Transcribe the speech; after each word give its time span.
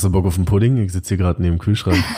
Hast 0.00 0.04
du 0.06 0.12
Bock 0.12 0.24
auf 0.24 0.36
einen 0.36 0.46
Pudding? 0.46 0.78
Ich 0.78 0.92
sitze 0.92 1.10
hier 1.10 1.18
gerade 1.18 1.42
neben 1.42 1.56
dem 1.56 1.60
Kühlschrank. 1.60 2.02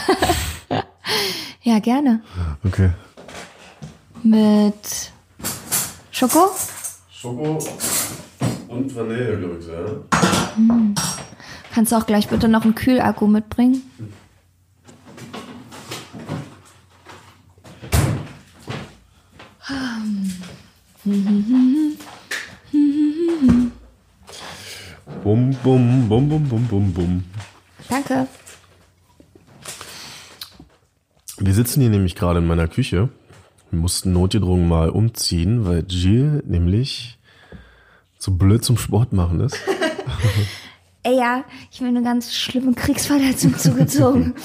Ja, 1.64 1.78
gerne. 1.78 2.20
Okay. 2.64 2.90
Mit 4.24 5.12
Schoko? 6.10 6.50
Schoko 7.08 7.58
und 8.66 8.96
Vanille, 8.96 9.38
glaube 9.38 9.58
ich, 9.60 9.68
ja. 9.68 10.94
Kannst 11.72 11.92
du 11.92 11.96
auch 11.96 12.04
gleich 12.04 12.26
bitte 12.26 12.48
noch 12.48 12.64
einen 12.64 12.74
Kühlakku 12.74 13.28
mitbringen? 13.28 13.80
Bum, 25.22 25.56
bum, 25.62 26.08
bum, 26.08 26.28
bum, 26.28 26.48
bum, 26.48 26.66
bum, 26.66 26.92
bum. 26.92 27.24
Danke. 27.92 28.26
Wir 31.36 31.52
sitzen 31.52 31.82
hier 31.82 31.90
nämlich 31.90 32.14
gerade 32.14 32.38
in 32.38 32.46
meiner 32.46 32.66
Küche. 32.66 33.10
Wir 33.70 33.80
mussten 33.80 34.14
notgedrungen 34.14 34.66
mal 34.66 34.88
umziehen, 34.88 35.66
weil 35.66 35.84
Jill 35.86 36.42
nämlich 36.46 37.18
so 38.18 38.32
blöd 38.32 38.64
zum 38.64 38.78
Sport 38.78 39.12
machen 39.12 39.40
ist. 39.40 39.58
Ey, 41.02 41.18
ja, 41.18 41.44
ich 41.70 41.80
bin 41.80 41.88
eine 41.88 42.02
ganz 42.02 42.32
schlimme 42.32 42.72
Kriegsverletzung 42.72 43.58
zugezogen. 43.58 44.36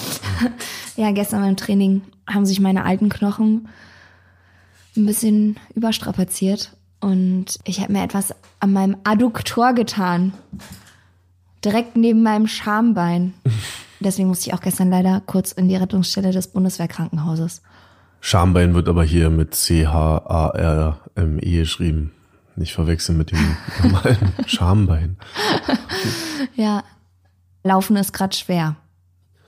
ja, 0.98 1.12
gestern 1.12 1.42
beim 1.42 1.56
Training 1.56 2.02
haben 2.28 2.46
sich 2.46 2.60
meine 2.60 2.84
alten 2.84 3.08
Knochen 3.08 3.70
ein 4.98 5.06
bisschen 5.06 5.56
überstrapaziert 5.74 6.74
und 7.00 7.60
ich 7.64 7.80
habe 7.80 7.94
mir 7.94 8.04
etwas 8.04 8.36
an 8.60 8.74
meinem 8.74 8.98
Adduktor 9.06 9.72
getan. 9.72 10.34
Direkt 11.68 11.98
neben 11.98 12.24
meinem 12.24 12.48
Schambein. 12.48 13.34
Deswegen 14.00 14.30
musste 14.30 14.48
ich 14.50 14.54
auch 14.54 14.62
gestern 14.62 14.90
leider 14.90 15.22
kurz 15.26 15.52
in 15.52 15.68
die 15.68 15.76
Rettungsstelle 15.76 16.32
des 16.32 16.48
Bundeswehrkrankenhauses. 16.48 17.62
Schambein 18.22 18.74
wird 18.74 18.88
aber 18.88 19.04
hier 19.04 19.30
mit 19.30 19.54
C-H-A-R-M-E 19.54 21.58
geschrieben. 21.60 22.12
Nicht 22.56 22.74
verwechseln 22.74 23.18
mit 23.18 23.32
dem 23.32 23.40
normalen 23.84 24.32
Schambein. 24.48 25.18
Ja, 26.56 26.84
Laufen 27.64 27.98
ist 27.98 28.14
gerade 28.14 28.36
schwer 28.36 28.76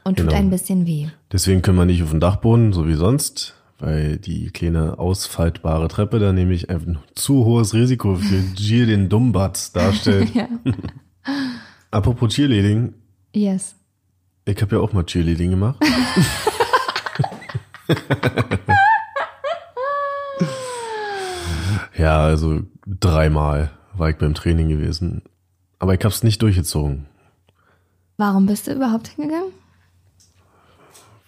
und 0.04 0.17
tut 0.17 0.28
Genau. 0.28 0.38
ein 0.38 0.50
bisschen 0.50 0.86
weh. 0.86 1.08
Deswegen 1.31 1.61
können 1.61 1.78
wir 1.78 1.86
nicht 1.86 2.04
auf 2.04 2.11
den 2.11 2.20
Dachboden, 2.20 2.73
so 2.73 2.88
wie 2.88 2.94
sonst, 2.95 3.56
weil 3.80 4.17
die 4.17 4.50
kleine 4.52 5.00
ausfaltbare 5.00 5.88
Treppe 5.88 6.20
da 6.20 6.33
nämlich 6.33 6.70
ein 6.70 6.99
zu 7.16 7.45
hohes 7.45 7.73
Risiko 7.73 8.16
für 8.16 8.43
Jill 8.58 8.88
den 8.88 9.08
Dummbatz 9.10 9.72
darstellt. 9.72 10.32
Ja. 10.36 10.48
Apropos 11.92 12.33
Cheerleading, 12.33 12.94
Yes. 13.33 13.76
ich 14.45 14.61
habe 14.61 14.76
ja 14.76 14.82
auch 14.82 14.94
mal 14.94 15.04
Cheerleading 15.05 15.52
gemacht. 15.52 15.77
ja, 21.98 22.22
also 22.23 22.61
dreimal 22.88 23.72
war 23.95 24.10
ich 24.10 24.17
beim 24.17 24.33
Training 24.33 24.70
gewesen. 24.70 25.23
Aber 25.80 25.94
ich 25.94 25.99
habe 25.99 26.14
es 26.14 26.23
nicht 26.23 26.42
durchgezogen. 26.42 27.08
Warum 28.17 28.45
bist 28.45 28.67
du 28.67 28.73
überhaupt 28.73 29.10
hingegangen? 29.10 29.54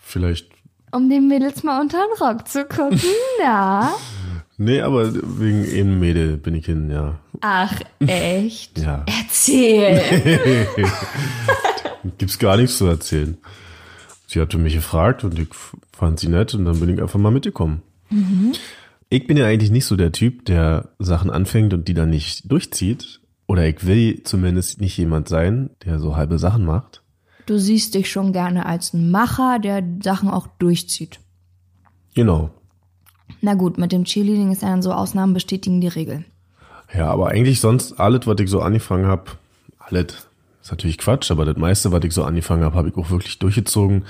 Vielleicht. 0.01 0.49
Um 0.91 1.09
den 1.09 1.27
Mädels 1.29 1.63
mal 1.63 1.79
unter 1.79 1.99
den 1.99 2.17
Rock 2.27 2.47
zu 2.47 2.65
gucken, 2.65 2.99
ja. 3.41 3.93
Nee, 4.63 4.81
aber 4.81 5.11
wegen 5.11 5.65
einem 5.65 5.99
Mädel 5.99 6.37
bin 6.37 6.53
ich 6.53 6.67
hin, 6.67 6.91
ja. 6.91 7.17
Ach, 7.39 7.81
echt? 7.99 8.77
Ja. 8.77 9.03
Erzähl. 9.07 9.99
Gibt's 12.19 12.37
gar 12.37 12.57
nichts 12.57 12.77
zu 12.77 12.85
erzählen. 12.85 13.39
Sie 14.27 14.39
hatte 14.39 14.59
mich 14.59 14.75
gefragt 14.75 15.23
und 15.23 15.39
ich 15.39 15.47
fand 15.91 16.19
sie 16.19 16.27
nett 16.27 16.53
und 16.53 16.65
dann 16.65 16.79
bin 16.79 16.89
ich 16.89 17.01
einfach 17.01 17.17
mal 17.17 17.31
mitgekommen. 17.31 17.81
Ich 19.09 19.25
bin 19.25 19.35
ja 19.35 19.47
eigentlich 19.47 19.71
nicht 19.71 19.85
so 19.85 19.95
der 19.95 20.11
Typ, 20.11 20.45
der 20.45 20.89
Sachen 20.99 21.31
anfängt 21.31 21.73
und 21.73 21.87
die 21.87 21.95
dann 21.95 22.11
nicht 22.11 22.51
durchzieht. 22.51 23.19
Oder 23.47 23.67
ich 23.67 23.87
will 23.87 24.21
zumindest 24.21 24.79
nicht 24.79 24.95
jemand 24.95 25.27
sein, 25.27 25.71
der 25.85 25.97
so 25.97 26.15
halbe 26.15 26.37
Sachen 26.37 26.65
macht. 26.65 27.01
Du 27.47 27.57
siehst 27.57 27.95
dich 27.95 28.11
schon 28.11 28.31
gerne 28.31 28.67
als 28.67 28.93
ein 28.93 29.09
Macher, 29.09 29.57
der 29.57 29.83
Sachen 30.03 30.29
auch 30.29 30.45
durchzieht. 30.59 31.19
Genau. 32.13 32.51
Na 33.41 33.53
gut, 33.53 33.77
mit 33.77 33.91
dem 33.91 34.03
Cheerleading 34.03 34.51
ist 34.51 34.61
ja 34.61 34.69
dann 34.69 34.81
so, 34.81 34.91
Ausnahmen 34.91 35.33
bestätigen 35.33 35.81
die 35.81 35.87
Regel. 35.87 36.25
Ja, 36.93 37.09
aber 37.09 37.29
eigentlich 37.29 37.59
sonst 37.61 37.99
alles, 37.99 38.27
was 38.27 38.39
ich 38.39 38.49
so 38.49 38.61
angefangen 38.61 39.05
habe, 39.05 39.31
alles 39.79 40.27
ist 40.61 40.71
natürlich 40.71 40.97
Quatsch, 40.97 41.31
aber 41.31 41.45
das 41.45 41.57
meiste, 41.57 41.91
was 41.91 42.03
ich 42.03 42.13
so 42.13 42.23
angefangen 42.23 42.63
habe, 42.63 42.75
habe 42.75 42.89
ich 42.89 42.97
auch 42.97 43.09
wirklich 43.09 43.39
durchgezogen, 43.39 44.05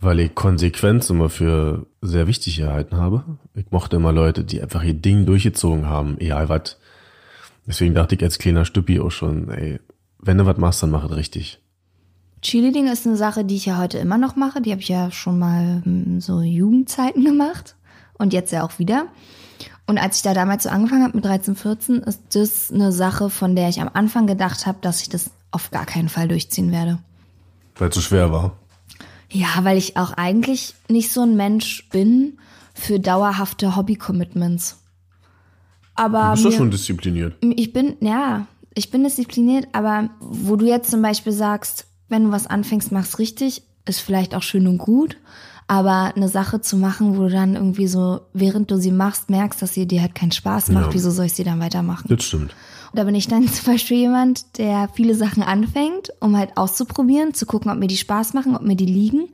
weil 0.00 0.20
ich 0.20 0.34
Konsequenz 0.34 1.10
immer 1.10 1.28
für 1.28 1.86
sehr 2.00 2.26
wichtig 2.26 2.56
gehalten 2.56 2.96
habe. 2.96 3.24
Ich 3.54 3.70
mochte 3.70 3.96
immer 3.96 4.12
Leute, 4.12 4.44
die 4.44 4.60
einfach 4.60 4.82
ihr 4.82 4.94
Ding 4.94 5.26
durchgezogen 5.26 5.86
haben, 5.86 6.18
egal 6.18 6.48
was. 6.48 6.78
Deswegen 7.66 7.94
dachte 7.94 8.14
ich 8.14 8.22
als 8.22 8.38
kleiner 8.38 8.64
Stüppi 8.64 8.98
auch 8.98 9.10
schon, 9.10 9.48
ey, 9.50 9.78
wenn 10.18 10.38
du 10.38 10.46
was 10.46 10.56
machst, 10.56 10.82
dann 10.82 10.90
mach 10.90 11.04
es 11.04 11.16
richtig. 11.16 11.60
Cheerleading 12.42 12.88
ist 12.88 13.06
eine 13.06 13.16
Sache, 13.16 13.44
die 13.44 13.56
ich 13.56 13.66
ja 13.66 13.78
heute 13.78 13.98
immer 13.98 14.16
noch 14.16 14.34
mache. 14.34 14.62
Die 14.62 14.70
habe 14.70 14.80
ich 14.80 14.88
ja 14.88 15.10
schon 15.10 15.38
mal 15.38 15.82
hm, 15.84 16.20
so 16.20 16.40
Jugendzeiten 16.40 17.24
gemacht 17.24 17.76
und 18.20 18.32
jetzt 18.32 18.52
ja 18.52 18.62
auch 18.64 18.78
wieder. 18.78 19.06
Und 19.86 19.98
als 19.98 20.18
ich 20.18 20.22
da 20.22 20.34
damals 20.34 20.62
so 20.62 20.68
angefangen 20.68 21.02
habe 21.02 21.16
mit 21.16 21.24
13, 21.24 21.56
14, 21.56 21.96
ist 22.02 22.20
das 22.34 22.70
eine 22.72 22.92
Sache, 22.92 23.28
von 23.28 23.56
der 23.56 23.68
ich 23.68 23.80
am 23.80 23.90
Anfang 23.92 24.26
gedacht 24.28 24.66
habe, 24.66 24.78
dass 24.82 25.02
ich 25.02 25.08
das 25.08 25.30
auf 25.50 25.70
gar 25.72 25.84
keinen 25.86 26.08
Fall 26.08 26.28
durchziehen 26.28 26.70
werde. 26.70 26.98
Weil 27.76 27.88
es 27.88 27.94
so 27.96 28.00
schwer 28.00 28.30
war. 28.30 28.56
Ja, 29.32 29.48
weil 29.62 29.76
ich 29.78 29.96
auch 29.96 30.12
eigentlich 30.12 30.74
nicht 30.88 31.10
so 31.12 31.22
ein 31.22 31.36
Mensch 31.36 31.88
bin 31.90 32.38
für 32.74 33.00
dauerhafte 33.00 33.74
Hobby-Commitments. 33.76 34.78
Aber 35.94 36.34
Du 36.36 36.42
bist 36.42 36.44
mir- 36.44 36.52
schon 36.52 36.70
diszipliniert. 36.70 37.34
ich 37.42 37.72
bin, 37.72 37.96
ja, 38.00 38.46
ich 38.74 38.90
bin 38.90 39.02
diszipliniert, 39.04 39.68
aber 39.72 40.10
wo 40.20 40.56
du 40.56 40.66
jetzt 40.66 40.90
zum 40.90 41.02
Beispiel 41.02 41.32
sagst, 41.32 41.86
wenn 42.08 42.24
du 42.24 42.30
was 42.32 42.46
anfängst, 42.46 42.92
mach's 42.92 43.18
richtig, 43.18 43.62
ist 43.86 44.00
vielleicht 44.00 44.34
auch 44.34 44.42
schön 44.42 44.66
und 44.66 44.78
gut. 44.78 45.16
Aber 45.72 46.16
eine 46.16 46.28
Sache 46.28 46.60
zu 46.60 46.76
machen, 46.76 47.16
wo 47.16 47.22
du 47.22 47.28
dann 47.30 47.54
irgendwie 47.54 47.86
so, 47.86 48.22
während 48.32 48.72
du 48.72 48.76
sie 48.76 48.90
machst, 48.90 49.30
merkst, 49.30 49.62
dass 49.62 49.72
sie 49.72 49.86
dir 49.86 50.00
halt 50.02 50.16
keinen 50.16 50.32
Spaß 50.32 50.70
macht, 50.70 50.86
Ja. 50.86 50.94
wieso 50.94 51.12
soll 51.12 51.26
ich 51.26 51.34
sie 51.34 51.44
dann 51.44 51.60
weitermachen? 51.60 52.06
Das 52.08 52.24
stimmt. 52.24 52.56
Da 52.92 53.04
bin 53.04 53.14
ich 53.14 53.28
dann 53.28 53.46
zum 53.48 53.72
Beispiel 53.72 53.98
jemand, 53.98 54.58
der 54.58 54.88
viele 54.94 55.14
Sachen 55.14 55.44
anfängt, 55.44 56.10
um 56.18 56.36
halt 56.36 56.56
auszuprobieren, 56.56 57.34
zu 57.34 57.46
gucken, 57.46 57.70
ob 57.70 57.78
mir 57.78 57.86
die 57.86 57.96
Spaß 57.96 58.34
machen, 58.34 58.56
ob 58.56 58.62
mir 58.62 58.74
die 58.74 58.84
liegen. 58.86 59.28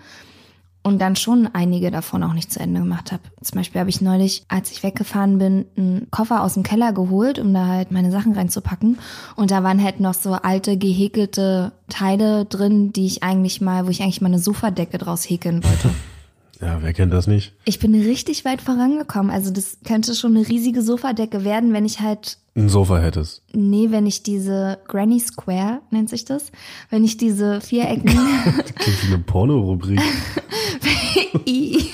Und 0.83 1.01
dann 1.01 1.17
schon 1.17 1.49
einige 1.55 1.91
davon 1.91 2.23
auch 2.23 2.35
nicht 2.35 2.53
zu 2.53 2.61
Ende 2.61 2.81
gemacht 2.81 3.13
habe. 3.13 3.23
Zum 3.41 3.57
Beispiel 3.57 3.81
habe 3.81 3.89
ich 3.91 4.03
neulich, 4.03 4.45
als 4.49 4.71
ich 4.71 4.83
weggefahren 4.83 5.39
bin, 5.39 5.65
einen 5.79 6.07
Koffer 6.11 6.43
aus 6.45 6.53
dem 6.55 6.65
Keller 6.65 6.93
geholt, 6.93 7.39
um 7.39 7.55
da 7.55 7.65
halt 7.67 7.91
meine 7.93 8.13
Sachen 8.13 8.35
reinzupacken. 8.35 8.99
Und 9.37 9.51
da 9.51 9.65
waren 9.65 9.83
halt 9.83 10.01
noch 10.01 10.13
so 10.15 10.35
alte, 10.35 10.77
gehäkelte 10.77 11.73
Teile 11.89 12.45
drin, 12.45 12.93
die 12.93 13.07
ich 13.07 13.23
eigentlich 13.23 13.63
mal, 13.63 13.87
wo 13.87 13.91
ich 13.91 14.03
eigentlich 14.03 14.21
mal 14.21 14.29
eine 14.29 14.39
Sofadecke 14.39 14.99
draus 14.99 15.25
häkeln 15.29 15.65
wollte. 15.65 15.89
Ja, 16.61 16.79
wer 16.83 16.93
kennt 16.95 17.13
das 17.13 17.27
nicht? 17.27 17.53
Ich 17.65 17.79
bin 17.79 17.95
richtig 17.95 18.45
weit 18.45 18.63
vorangekommen. 18.63 19.31
Also 19.31 19.51
das 19.51 19.79
könnte 19.85 20.15
schon 20.15 20.37
eine 20.37 20.49
riesige 20.49 20.81
Sofadecke 20.81 21.45
werden, 21.45 21.73
wenn 21.73 21.85
ich 21.85 22.01
halt 22.01 22.39
Ein 22.55 22.69
Sofa 22.71 22.99
hättest. 22.99 23.43
Nee, 23.53 23.91
wenn 23.91 24.07
ich 24.07 24.23
diese 24.23 24.79
Granny 24.87 25.21
Square 25.21 25.83
nennt 25.91 26.09
sich 26.09 26.25
das, 26.25 26.51
wenn 26.89 27.05
ich 27.05 27.19
diese 27.19 27.61
Vierecken 27.61 28.07
Klingt 28.77 29.03
wie 29.03 29.15
eine 29.15 29.19
Porno-Rubrik. 29.19 30.01
I. 31.47 31.91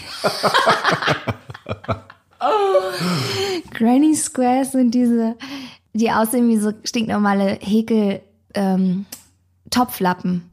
Granny 3.72 4.14
Squares 4.14 4.72
sind 4.72 4.94
diese, 4.94 5.36
die 5.92 6.10
aussehen 6.10 6.48
wie 6.48 6.58
so 6.58 6.72
stinknormale 6.84 7.58
Häkel 7.60 8.20
ähm, 8.54 9.06
Topflappen. 9.70 10.51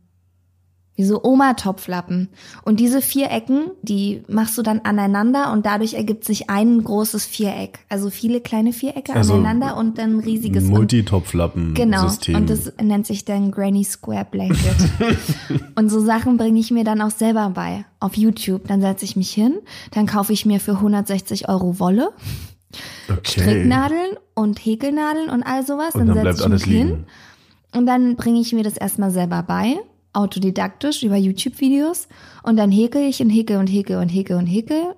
Wie 0.99 1.05
so 1.05 1.23
Oma-Topflappen. 1.23 2.27
Und 2.65 2.81
diese 2.81 3.01
vier 3.01 3.31
Ecken, 3.31 3.71
die 3.83 4.21
machst 4.27 4.57
du 4.57 4.63
dann 4.63 4.79
aneinander 4.81 5.53
und 5.53 5.65
dadurch 5.65 5.93
ergibt 5.93 6.25
sich 6.25 6.49
ein 6.49 6.83
großes 6.83 7.25
Viereck. 7.25 7.79
Also 7.87 8.09
viele 8.09 8.41
kleine 8.41 8.73
Vierecke 8.73 9.13
Also 9.13 9.35
aneinander 9.35 9.77
und 9.77 9.97
dann 9.97 10.17
ein 10.17 10.19
riesiges. 10.19 10.65
Und- 10.65 10.71
Genau, 10.71 10.79
Multitopflappen-System. 10.79 12.35
und 12.35 12.49
das 12.49 12.73
nennt 12.81 13.07
sich 13.07 13.23
dann 13.23 13.49
Granny 13.51 13.85
Square 13.85 14.27
Blanket. 14.29 14.75
und 15.75 15.89
so 15.89 16.01
Sachen 16.01 16.35
bringe 16.35 16.59
ich 16.59 16.69
mir 16.69 16.83
dann 16.83 17.01
auch 17.01 17.11
selber 17.11 17.49
bei. 17.51 17.85
Auf 18.01 18.17
YouTube. 18.17 18.67
Dann 18.67 18.81
setze 18.81 19.05
ich 19.05 19.15
mich 19.15 19.31
hin, 19.31 19.55
dann 19.91 20.05
kaufe 20.05 20.33
ich 20.33 20.45
mir 20.45 20.59
für 20.59 20.73
160 20.73 21.47
Euro 21.47 21.79
Wolle, 21.79 22.09
okay. 23.09 23.19
Stricknadeln 23.23 24.17
und 24.35 24.59
Häkelnadeln 24.59 25.29
und 25.29 25.43
all 25.43 25.65
sowas. 25.65 25.95
Und 25.95 26.07
dann 26.07 26.15
setze 26.15 26.21
bleibt 26.23 26.39
ich 26.61 26.67
mich 26.67 26.77
hin 26.77 26.87
liegen. 26.87 27.05
und 27.73 27.85
dann 27.85 28.17
bringe 28.17 28.41
ich 28.41 28.51
mir 28.51 28.63
das 28.63 28.75
erstmal 28.75 29.11
selber 29.11 29.43
bei, 29.43 29.77
autodidaktisch 30.13 31.03
über 31.03 31.15
YouTube-Videos. 31.15 32.07
Und 32.43 32.57
dann 32.57 32.71
häkel 32.71 33.01
ich 33.01 33.21
und 33.21 33.29
häkel 33.29 33.57
und 33.57 33.67
häkel 33.67 33.97
und 33.97 34.09
häkel 34.09 34.37
und 34.37 34.47
häkel. 34.47 34.95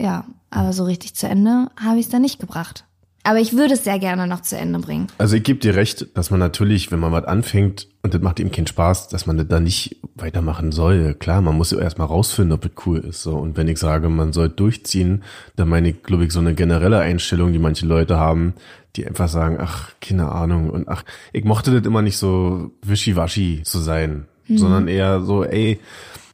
Ja, 0.00 0.26
aber 0.50 0.72
so 0.72 0.84
richtig 0.84 1.14
zu 1.14 1.28
Ende 1.28 1.68
habe 1.76 1.98
ich 1.98 2.06
es 2.06 2.12
dann 2.12 2.22
nicht 2.22 2.38
gebracht. 2.38 2.84
Aber 3.26 3.40
ich 3.40 3.54
würde 3.54 3.74
es 3.74 3.82
sehr 3.82 3.98
gerne 3.98 4.28
noch 4.28 4.42
zu 4.42 4.56
Ende 4.56 4.78
bringen. 4.78 5.08
Also 5.18 5.34
ich 5.34 5.42
gebe 5.42 5.58
dir 5.58 5.74
recht, 5.74 6.16
dass 6.16 6.30
man 6.30 6.38
natürlich, 6.38 6.92
wenn 6.92 7.00
man 7.00 7.10
was 7.10 7.24
anfängt 7.24 7.88
und 8.04 8.14
das 8.14 8.22
macht 8.22 8.38
ihm 8.38 8.52
keinen 8.52 8.68
Spaß, 8.68 9.08
dass 9.08 9.26
man 9.26 9.36
das 9.36 9.48
da 9.48 9.58
nicht 9.58 9.96
weitermachen 10.14 10.70
soll. 10.70 11.12
Klar, 11.14 11.40
man 11.40 11.56
muss 11.56 11.72
ja 11.72 11.78
erstmal 11.78 12.06
rausfinden, 12.06 12.52
ob 12.52 12.64
es 12.64 12.70
cool 12.86 12.98
ist. 13.00 13.22
So. 13.22 13.32
Und 13.32 13.56
wenn 13.56 13.66
ich 13.66 13.78
sage, 13.78 14.08
man 14.10 14.32
soll 14.32 14.48
durchziehen, 14.48 15.24
dann 15.56 15.68
meine 15.68 15.88
ich, 15.88 16.04
glaube 16.04 16.24
ich, 16.24 16.30
so 16.30 16.38
eine 16.38 16.54
generelle 16.54 17.00
Einstellung, 17.00 17.52
die 17.52 17.58
manche 17.58 17.84
Leute 17.84 18.16
haben, 18.16 18.54
die 18.96 19.06
einfach 19.06 19.28
sagen, 19.28 19.58
ach, 19.60 19.92
keine 20.00 20.30
Ahnung. 20.30 20.70
Und 20.70 20.88
ach, 20.88 21.04
ich 21.32 21.44
mochte 21.44 21.72
das 21.72 21.86
immer 21.86 22.02
nicht 22.02 22.16
so 22.16 22.70
wischiwaschi 22.82 23.62
zu 23.64 23.78
sein, 23.78 24.26
sondern 24.48 24.88
eher 24.88 25.20
so, 25.20 25.44
ey, 25.44 25.80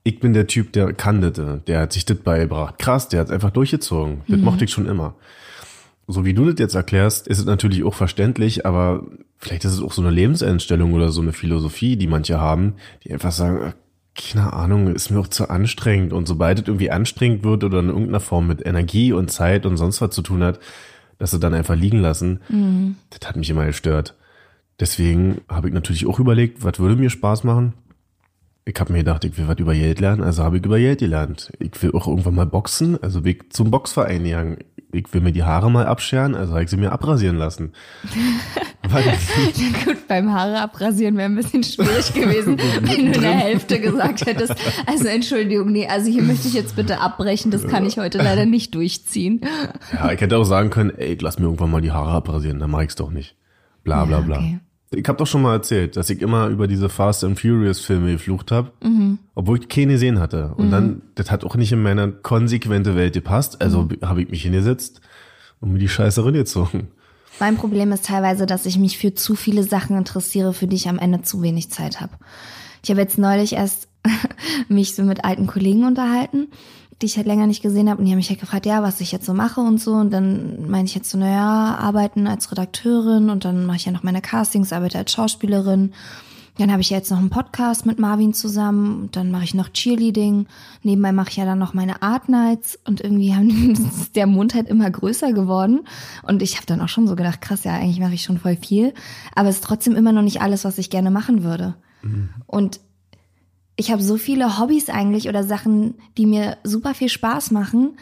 ich 0.04 0.20
bin 0.20 0.32
der 0.32 0.46
Typ, 0.46 0.72
der 0.72 0.92
kann 0.92 1.20
das, 1.20 1.40
der 1.66 1.80
hat 1.80 1.92
sich 1.92 2.04
das 2.04 2.18
beigebracht. 2.18 2.78
Krass, 2.78 3.08
der 3.08 3.20
hat 3.20 3.28
es 3.28 3.32
einfach 3.32 3.50
durchgezogen. 3.50 4.22
Das 4.28 4.40
mochte 4.40 4.64
ich 4.64 4.70
schon 4.70 4.86
immer 4.86 5.14
so 6.06 6.24
wie 6.24 6.34
du 6.34 6.50
das 6.50 6.58
jetzt 6.58 6.74
erklärst, 6.74 7.28
ist 7.28 7.38
es 7.38 7.44
natürlich 7.44 7.84
auch 7.84 7.94
verständlich, 7.94 8.66
aber 8.66 9.04
vielleicht 9.38 9.64
ist 9.64 9.72
es 9.72 9.82
auch 9.82 9.92
so 9.92 10.02
eine 10.02 10.10
Lebenseinstellung 10.10 10.92
oder 10.92 11.10
so 11.10 11.20
eine 11.20 11.32
Philosophie, 11.32 11.96
die 11.96 12.06
manche 12.06 12.40
haben, 12.40 12.74
die 13.04 13.12
einfach 13.12 13.32
sagen, 13.32 13.62
äh, 13.62 13.72
keine 14.14 14.52
Ahnung, 14.52 14.94
ist 14.94 15.10
mir 15.10 15.20
auch 15.20 15.28
zu 15.28 15.48
anstrengend. 15.48 16.12
Und 16.12 16.28
sobald 16.28 16.60
es 16.60 16.68
irgendwie 16.68 16.90
anstrengend 16.90 17.44
wird 17.44 17.64
oder 17.64 17.80
in 17.80 17.88
irgendeiner 17.88 18.20
Form 18.20 18.46
mit 18.46 18.64
Energie 18.64 19.12
und 19.12 19.30
Zeit 19.30 19.64
und 19.64 19.78
sonst 19.78 20.02
was 20.02 20.10
zu 20.10 20.20
tun 20.20 20.42
hat, 20.42 20.60
dass 21.22 21.30
sie 21.30 21.38
dann 21.38 21.54
einfach 21.54 21.76
liegen 21.76 22.00
lassen, 22.00 22.40
das 23.10 23.28
hat 23.28 23.36
mich 23.36 23.48
immer 23.48 23.64
gestört. 23.64 24.16
Deswegen 24.80 25.42
habe 25.48 25.68
ich 25.68 25.74
natürlich 25.74 26.04
auch 26.06 26.18
überlegt, 26.18 26.64
was 26.64 26.80
würde 26.80 26.96
mir 26.96 27.10
Spaß 27.10 27.44
machen? 27.44 27.74
Ich 28.64 28.74
habe 28.80 28.92
mir 28.92 28.98
gedacht, 28.98 29.22
ich 29.24 29.38
will 29.38 29.46
was 29.46 29.60
über 29.60 29.72
Geld 29.72 30.00
lernen, 30.00 30.24
also 30.24 30.42
habe 30.42 30.56
ich 30.56 30.64
über 30.66 30.80
Geld 30.80 30.98
gelernt. 30.98 31.52
Ich 31.60 31.80
will 31.80 31.92
auch 31.92 32.08
irgendwann 32.08 32.34
mal 32.34 32.46
boxen, 32.46 33.00
also 33.04 33.20
bin 33.20 33.36
ich 33.36 33.52
zum 33.52 33.70
Boxverein 33.70 34.24
gegangen. 34.24 34.56
Ich 34.94 35.12
will 35.14 35.22
mir 35.22 35.32
die 35.32 35.42
Haare 35.42 35.70
mal 35.70 35.86
abscheren, 35.86 36.34
also 36.34 36.52
habe 36.52 36.64
ich 36.64 36.70
sie 36.70 36.76
mir 36.76 36.92
abrasieren 36.92 37.36
lassen. 37.36 37.72
Gut, 39.84 40.06
beim 40.06 40.32
Haare 40.32 40.60
abrasieren 40.60 41.16
wäre 41.16 41.30
ein 41.30 41.34
bisschen 41.34 41.62
schwierig 41.64 42.12
gewesen, 42.12 42.58
wenn 42.82 43.06
du 43.06 43.12
in 43.12 43.22
der 43.22 43.32
Hälfte 43.32 43.80
gesagt 43.80 44.26
hättest, 44.26 44.54
also 44.86 45.06
Entschuldigung, 45.06 45.72
nee, 45.72 45.86
also 45.86 46.10
hier 46.10 46.22
möchte 46.22 46.48
ich 46.48 46.54
jetzt 46.54 46.76
bitte 46.76 47.00
abbrechen, 47.00 47.50
das 47.50 47.66
kann 47.66 47.86
ich 47.86 47.96
heute 47.98 48.18
leider 48.18 48.44
nicht 48.44 48.74
durchziehen. 48.74 49.40
ja, 49.94 50.12
ich 50.12 50.20
hätte 50.20 50.36
auch 50.36 50.44
sagen 50.44 50.68
können, 50.70 50.90
ey, 50.96 51.16
lass 51.20 51.38
mir 51.38 51.46
irgendwann 51.46 51.70
mal 51.70 51.80
die 51.80 51.92
Haare 51.92 52.10
abrasieren, 52.10 52.58
dann 52.58 52.70
mach 52.70 52.82
ich's 52.82 52.96
doch 52.96 53.10
nicht. 53.10 53.34
Bla 53.84 54.04
bla 54.04 54.18
Ja, 54.18 54.22
bla. 54.24 54.42
Ich 54.94 55.06
habe 55.08 55.18
doch 55.18 55.26
schon 55.26 55.42
mal 55.42 55.54
erzählt, 55.54 55.96
dass 55.96 56.10
ich 56.10 56.20
immer 56.20 56.48
über 56.48 56.66
diese 56.68 56.88
Fast 56.88 57.24
and 57.24 57.38
Furious 57.40 57.80
Filme 57.80 58.12
geflucht 58.12 58.50
habe, 58.52 58.72
Mhm. 58.82 59.18
obwohl 59.34 59.58
ich 59.58 59.68
keine 59.68 59.92
gesehen 59.94 60.18
hatte. 60.20 60.52
Und 60.56 60.70
dann, 60.70 61.02
das 61.14 61.30
hat 61.30 61.44
auch 61.44 61.56
nicht 61.56 61.72
in 61.72 61.82
meiner 61.82 62.08
konsequente 62.08 62.94
Welt 62.96 63.14
gepasst. 63.14 63.60
Also 63.62 63.82
Mhm. 63.82 63.98
habe 64.04 64.22
ich 64.22 64.28
mich 64.30 64.42
hingesetzt 64.42 65.00
und 65.60 65.72
mir 65.72 65.78
die 65.78 65.88
Scheiße 65.88 66.24
reingezogen. 66.24 66.88
Mein 67.40 67.56
Problem 67.56 67.92
ist 67.92 68.06
teilweise, 68.06 68.44
dass 68.46 68.66
ich 68.66 68.78
mich 68.78 68.98
für 68.98 69.14
zu 69.14 69.34
viele 69.34 69.62
Sachen 69.62 69.96
interessiere, 69.96 70.52
für 70.52 70.66
die 70.66 70.76
ich 70.76 70.88
am 70.88 70.98
Ende 70.98 71.22
zu 71.22 71.40
wenig 71.42 71.70
Zeit 71.70 72.00
habe. 72.00 72.12
Ich 72.84 72.90
habe 72.90 73.00
jetzt 73.00 73.16
neulich 73.18 73.54
erst 73.54 73.88
mich 74.68 74.94
so 74.94 75.02
mit 75.04 75.24
alten 75.24 75.46
Kollegen 75.46 75.84
unterhalten, 75.86 76.48
die 77.02 77.06
ich 77.06 77.16
halt 77.16 77.26
länger 77.26 77.46
nicht 77.46 77.62
gesehen 77.62 77.90
habe 77.90 77.98
und 77.98 78.06
die 78.06 78.12
haben 78.12 78.18
mich 78.18 78.30
halt 78.30 78.40
gefragt, 78.40 78.64
ja, 78.64 78.82
was 78.82 79.00
ich 79.00 79.12
jetzt 79.12 79.26
so 79.26 79.34
mache 79.34 79.60
und 79.60 79.80
so 79.80 79.92
und 79.94 80.10
dann 80.12 80.70
meine 80.70 80.84
ich 80.84 80.94
jetzt 80.94 81.10
so, 81.10 81.18
naja, 81.18 81.76
arbeiten 81.78 82.26
als 82.26 82.50
Redakteurin 82.50 83.28
und 83.28 83.44
dann 83.44 83.66
mache 83.66 83.76
ich 83.76 83.84
ja 83.84 83.92
noch 83.92 84.02
meine 84.02 84.22
Castings, 84.22 84.72
arbeite 84.72 84.98
als 84.98 85.12
Schauspielerin. 85.12 85.92
Dann 86.58 86.70
habe 86.70 86.82
ich 86.82 86.90
ja 86.90 86.98
jetzt 86.98 87.10
noch 87.10 87.18
einen 87.18 87.30
Podcast 87.30 87.86
mit 87.86 87.98
Marvin 87.98 88.34
zusammen 88.34 89.04
und 89.04 89.16
dann 89.16 89.30
mache 89.30 89.44
ich 89.44 89.54
noch 89.54 89.70
Cheerleading. 89.70 90.46
Nebenbei 90.82 91.10
mache 91.10 91.30
ich 91.30 91.36
ja 91.36 91.46
dann 91.46 91.58
noch 91.58 91.72
meine 91.72 92.02
Art 92.02 92.28
Nights 92.28 92.78
und 92.86 93.00
irgendwie 93.00 93.34
haben, 93.34 93.72
ist 93.72 94.16
der 94.16 94.26
Mund 94.26 94.54
halt 94.54 94.68
immer 94.68 94.90
größer 94.90 95.32
geworden. 95.32 95.80
Und 96.22 96.42
ich 96.42 96.56
habe 96.56 96.66
dann 96.66 96.82
auch 96.82 96.90
schon 96.90 97.08
so 97.08 97.16
gedacht, 97.16 97.40
krass, 97.40 97.64
ja, 97.64 97.72
eigentlich 97.72 98.00
mache 98.00 98.14
ich 98.14 98.22
schon 98.22 98.38
voll 98.38 98.56
viel. 98.56 98.92
Aber 99.34 99.48
es 99.48 99.56
ist 99.56 99.64
trotzdem 99.64 99.96
immer 99.96 100.12
noch 100.12 100.20
nicht 100.20 100.42
alles, 100.42 100.64
was 100.64 100.76
ich 100.76 100.90
gerne 100.90 101.10
machen 101.10 101.42
würde. 101.42 101.74
Und 102.46 102.80
ich 103.82 103.90
habe 103.90 104.00
so 104.00 104.16
viele 104.16 104.60
Hobbys 104.60 104.88
eigentlich 104.88 105.28
oder 105.28 105.42
Sachen, 105.42 105.94
die 106.16 106.24
mir 106.24 106.56
super 106.62 106.94
viel 106.94 107.08
Spaß 107.08 107.50
machen, 107.50 107.96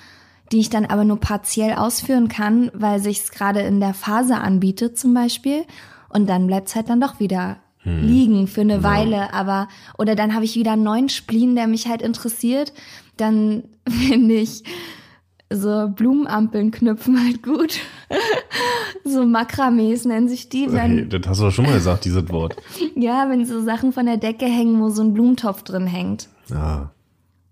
die 0.52 0.58
ich 0.58 0.68
dann 0.68 0.84
aber 0.84 1.04
nur 1.04 1.18
partiell 1.18 1.72
ausführen 1.72 2.28
kann, 2.28 2.70
weil 2.74 3.00
sich's 3.00 3.30
gerade 3.30 3.60
in 3.60 3.80
der 3.80 3.94
Phase 3.94 4.36
anbietet 4.36 4.98
zum 4.98 5.14
Beispiel. 5.14 5.64
Und 6.10 6.28
dann 6.28 6.46
bleibt's 6.46 6.74
halt 6.74 6.90
dann 6.90 7.00
doch 7.00 7.18
wieder 7.18 7.56
liegen 7.82 8.46
für 8.46 8.60
eine 8.60 8.82
Weile. 8.82 9.32
Aber 9.32 9.68
oder 9.96 10.14
dann 10.14 10.34
habe 10.34 10.44
ich 10.44 10.54
wieder 10.54 10.72
einen 10.72 10.82
neuen 10.82 11.08
Spleen, 11.08 11.54
der 11.54 11.66
mich 11.66 11.86
halt 11.86 12.02
interessiert. 12.02 12.74
Dann 13.16 13.62
finde 13.88 14.34
ich 14.34 14.64
so 15.52 15.88
Blumenampeln 15.88 16.70
knüpfen 16.70 17.22
halt 17.22 17.42
gut. 17.42 17.78
so 19.04 19.26
Makramees 19.26 20.04
nennen 20.04 20.28
sich 20.28 20.48
die. 20.48 20.72
Wenn, 20.72 20.98
Hey, 20.98 21.08
das 21.08 21.28
hast 21.28 21.40
du 21.40 21.44
doch 21.44 21.52
schon 21.52 21.66
mal 21.66 21.74
gesagt, 21.74 22.04
dieses 22.04 22.28
Wort. 22.30 22.56
ja, 22.94 23.28
wenn 23.28 23.44
so 23.44 23.60
Sachen 23.62 23.92
von 23.92 24.06
der 24.06 24.16
Decke 24.16 24.46
hängen, 24.46 24.80
wo 24.80 24.90
so 24.90 25.02
ein 25.02 25.12
Blumentopf 25.12 25.62
drin 25.62 25.86
hängt. 25.86 26.28
Ja. 26.48 26.92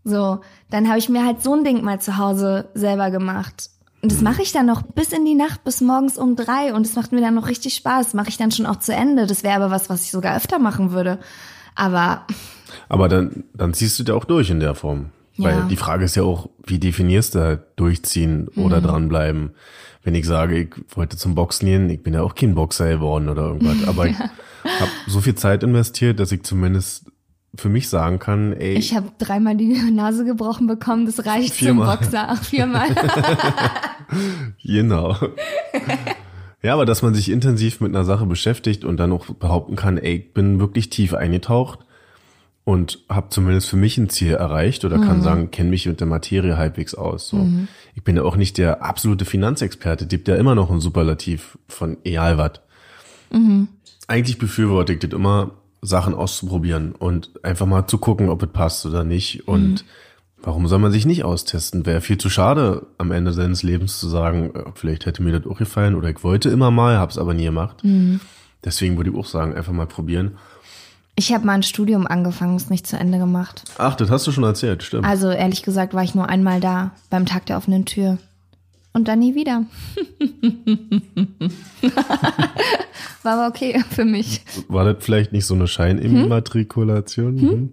So, 0.05 0.41
dann 0.71 0.89
habe 0.89 0.99
ich 0.99 1.09
mir 1.09 1.25
halt 1.25 1.43
so 1.43 1.55
ein 1.55 1.65
Ding 1.65 1.83
mal 1.83 2.01
zu 2.01 2.17
Hause 2.17 2.69
selber 2.75 3.11
gemacht. 3.11 3.71
Und 4.01 4.13
das 4.13 4.23
mache 4.23 4.43
ich 4.43 4.53
dann 4.53 4.67
noch 4.67 4.83
bis 4.83 5.13
in 5.13 5.25
die 5.25 5.35
Nacht, 5.35 5.65
bis 5.65 5.81
morgens 5.81 6.19
um 6.19 6.37
drei. 6.37 6.73
Und 6.73 6.87
es 6.87 6.95
macht 6.95 7.11
mir 7.11 7.21
dann 7.21 7.35
noch 7.35 7.49
richtig 7.49 7.75
Spaß. 7.75 8.15
Mache 8.15 8.29
ich 8.29 8.37
dann 8.37 8.53
schon 8.53 8.65
auch 8.65 8.77
zu 8.77 8.95
Ende. 8.95 9.27
Das 9.27 9.43
wäre 9.43 9.57
aber 9.57 9.73
was, 9.73 9.91
was 9.91 10.05
ich 10.05 10.13
sogar 10.13 10.37
öfter 10.37 10.61
machen 10.61 10.93
würde. 10.93 11.19
Aber 11.75 12.25
Aber 12.89 13.09
dann, 13.09 13.45
dann 13.55 13.75
ziehst 13.75 13.99
du 13.99 14.05
da 14.05 14.15
auch 14.15 14.25
durch 14.25 14.51
in 14.51 14.61
der 14.61 14.77
Form. 14.77 15.07
Weil 15.39 15.57
Ja. 15.59 15.67
die 15.67 15.77
Frage 15.77 16.05
ist 16.05 16.17
ja 16.17 16.25
auch, 16.25 16.49
wie 16.67 16.79
definierst 16.79 17.35
du 17.37 17.41
halt 17.41 17.61
durchziehen 17.77 18.49
oder 18.57 18.81
dranbleiben? 18.81 19.51
Wenn 20.03 20.15
ich 20.15 20.27
sage, 20.27 20.59
ich 20.59 20.69
wollte 20.97 21.17
zum 21.17 21.35
Boxen 21.35 21.67
gehen, 21.67 21.91
ich 21.91 22.03
bin 22.03 22.15
ja 22.15 22.23
auch 22.23 22.35
kein 22.35 22.55
Boxer 22.55 22.89
geworden 22.89 23.29
oder 23.29 23.43
irgendwas. 23.43 23.87
Aber 23.87 24.07
ich 24.09 24.19
habe 24.19 24.91
so 25.07 25.21
viel 25.21 25.35
Zeit 25.35 25.63
investiert, 25.63 26.19
dass 26.21 26.33
ich 26.33 26.43
zumindest 26.43 27.07
für 27.55 27.69
mich 27.69 27.89
sagen 27.89 28.19
kann, 28.19 28.53
ey, 28.53 28.75
ich 28.75 28.95
habe 28.95 29.11
dreimal 29.19 29.57
die 29.57 29.73
Nase 29.91 30.25
gebrochen 30.25 30.67
bekommen. 30.67 31.07
Das 31.07 31.25
reicht 31.25 31.55
Viermal. 31.55 31.97
zum 31.99 32.05
Boxer. 32.05 32.27
Ach, 32.29 32.43
viermal. 32.43 32.89
Genau. 34.65 35.17
ja, 36.63 36.73
aber 36.73 36.87
dass 36.87 37.03
man 37.03 37.15
sich 37.15 37.31
intensiv 37.31 37.81
mit 37.81 37.95
einer 37.95 38.05
Sache 38.05 38.27
beschäftigt 38.27 38.85
und 38.85 38.97
dann 38.99 39.13
auch 39.13 39.27
behaupten 39.27 39.77
kann, 39.77 39.99
ey, 39.99 40.17
ich 40.17 40.33
bin 40.35 40.61
wirklich 40.61 40.91
tief 40.91 41.15
eingetaucht 41.15 41.81
und 42.69 42.99
habe 43.09 43.31
zumindest 43.31 43.71
für 43.71 43.79
mich 43.79 43.97
ein 43.97 44.11
Ziel 44.11 44.35
erreicht 44.35 44.85
oder 44.85 44.99
kann 44.99 45.23
sagen, 45.23 45.51
kenne 45.51 45.71
mich 45.71 45.87
mit 45.87 46.01
der 46.01 46.07
Materie 46.07 46.59
halbwegs 46.59 46.95
aus. 46.95 47.27
So. 47.27 47.39
Ich 47.95 48.05
bin 48.05 48.15
ja 48.15 48.25
auch 48.25 48.37
nicht 48.37 48.59
der 48.59 48.83
absolute 48.83 49.25
Finanzexperte, 49.25 50.07
gibt 50.07 50.29
ja 50.29 50.37
immer 50.37 50.55
noch 50.55 50.71
ein 50.71 50.83
Superlativ 50.83 51.57
von 51.67 51.97
egal 52.05 52.37
was. 52.37 52.61
Eigentlich 54.07 54.37
befürworte 54.37 54.93
ich 54.93 54.99
das 54.99 55.13
immer, 55.13 55.53
Sachen 55.81 56.13
auszuprobieren 56.13 56.93
und 56.93 57.43
einfach 57.43 57.65
mal 57.65 57.87
zu 57.87 57.97
gucken, 57.97 58.29
ob 58.29 58.43
es 58.43 58.51
passt 58.51 58.85
oder 58.85 59.03
nicht. 59.03 59.49
Und 59.49 59.87
warum 60.43 60.69
soll 60.69 60.79
man 60.79 60.93
sich 60.93 61.07
nicht 61.07 61.25
austesten? 61.25 61.87
Wäre 61.87 62.03
viel 62.03 62.19
zu 62.19 62.29
schade, 62.29 62.87
am 62.99 63.13
Ende 63.13 63.33
seines 63.33 63.63
Lebens 63.63 63.99
zu 63.99 64.11
sagen, 64.11 64.55
äh, 64.55 64.65
vielleicht 64.75 65.07
hätte 65.07 65.23
mir 65.23 65.41
das 65.41 65.51
auch 65.51 65.57
gefallen 65.57 65.95
oder 65.95 66.11
ich 66.11 66.23
wollte 66.23 66.51
immer 66.51 66.71
mal, 66.71 66.99
hab's 66.99 67.17
aber 67.17 67.33
nie 67.33 67.45
gemacht. 67.45 67.83
Deswegen 68.63 68.99
würde 68.99 69.09
ich 69.09 69.17
auch 69.17 69.25
sagen, 69.25 69.55
einfach 69.55 69.73
mal 69.73 69.87
probieren. 69.87 70.33
Ich 71.19 71.35
habe 71.35 71.45
mal 71.45 71.55
ein 71.55 71.65
Studium 71.65 72.07
angefangen, 72.07 72.55
ist 72.57 72.71
nicht 72.71 72.87
zu 72.87 72.97
Ende 72.97 73.19
gemacht. 73.19 73.65
Ach, 73.77 73.97
das 73.97 74.09
hast 74.09 74.29
du 74.29 74.31
schon 74.31 74.45
erzählt, 74.45 74.85
stimmt. 74.85 75.05
Also 75.05 75.31
ehrlich 75.31 75.65
gesagt 75.65 75.93
war 75.93 76.05
ich 76.05 76.15
nur 76.15 76.29
einmal 76.29 76.61
da, 76.61 76.93
beim 77.11 77.27
Tag 77.27 77.45
der 77.47 77.57
offenen 77.57 77.87
Tür. 77.87 78.19
Und 78.93 79.09
dann 79.09 79.19
nie 79.19 79.35
wieder. 79.35 79.65
War 83.25 83.33
aber 83.33 83.49
okay 83.49 83.83
für 83.91 84.05
mich. 84.05 84.43
War 84.69 84.85
das 84.85 85.05
vielleicht 85.05 85.33
nicht 85.33 85.45
so 85.45 85.55
eine 85.55 85.67
Scheinimmatrikulation? 85.67 87.41
Hm? 87.41 87.73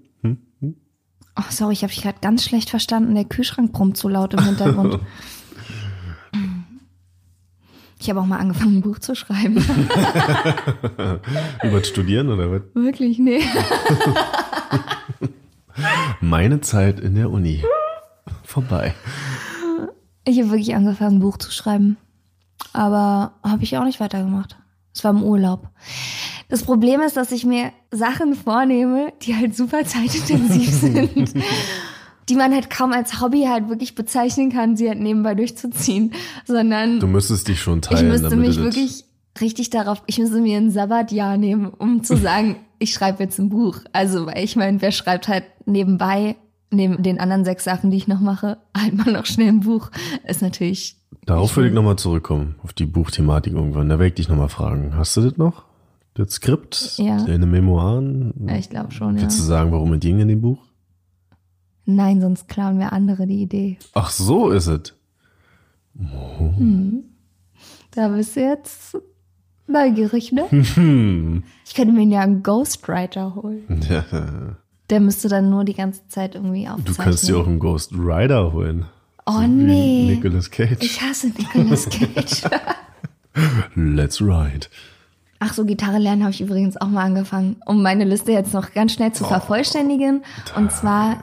Oh, 1.38 1.44
sorry, 1.50 1.74
ich 1.74 1.84
habe 1.84 1.94
dich 1.94 2.02
gerade 2.02 2.18
ganz 2.22 2.46
schlecht 2.46 2.72
verstanden. 2.72 3.14
Der 3.14 3.25
Kühlschrank 3.25 3.74
brummt 3.74 3.98
so 3.98 4.08
laut 4.08 4.34
im 4.34 4.44
Hintergrund. 4.44 5.00
Ich 8.00 8.10
habe 8.10 8.22
auch 8.22 8.25
mal 8.25 8.40
angefangen, 8.40 8.78
ein 8.78 8.82
Buch 8.82 9.00
zu 9.00 9.16
schreiben. 9.16 9.58
Über 11.64 11.84
Studieren 11.84 12.30
oder 12.30 12.52
was? 12.52 12.62
Wirklich, 12.74 13.20
nee. 13.20 13.42
Meine 16.22 16.62
Zeit 16.62 17.00
in 17.00 17.16
der 17.16 17.32
Uni. 17.32 17.64
Vorbei. 18.44 18.94
Ich 20.25 20.40
habe 20.40 20.52
wirklich 20.52 20.75
angefangen, 20.75 21.18
ein 21.18 21.20
Buch 21.20 21.38
zu 21.38 21.52
schreiben. 21.52 21.98
Aber 22.74 23.34
habe 23.44 23.64
ich 23.64 23.78
auch 23.78 23.84
nicht 23.86 24.00
weitergemacht. 24.00 24.58
Es 24.94 25.04
war 25.04 25.12
im 25.12 25.24
Urlaub. 25.24 25.70
Das 26.50 26.64
Problem 26.64 27.02
ist, 27.02 27.18
dass 27.18 27.32
ich 27.32 27.46
mir 27.46 27.72
Sachen 27.92 28.36
vornehme, 28.36 29.14
die 29.22 29.36
halt 29.36 29.56
super 29.56 29.84
zeitintensiv 29.86 30.70
sind. 30.72 31.34
Die 32.29 32.36
man 32.36 32.53
halt 32.53 32.70
kaum 32.70 32.91
als 32.91 33.22
Hobby 33.22 33.44
halt 33.48 33.70
wirklich 33.70 33.94
bezeichnen 33.96 34.51
kann, 34.51 34.75
sie 34.75 34.89
halt 34.89 35.00
nebenbei 35.00 35.36
durchzuziehen. 35.36 36.13
Sondern 36.46 37.00
Du 37.00 37.08
müsstest 37.08 37.48
dich 37.48 37.62
schon 37.62 37.82
teilen. 37.82 38.05
ich 38.05 38.22
müsste 38.22 38.36
mich 38.36 38.58
wirklich 38.58 39.05
richtig 39.39 39.70
darauf, 39.70 40.01
ich 40.08 40.17
müsste 40.17 40.41
mir 40.41 40.58
ein 40.58 40.72
Sabbatjahr 40.72 41.38
nehmen, 41.38 41.67
um 41.67 42.03
zu 42.03 42.15
sagen, 42.17 42.55
ich 42.79 42.94
schreibe 42.94 43.24
jetzt 43.24 43.39
ein 43.39 43.50
Buch. 43.50 43.79
Also, 43.94 44.25
weil 44.25 44.44
ich 44.44 44.55
meine, 44.55 44.82
wer 44.82 44.91
schreibt 44.91 45.27
halt 45.27 45.44
nebenbei, 45.65 46.36
neben 46.72 47.03
den 47.03 47.20
anderen 47.20 47.46
sechs 47.46 47.63
Sachen, 47.63 47.91
die 47.91 47.98
ich 47.98 48.08
noch 48.08 48.20
mache, 48.20 48.58
halt 48.75 48.94
mal 48.96 49.12
noch 49.12 49.25
schnell 49.25 49.50
ein 49.50 49.60
Buch. 49.62 49.91
Ist 50.27 50.41
natürlich, 50.41 50.98
Darauf 51.25 51.55
würde 51.55 51.70
ich 51.70 51.74
nochmal 51.75 51.96
zurückkommen, 51.96 52.55
auf 52.63 52.74
die 52.74 52.86
Buchthematik 52.86 53.53
irgendwann. 53.53 53.89
Da 53.89 53.96
werde 53.96 54.08
ich 54.08 54.13
dich 54.15 54.29
nochmal 54.29 54.50
fragen. 54.50 54.96
Hast 54.96 55.15
du 55.17 55.22
das 55.22 55.38
noch? 55.38 55.63
Das 56.13 56.32
Skript? 56.32 56.94
Ja. 56.98 57.24
Deine 57.24 57.46
Memoiren? 57.46 58.34
ja, 58.48 58.55
ich 58.55 58.70
glaube 58.70 58.91
schon, 58.91 59.15
ja. 59.15 59.24
Willst 59.24 59.39
du 59.39 59.44
sagen, 59.44 59.72
worum 59.72 59.94
es 59.94 60.00
ging 60.00 60.20
in 60.20 60.27
dem 60.27 60.41
Buch? 60.41 60.60
Nein, 61.86 62.22
sonst 62.22 62.48
klauen 62.48 62.77
mir 62.77 62.92
andere 62.92 63.27
die 63.27 63.42
Idee. 63.42 63.77
Ach, 63.94 64.10
so 64.10 64.50
ist 64.50 64.68
es. 64.68 64.94
Da 67.92 68.08
bist 68.10 68.36
du 68.36 68.42
jetzt 68.42 68.98
neugierig, 69.68 70.32
ne? 70.32 70.46
Hm. 70.50 71.44
Ich 71.65 71.74
könnte 71.74 71.94
mir 71.94 72.06
ja 72.06 72.22
einen 72.22 72.42
Ghostwriter 72.44 73.36
holen. 73.36 73.63
Ja. 73.89 74.06
Der 74.89 75.00
müsste 75.00 75.27
dann 75.27 75.50
nur 75.50 75.65
die 75.65 75.74
ganze 75.74 76.08
Zeit 76.08 76.36
irgendwie 76.36 76.68
aufzeichnen. 76.68 76.96
Du 76.96 77.04
kannst 77.04 77.27
dir 77.27 77.38
auch 77.38 77.48
einen 77.48 77.60
Ghost 77.60 77.92
Rider 77.94 78.54
holen. 78.54 78.86
Oh 79.25 79.42
Wie 79.42 79.48
nee. 79.48 80.06
Nicolas 80.15 80.51
Cage. 80.51 80.77
Ich 80.82 81.01
hasse 81.01 81.27
Nicolas 81.27 81.89
Cage. 81.89 82.44
Let's 83.75 84.22
ride. 84.22 84.68
Ach 85.39 85.54
so, 85.54 85.65
Gitarre 85.65 85.98
lernen 85.98 86.22
habe 86.24 86.32
ich 86.32 86.39
übrigens 86.42 86.77
auch 86.77 86.88
mal 86.88 87.04
angefangen, 87.04 87.58
um 87.65 87.82
meine 87.82 88.06
Liste 88.06 88.32
jetzt 88.32 88.54
noch 88.54 88.72
ganz 88.74 88.94
schnell 88.94 89.12
zu 89.12 89.25
vervollständigen. 89.25 90.24
Und 90.56 90.72
zwar 90.72 91.18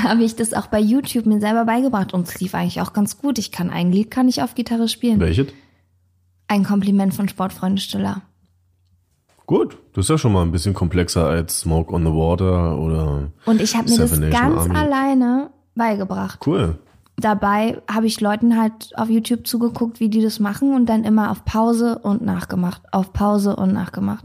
habe 0.08 0.22
ich 0.22 0.36
das 0.36 0.54
auch 0.54 0.66
bei 0.66 0.80
YouTube 0.80 1.26
mir 1.26 1.40
selber 1.40 1.64
beigebracht 1.64 2.14
und 2.14 2.26
es 2.28 2.40
lief 2.40 2.54
eigentlich 2.54 2.80
auch 2.80 2.92
ganz 2.92 3.18
gut. 3.18 3.38
Ich 3.38 3.52
kann 3.52 3.70
ein 3.70 3.92
Lied 3.92 4.10
kann 4.10 4.28
ich 4.28 4.42
auf 4.42 4.54
Gitarre 4.54 4.88
spielen. 4.88 5.20
Welches? 5.20 5.48
Ein 6.48 6.64
Kompliment 6.64 7.14
von 7.14 7.28
Sportfreunde 7.28 7.80
Stiller. 7.80 8.22
Gut, 9.46 9.78
das 9.94 10.04
ist 10.04 10.10
ja 10.10 10.18
schon 10.18 10.32
mal 10.32 10.42
ein 10.42 10.52
bisschen 10.52 10.74
komplexer 10.74 11.26
als 11.26 11.60
Smoke 11.60 11.92
on 11.92 12.04
the 12.04 12.12
Water 12.12 12.78
oder 12.78 13.30
Und 13.46 13.60
ich 13.60 13.74
habe 13.76 13.90
mir 13.90 13.98
das 13.98 14.16
Nation 14.16 14.30
ganz 14.30 14.60
Army. 14.60 14.76
alleine 14.76 15.50
beigebracht. 15.74 16.38
cool. 16.46 16.78
Dabei 17.16 17.82
habe 17.90 18.06
ich 18.06 18.20
Leuten 18.20 18.58
halt 18.58 18.96
auf 18.96 19.10
YouTube 19.10 19.46
zugeguckt, 19.46 20.00
wie 20.00 20.08
die 20.08 20.22
das 20.22 20.40
machen 20.40 20.74
und 20.74 20.86
dann 20.86 21.04
immer 21.04 21.30
auf 21.30 21.44
Pause 21.44 21.98
und 21.98 22.22
nachgemacht. 22.22 22.82
Auf 22.92 23.12
Pause 23.12 23.56
und 23.56 23.72
nachgemacht. 23.72 24.24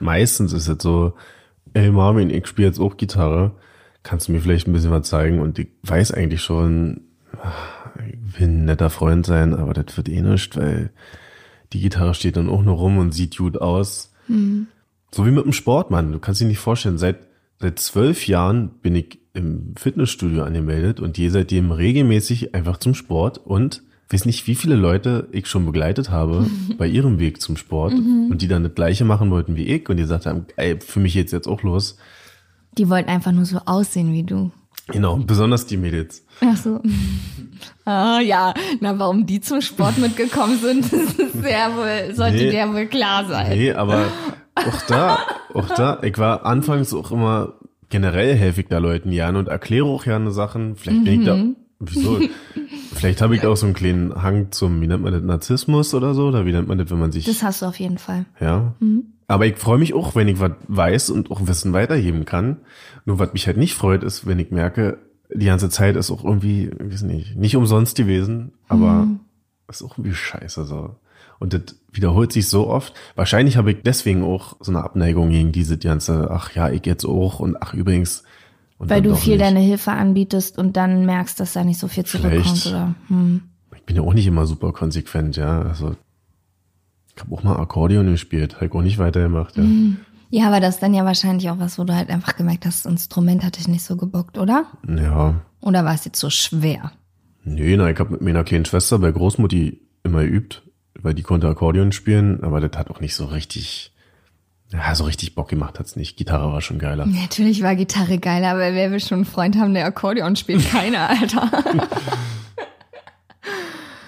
Meistens 0.00 0.52
ist 0.52 0.68
es 0.68 0.82
so, 0.82 1.14
ey 1.74 1.90
Marvin, 1.90 2.30
ich 2.30 2.46
spiele 2.46 2.68
jetzt 2.68 2.78
auch 2.78 2.96
Gitarre. 2.96 3.52
Kannst 4.06 4.28
du 4.28 4.32
mir 4.32 4.40
vielleicht 4.40 4.68
ein 4.68 4.72
bisschen 4.72 4.92
was 4.92 5.08
zeigen? 5.08 5.40
Und 5.40 5.58
ich 5.58 5.66
weiß 5.82 6.12
eigentlich 6.12 6.40
schon, 6.40 7.00
ich 8.08 8.38
will 8.38 8.46
ein 8.46 8.64
netter 8.64 8.88
Freund 8.88 9.26
sein, 9.26 9.52
aber 9.52 9.74
das 9.74 9.96
wird 9.96 10.08
eh 10.08 10.20
nicht, 10.20 10.56
weil 10.56 10.90
die 11.72 11.80
Gitarre 11.80 12.14
steht 12.14 12.36
dann 12.36 12.48
auch 12.48 12.62
nur 12.62 12.76
rum 12.76 12.98
und 12.98 13.12
sieht 13.12 13.36
gut 13.36 13.60
aus. 13.60 14.12
So 15.10 15.26
wie 15.26 15.32
mit 15.32 15.44
dem 15.44 15.52
Sport, 15.52 15.90
Mann. 15.90 16.12
Du 16.12 16.20
kannst 16.20 16.40
dir 16.40 16.46
nicht 16.46 16.60
vorstellen, 16.60 16.98
seit, 16.98 17.16
seit 17.58 17.80
zwölf 17.80 18.28
Jahren 18.28 18.68
bin 18.80 18.94
ich 18.94 19.18
im 19.34 19.74
Fitnessstudio 19.76 20.44
angemeldet 20.44 21.00
und 21.00 21.16
gehe 21.16 21.32
seitdem 21.32 21.72
regelmäßig 21.72 22.54
einfach 22.54 22.76
zum 22.76 22.94
Sport 22.94 23.38
und 23.38 23.82
weiß 24.10 24.24
nicht, 24.24 24.46
wie 24.46 24.54
viele 24.54 24.76
Leute 24.76 25.26
ich 25.32 25.48
schon 25.48 25.66
begleitet 25.66 26.10
habe 26.10 26.46
bei 26.78 26.86
ihrem 26.86 27.18
Weg 27.18 27.40
zum 27.40 27.56
Sport 27.56 27.94
und 27.94 28.38
die 28.38 28.46
dann 28.46 28.62
das 28.62 28.76
Gleiche 28.76 29.04
machen 29.04 29.32
wollten 29.32 29.56
wie 29.56 29.66
ich 29.66 29.88
und 29.88 29.96
die 29.96 30.04
gesagt 30.04 30.26
haben, 30.26 30.46
ey, 30.54 30.78
für 30.78 31.00
mich 31.00 31.14
geht's 31.14 31.32
jetzt 31.32 31.48
auch 31.48 31.64
los. 31.64 31.98
Die 32.78 32.88
wollten 32.90 33.08
einfach 33.08 33.32
nur 33.32 33.44
so 33.44 33.58
aussehen 33.64 34.12
wie 34.12 34.22
du. 34.22 34.50
Genau, 34.88 35.16
besonders 35.16 35.66
die 35.66 35.76
Mädels. 35.76 36.24
Ach 36.40 36.56
so. 36.56 36.80
Ah, 37.86 38.20
ja. 38.20 38.52
Na, 38.80 38.98
warum 38.98 39.26
die 39.26 39.40
zum 39.40 39.60
Sport 39.62 39.96
mitgekommen 39.98 40.58
sind, 40.58 40.84
sehr 41.42 41.74
wohl, 41.76 42.14
sollte 42.14 42.36
Nee. 42.36 42.50
der 42.50 42.72
wohl 42.74 42.86
klar 42.86 43.24
sein. 43.26 43.56
Nee, 43.56 43.72
aber 43.72 44.06
auch 44.56 44.82
da, 44.88 45.18
auch 45.54 45.68
da, 45.68 46.00
ich 46.02 46.18
war 46.18 46.44
anfangs 46.44 46.92
auch 46.92 47.12
immer 47.12 47.54
generell 47.88 48.34
helfe 48.34 48.60
ich 48.62 48.66
da 48.68 48.78
Leuten 48.78 49.10
gerne 49.10 49.38
und 49.38 49.48
erkläre 49.48 49.86
auch 49.86 50.04
gerne 50.04 50.32
Sachen. 50.32 50.76
Vielleicht 50.76 51.04
bin 51.04 51.20
ich 51.20 51.26
da, 51.26 51.38
wieso? 51.78 52.20
Vielleicht 52.92 53.22
habe 53.22 53.36
ich 53.36 53.46
auch 53.46 53.56
so 53.56 53.66
einen 53.66 53.74
kleinen 53.74 54.20
Hang 54.22 54.50
zum, 54.50 54.80
wie 54.80 54.88
nennt 54.88 55.02
man 55.04 55.12
das, 55.12 55.22
Narzissmus 55.22 55.94
oder 55.94 56.12
so, 56.12 56.26
oder 56.26 56.44
wie 56.44 56.52
nennt 56.52 56.68
man 56.68 56.78
das, 56.78 56.90
wenn 56.90 56.98
man 56.98 57.12
sich, 57.12 57.24
Das 57.24 57.42
hast 57.42 57.62
du 57.62 57.66
auf 57.66 57.78
jeden 57.78 57.98
Fall. 57.98 58.26
ja. 58.40 58.74
Aber 59.28 59.46
ich 59.46 59.56
freue 59.56 59.78
mich 59.78 59.94
auch, 59.94 60.14
wenn 60.14 60.28
ich 60.28 60.38
was 60.38 60.52
weiß 60.68 61.10
und 61.10 61.30
auch 61.30 61.46
Wissen 61.46 61.72
weitergeben 61.72 62.24
kann. 62.24 62.58
Nur 63.04 63.18
was 63.18 63.32
mich 63.32 63.46
halt 63.46 63.56
nicht 63.56 63.74
freut, 63.74 64.04
ist, 64.04 64.26
wenn 64.26 64.38
ich 64.38 64.50
merke, 64.50 64.98
die 65.34 65.46
ganze 65.46 65.68
Zeit 65.68 65.96
ist 65.96 66.10
auch 66.10 66.24
irgendwie, 66.24 66.68
ich 66.68 66.92
weiß 66.92 67.02
nicht, 67.02 67.36
nicht 67.36 67.56
umsonst 67.56 67.96
gewesen, 67.96 68.52
aber 68.68 69.08
ist 69.68 69.82
auch 69.82 69.98
irgendwie 69.98 70.14
scheiße 70.14 70.64
so. 70.64 70.96
Und 71.38 71.52
das 71.52 71.62
wiederholt 71.92 72.32
sich 72.32 72.48
so 72.48 72.68
oft. 72.68 72.94
Wahrscheinlich 73.14 73.56
habe 73.56 73.72
ich 73.72 73.82
deswegen 73.82 74.22
auch 74.22 74.56
so 74.60 74.72
eine 74.72 74.82
Abneigung 74.82 75.30
gegen 75.30 75.52
diese 75.52 75.76
ganze, 75.76 76.30
ach 76.30 76.52
ja, 76.52 76.70
ich 76.70 76.86
jetzt 76.86 77.04
auch 77.04 77.40
und 77.40 77.60
ach 77.60 77.74
übrigens. 77.74 78.22
Und 78.78 78.90
Weil 78.90 79.02
du 79.02 79.14
viel 79.14 79.34
nicht. 79.34 79.42
deine 79.42 79.60
Hilfe 79.60 79.92
anbietest 79.92 80.58
und 80.58 80.76
dann 80.76 81.04
merkst, 81.04 81.40
dass 81.40 81.54
da 81.54 81.64
nicht 81.64 81.78
so 81.78 81.88
viel 81.88 82.04
zurückkommt. 82.04 82.44
Vielleicht. 82.44 82.66
Oder, 82.66 82.94
hm. 83.08 83.42
Ich 83.74 83.82
bin 83.82 83.96
ja 83.96 84.02
auch 84.02 84.14
nicht 84.14 84.26
immer 84.26 84.46
super 84.46 84.72
konsequent, 84.72 85.36
ja. 85.36 85.62
Also 85.62 85.96
ich 87.16 87.22
habe 87.22 87.34
auch 87.34 87.42
mal 87.42 87.56
Akkordeon 87.56 88.06
gespielt, 88.06 88.56
habe 88.56 88.66
ich 88.66 88.72
auch 88.72 88.82
nicht 88.82 88.98
weitergemacht, 88.98 89.56
ja. 89.56 89.64
Ja, 90.28 90.48
aber 90.48 90.60
das 90.60 90.74
ist 90.74 90.82
dann 90.82 90.92
ja 90.92 91.04
wahrscheinlich 91.04 91.48
auch 91.50 91.58
was, 91.58 91.78
wo 91.78 91.84
du 91.84 91.94
halt 91.94 92.10
einfach 92.10 92.36
gemerkt 92.36 92.66
hast, 92.66 92.84
das 92.84 92.92
Instrument 92.92 93.44
hat 93.44 93.58
dich 93.58 93.68
nicht 93.68 93.84
so 93.84 93.96
gebockt, 93.96 94.38
oder? 94.38 94.66
Ja, 94.86 95.36
Oder 95.60 95.84
war 95.84 95.94
es 95.94 96.04
jetzt 96.04 96.18
so 96.18 96.30
schwer? 96.30 96.92
Nee, 97.44 97.76
na, 97.76 97.88
ich 97.90 97.98
habe 97.98 98.10
mit 98.12 98.22
meiner 98.22 98.42
kleinen 98.44 98.64
Schwester 98.64 98.98
bei 98.98 99.12
Großmutti 99.12 99.80
immer 100.02 100.22
geübt, 100.22 100.62
weil 101.00 101.14
die 101.14 101.22
konnte 101.22 101.48
Akkordeon 101.48 101.92
spielen, 101.92 102.42
aber 102.42 102.60
das 102.60 102.76
hat 102.76 102.90
auch 102.90 103.00
nicht 103.00 103.14
so 103.14 103.26
richtig, 103.26 103.94
ja, 104.72 104.94
so 104.96 105.04
richtig 105.04 105.34
Bock 105.36 105.48
gemacht 105.48 105.78
hat's 105.78 105.94
nicht. 105.94 106.16
Gitarre 106.16 106.52
war 106.52 106.60
schon 106.60 106.78
geiler. 106.80 107.06
Natürlich 107.06 107.62
war 107.62 107.76
Gitarre 107.76 108.18
geil, 108.18 108.44
aber 108.44 108.74
wer 108.74 108.90
will 108.90 109.00
schon 109.00 109.18
einen 109.18 109.24
Freund 109.26 109.56
haben, 109.56 109.74
der 109.74 109.86
Akkordeon 109.86 110.34
spielt? 110.34 110.68
Keiner, 110.70 111.08
Alter. 111.08 111.50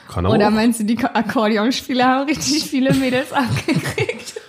Kann 0.09 0.25
aber 0.27 0.35
Oder 0.35 0.49
auch. 0.49 0.53
meinst 0.53 0.81
du, 0.81 0.85
die 0.85 0.99
Akkordeonspieler 0.99 2.05
haben 2.07 2.27
richtig 2.27 2.65
viele 2.65 2.95
Mädels 2.95 3.33
abgekriegt? 3.33 4.41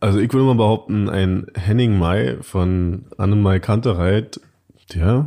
Also 0.00 0.20
ich 0.20 0.32
würde 0.32 0.46
mal 0.46 0.54
behaupten, 0.54 1.10
ein 1.10 1.46
Henning 1.54 1.98
May 1.98 2.38
von 2.42 3.06
Annenmai 3.18 3.58
Kantereit, 3.58 4.40
der 4.94 5.26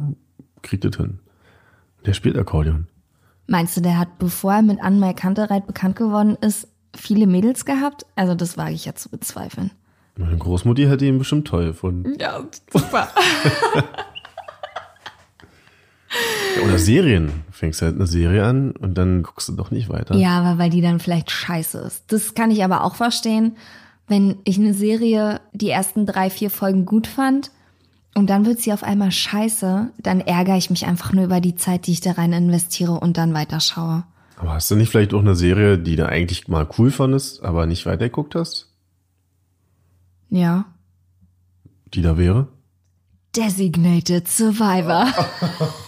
kriegt 0.61 0.85
das 0.85 0.95
hin. 0.95 1.19
Der 2.05 2.13
spielt 2.13 2.37
Akkordeon. 2.37 2.87
Meinst 3.47 3.75
du, 3.75 3.81
der 3.81 3.97
hat, 3.99 4.17
bevor 4.17 4.53
er 4.53 4.61
mit 4.61 4.81
Anmai 4.81 5.13
Kantereit 5.13 5.67
bekannt 5.67 5.97
geworden 5.97 6.37
ist, 6.39 6.69
viele 6.95 7.27
Mädels 7.27 7.65
gehabt? 7.65 8.05
Also 8.15 8.33
das 8.33 8.57
wage 8.57 8.71
ich 8.73 8.85
ja 8.85 8.95
zu 8.95 9.09
bezweifeln. 9.09 9.71
Meine 10.15 10.37
Großmutti 10.37 10.85
hätte 10.85 11.05
ihn 11.05 11.17
bestimmt 11.17 11.47
toll 11.47 11.65
gefunden. 11.67 12.13
Ja, 12.19 12.41
super. 12.71 13.09
Oder 16.63 16.77
Serien. 16.77 17.31
Fängst 17.51 17.81
halt 17.81 17.95
eine 17.95 18.07
Serie 18.07 18.45
an 18.45 18.71
und 18.71 18.97
dann 18.97 19.23
guckst 19.23 19.49
du 19.49 19.53
doch 19.53 19.71
nicht 19.71 19.89
weiter. 19.89 20.15
Ja, 20.15 20.39
aber 20.41 20.57
weil 20.57 20.69
die 20.69 20.81
dann 20.81 20.99
vielleicht 20.99 21.31
scheiße 21.31 21.79
ist. 21.79 22.03
Das 22.07 22.33
kann 22.33 22.51
ich 22.51 22.63
aber 22.63 22.83
auch 22.83 22.95
verstehen, 22.95 23.55
wenn 24.07 24.37
ich 24.43 24.57
eine 24.57 24.73
Serie 24.73 25.41
die 25.53 25.69
ersten 25.69 26.05
drei, 26.05 26.29
vier 26.29 26.49
Folgen 26.49 26.85
gut 26.85 27.07
fand 27.07 27.51
und 28.13 28.29
dann 28.29 28.45
wird 28.45 28.59
sie 28.59 28.73
auf 28.73 28.83
einmal 28.83 29.11
scheiße, 29.11 29.91
dann 29.97 30.19
ärgere 30.19 30.57
ich 30.57 30.69
mich 30.69 30.85
einfach 30.85 31.13
nur 31.13 31.23
über 31.23 31.39
die 31.39 31.55
Zeit, 31.55 31.87
die 31.87 31.93
ich 31.93 32.01
da 32.01 32.11
rein 32.11 32.33
investiere 32.33 32.93
und 32.93 33.17
dann 33.17 33.33
weiterschaue. 33.33 34.03
Aber 34.35 34.53
hast 34.53 34.69
du 34.71 34.75
nicht 34.75 34.89
vielleicht 34.89 35.13
auch 35.13 35.19
eine 35.19 35.35
Serie, 35.35 35.77
die 35.77 35.95
du 35.95 36.09
eigentlich 36.09 36.47
mal 36.47 36.67
cool 36.77 36.91
fandest, 36.91 37.43
aber 37.43 37.67
nicht 37.67 37.85
weitergeguckt 37.85 38.35
hast? 38.35 38.73
Ja. 40.29 40.65
Die 41.93 42.01
da 42.01 42.17
wäre? 42.17 42.47
Designated 43.35 44.27
Survivor. 44.27 45.07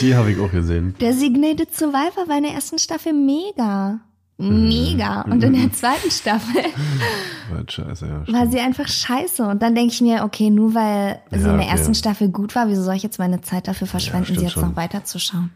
Die 0.00 0.14
habe 0.14 0.30
ich 0.32 0.38
auch 0.40 0.50
gesehen. 0.50 0.94
Designated 1.00 1.74
Survivor 1.74 2.28
war 2.28 2.36
in 2.38 2.44
der 2.44 2.52
ersten 2.52 2.78
Staffel 2.78 3.12
mega. 3.12 4.00
Mega. 4.36 5.20
Und 5.22 5.44
in 5.44 5.52
der 5.52 5.72
zweiten 5.72 6.10
Staffel 6.10 6.60
War 7.52 7.64
scheiße, 7.68 8.06
ja. 8.06 8.32
war 8.32 8.48
sie 8.48 8.58
einfach 8.58 8.88
scheiße. 8.88 9.44
Und 9.46 9.62
dann 9.62 9.76
denke 9.76 9.92
ich 9.92 10.00
mir, 10.00 10.24
okay, 10.24 10.50
nur 10.50 10.74
weil 10.74 11.20
sie 11.30 11.36
Ja, 11.44 11.52
in 11.52 11.58
der 11.58 11.66
okay. 11.66 11.76
ersten 11.76 11.94
Staffel 11.94 12.30
gut 12.30 12.56
war, 12.56 12.68
wieso 12.68 12.82
soll 12.82 12.96
ich 12.96 13.04
jetzt 13.04 13.18
meine 13.20 13.42
Zeit 13.42 13.68
dafür 13.68 13.86
verschwenden, 13.86 14.24
stimmt 14.24 14.38
sie 14.40 14.44
jetzt 14.46 14.54
schon. 14.54 14.70
noch 14.70 14.76
weiterzuschauen? 14.76 15.50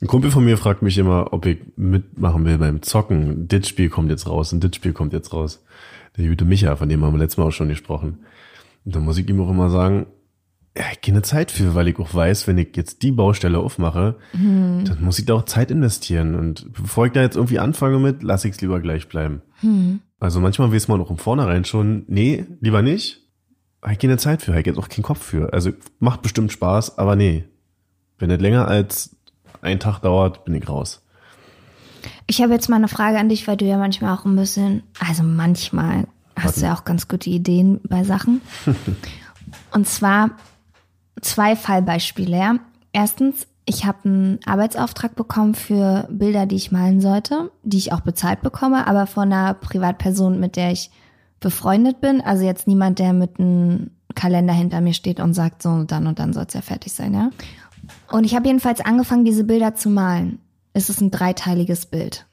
Ein 0.00 0.06
Kumpel 0.08 0.30
von 0.30 0.44
mir 0.44 0.56
fragt 0.56 0.80
mich 0.82 0.96
immer, 0.96 1.32
ob 1.32 1.44
ich 1.44 1.58
mitmachen 1.76 2.44
will 2.46 2.56
beim 2.58 2.80
Zocken. 2.82 3.48
Das 3.48 3.68
Spiel 3.68 3.90
kommt 3.90 4.08
jetzt 4.10 4.26
raus 4.26 4.52
und 4.52 4.64
das 4.64 4.74
Spiel 4.74 4.92
kommt 4.94 5.12
jetzt 5.12 5.32
raus. 5.34 5.62
Der 6.16 6.26
gute 6.26 6.44
Micha, 6.46 6.74
von 6.76 6.88
dem 6.88 7.04
haben 7.04 7.12
wir 7.12 7.18
letztes 7.18 7.36
Mal 7.36 7.44
auch 7.48 7.52
schon 7.52 7.68
gesprochen. 7.68 8.20
Und 8.84 8.96
dann 8.96 9.04
muss 9.04 9.18
ich 9.18 9.28
ihm 9.28 9.40
auch 9.42 9.50
immer 9.50 9.68
sagen, 9.68 10.06
ja, 10.76 10.84
keine 11.04 11.22
Zeit 11.22 11.50
für, 11.50 11.74
weil 11.74 11.88
ich 11.88 11.98
auch 11.98 12.14
weiß, 12.14 12.46
wenn 12.46 12.56
ich 12.58 12.74
jetzt 12.76 13.02
die 13.02 13.12
Baustelle 13.12 13.58
aufmache, 13.58 14.16
Hm. 14.32 14.84
dann 14.86 15.02
muss 15.02 15.18
ich 15.18 15.26
da 15.26 15.34
auch 15.34 15.44
Zeit 15.44 15.70
investieren. 15.70 16.34
Und 16.34 16.72
bevor 16.72 17.06
ich 17.06 17.12
da 17.12 17.20
jetzt 17.20 17.36
irgendwie 17.36 17.58
anfange 17.58 17.98
mit, 17.98 18.22
lasse 18.22 18.48
ich 18.48 18.54
es 18.54 18.60
lieber 18.60 18.80
gleich 18.80 19.08
bleiben. 19.08 19.42
Hm. 19.60 20.00
Also 20.18 20.40
manchmal 20.40 20.72
weiß 20.72 20.88
man 20.88 21.00
auch 21.00 21.10
im 21.10 21.18
Vornherein 21.18 21.64
schon, 21.64 22.04
nee, 22.08 22.46
lieber 22.60 22.80
nicht. 22.80 23.20
Habe 23.82 23.92
ich 23.94 23.98
keine 23.98 24.16
Zeit 24.16 24.40
für, 24.42 24.52
habe 24.52 24.60
ich 24.60 24.66
jetzt 24.66 24.78
auch 24.78 24.88
keinen 24.88 25.02
Kopf 25.02 25.22
für. 25.22 25.52
Also 25.52 25.72
macht 25.98 26.22
bestimmt 26.22 26.52
Spaß, 26.52 26.96
aber 26.98 27.16
nee. 27.16 27.44
Wenn 28.18 28.28
das 28.30 28.40
länger 28.40 28.68
als 28.68 29.16
ein 29.60 29.80
Tag 29.80 29.98
dauert, 30.00 30.44
bin 30.44 30.54
ich 30.54 30.68
raus. 30.68 31.02
Ich 32.26 32.40
habe 32.40 32.52
jetzt 32.52 32.68
mal 32.68 32.76
eine 32.76 32.88
Frage 32.88 33.18
an 33.18 33.28
dich, 33.28 33.46
weil 33.46 33.56
du 33.56 33.64
ja 33.64 33.76
manchmal 33.76 34.16
auch 34.16 34.24
ein 34.24 34.36
bisschen, 34.36 34.84
also 35.00 35.22
manchmal 35.22 36.06
hast 36.36 36.58
du 36.60 36.66
ja 36.66 36.74
auch 36.74 36.84
ganz 36.84 37.08
gute 37.08 37.28
Ideen 37.30 37.80
bei 37.88 38.04
Sachen. 38.04 38.40
Und 39.72 39.86
zwar 39.86 40.30
zwei 41.20 41.56
Fallbeispiele. 41.56 42.36
Ja. 42.36 42.56
Erstens, 42.92 43.46
ich 43.64 43.84
habe 43.84 43.98
einen 44.04 44.40
Arbeitsauftrag 44.44 45.14
bekommen 45.14 45.54
für 45.54 46.08
Bilder, 46.10 46.46
die 46.46 46.56
ich 46.56 46.72
malen 46.72 47.00
sollte, 47.00 47.50
die 47.62 47.78
ich 47.78 47.92
auch 47.92 48.00
bezahlt 48.00 48.42
bekomme, 48.42 48.86
aber 48.86 49.06
von 49.06 49.32
einer 49.32 49.54
Privatperson, 49.54 50.40
mit 50.40 50.56
der 50.56 50.72
ich 50.72 50.90
befreundet 51.40 52.00
bin. 52.00 52.20
Also 52.20 52.44
jetzt 52.44 52.66
niemand, 52.66 52.98
der 52.98 53.12
mit 53.12 53.38
einem 53.38 53.90
Kalender 54.14 54.52
hinter 54.52 54.80
mir 54.80 54.94
steht 54.94 55.20
und 55.20 55.34
sagt, 55.34 55.62
so 55.62 55.84
dann 55.84 56.06
und 56.06 56.18
dann 56.18 56.32
soll 56.32 56.44
es 56.46 56.54
ja 56.54 56.60
fertig 56.60 56.92
sein, 56.92 57.14
ja. 57.14 57.30
Und 58.10 58.24
ich 58.24 58.34
habe 58.34 58.46
jedenfalls 58.46 58.80
angefangen, 58.80 59.24
diese 59.24 59.44
Bilder 59.44 59.74
zu 59.74 59.90
malen. 59.90 60.38
Es 60.72 60.88
ist 60.88 61.00
ein 61.00 61.10
dreiteiliges 61.10 61.86
Bild. 61.86 62.26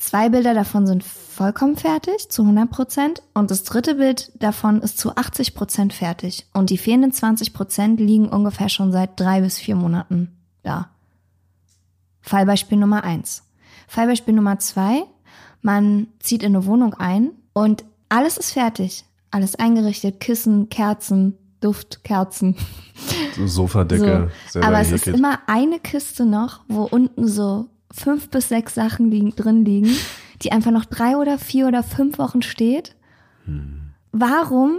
Zwei 0.00 0.30
Bilder 0.30 0.54
davon 0.54 0.86
sind 0.86 1.04
vollkommen 1.04 1.76
fertig, 1.76 2.30
zu 2.30 2.40
100 2.40 2.70
Prozent. 2.70 3.22
Und 3.34 3.50
das 3.50 3.64
dritte 3.64 3.96
Bild 3.96 4.32
davon 4.42 4.80
ist 4.80 4.98
zu 4.98 5.14
80 5.14 5.54
Prozent 5.54 5.92
fertig. 5.92 6.46
Und 6.54 6.70
die 6.70 6.78
fehlenden 6.78 7.12
20 7.12 7.52
Prozent 7.52 8.00
liegen 8.00 8.30
ungefähr 8.30 8.70
schon 8.70 8.92
seit 8.92 9.20
drei 9.20 9.42
bis 9.42 9.58
vier 9.58 9.76
Monaten 9.76 10.34
da. 10.62 10.88
Fallbeispiel 12.22 12.78
Nummer 12.78 13.04
eins. 13.04 13.44
Fallbeispiel 13.88 14.32
Nummer 14.32 14.58
zwei. 14.58 15.02
Man 15.60 16.06
zieht 16.18 16.42
in 16.42 16.56
eine 16.56 16.64
Wohnung 16.64 16.94
ein 16.94 17.32
und 17.52 17.84
alles 18.08 18.38
ist 18.38 18.52
fertig. 18.52 19.04
Alles 19.30 19.54
eingerichtet. 19.54 20.18
Kissen, 20.18 20.70
Kerzen, 20.70 21.36
Duft, 21.60 22.04
Kerzen. 22.04 22.56
So 23.36 23.46
Sofadecke, 23.46 24.30
So. 24.50 24.62
Aber 24.62 24.80
es 24.80 24.92
ist 24.92 25.06
immer 25.06 25.40
eine 25.46 25.78
Kiste 25.78 26.24
noch, 26.24 26.60
wo 26.68 26.84
unten 26.84 27.28
so 27.28 27.68
fünf 27.92 28.30
bis 28.30 28.48
sechs 28.48 28.74
Sachen 28.74 29.10
liegen, 29.10 29.34
drin 29.34 29.64
liegen, 29.64 29.90
die 30.42 30.52
einfach 30.52 30.70
noch 30.70 30.84
drei 30.84 31.16
oder 31.16 31.38
vier 31.38 31.66
oder 31.66 31.82
fünf 31.82 32.18
Wochen 32.18 32.42
steht. 32.42 32.94
Warum 34.12 34.78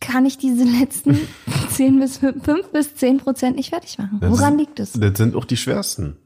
kann 0.00 0.26
ich 0.26 0.38
diese 0.38 0.64
letzten 0.64 1.18
zehn 1.70 2.00
bis 2.00 2.18
fünf 2.18 2.68
bis 2.72 2.94
zehn 2.94 3.18
Prozent 3.18 3.56
nicht 3.56 3.70
fertig 3.70 3.98
machen? 3.98 4.18
Das 4.20 4.30
Woran 4.30 4.58
liegt 4.58 4.80
es? 4.80 4.92
Das 4.92 5.16
sind 5.16 5.34
auch 5.34 5.44
die 5.44 5.56
schwersten. 5.56 6.16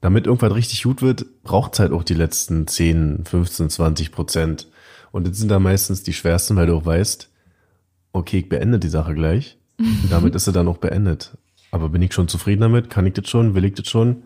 Damit 0.00 0.26
irgendwas 0.26 0.54
richtig 0.54 0.82
gut 0.82 1.00
wird, 1.00 1.42
braucht 1.42 1.74
es 1.74 1.78
halt 1.80 1.92
auch 1.92 2.02
die 2.02 2.14
letzten 2.14 2.66
10, 2.66 3.24
15, 3.24 3.70
20 3.70 4.12
Prozent. 4.12 4.68
Und 5.12 5.26
das 5.26 5.38
sind 5.38 5.48
da 5.48 5.58
meistens 5.58 6.02
die 6.02 6.12
schwersten, 6.12 6.56
weil 6.56 6.66
du 6.66 6.76
auch 6.76 6.84
weißt, 6.84 7.30
okay, 8.12 8.40
ich 8.40 8.48
beende 8.48 8.78
die 8.78 8.88
Sache 8.88 9.14
gleich. 9.14 9.56
Und 9.78 10.06
damit 10.10 10.34
ist 10.34 10.44
sie 10.44 10.52
dann 10.52 10.68
auch 10.68 10.76
beendet. 10.76 11.38
Aber 11.70 11.88
bin 11.88 12.02
ich 12.02 12.12
schon 12.12 12.28
zufrieden 12.28 12.60
damit? 12.60 12.90
Kann 12.90 13.06
ich 13.06 13.14
das 13.14 13.28
schon? 13.28 13.54
Will 13.54 13.64
ich 13.64 13.74
das 13.74 13.88
schon? 13.88 14.24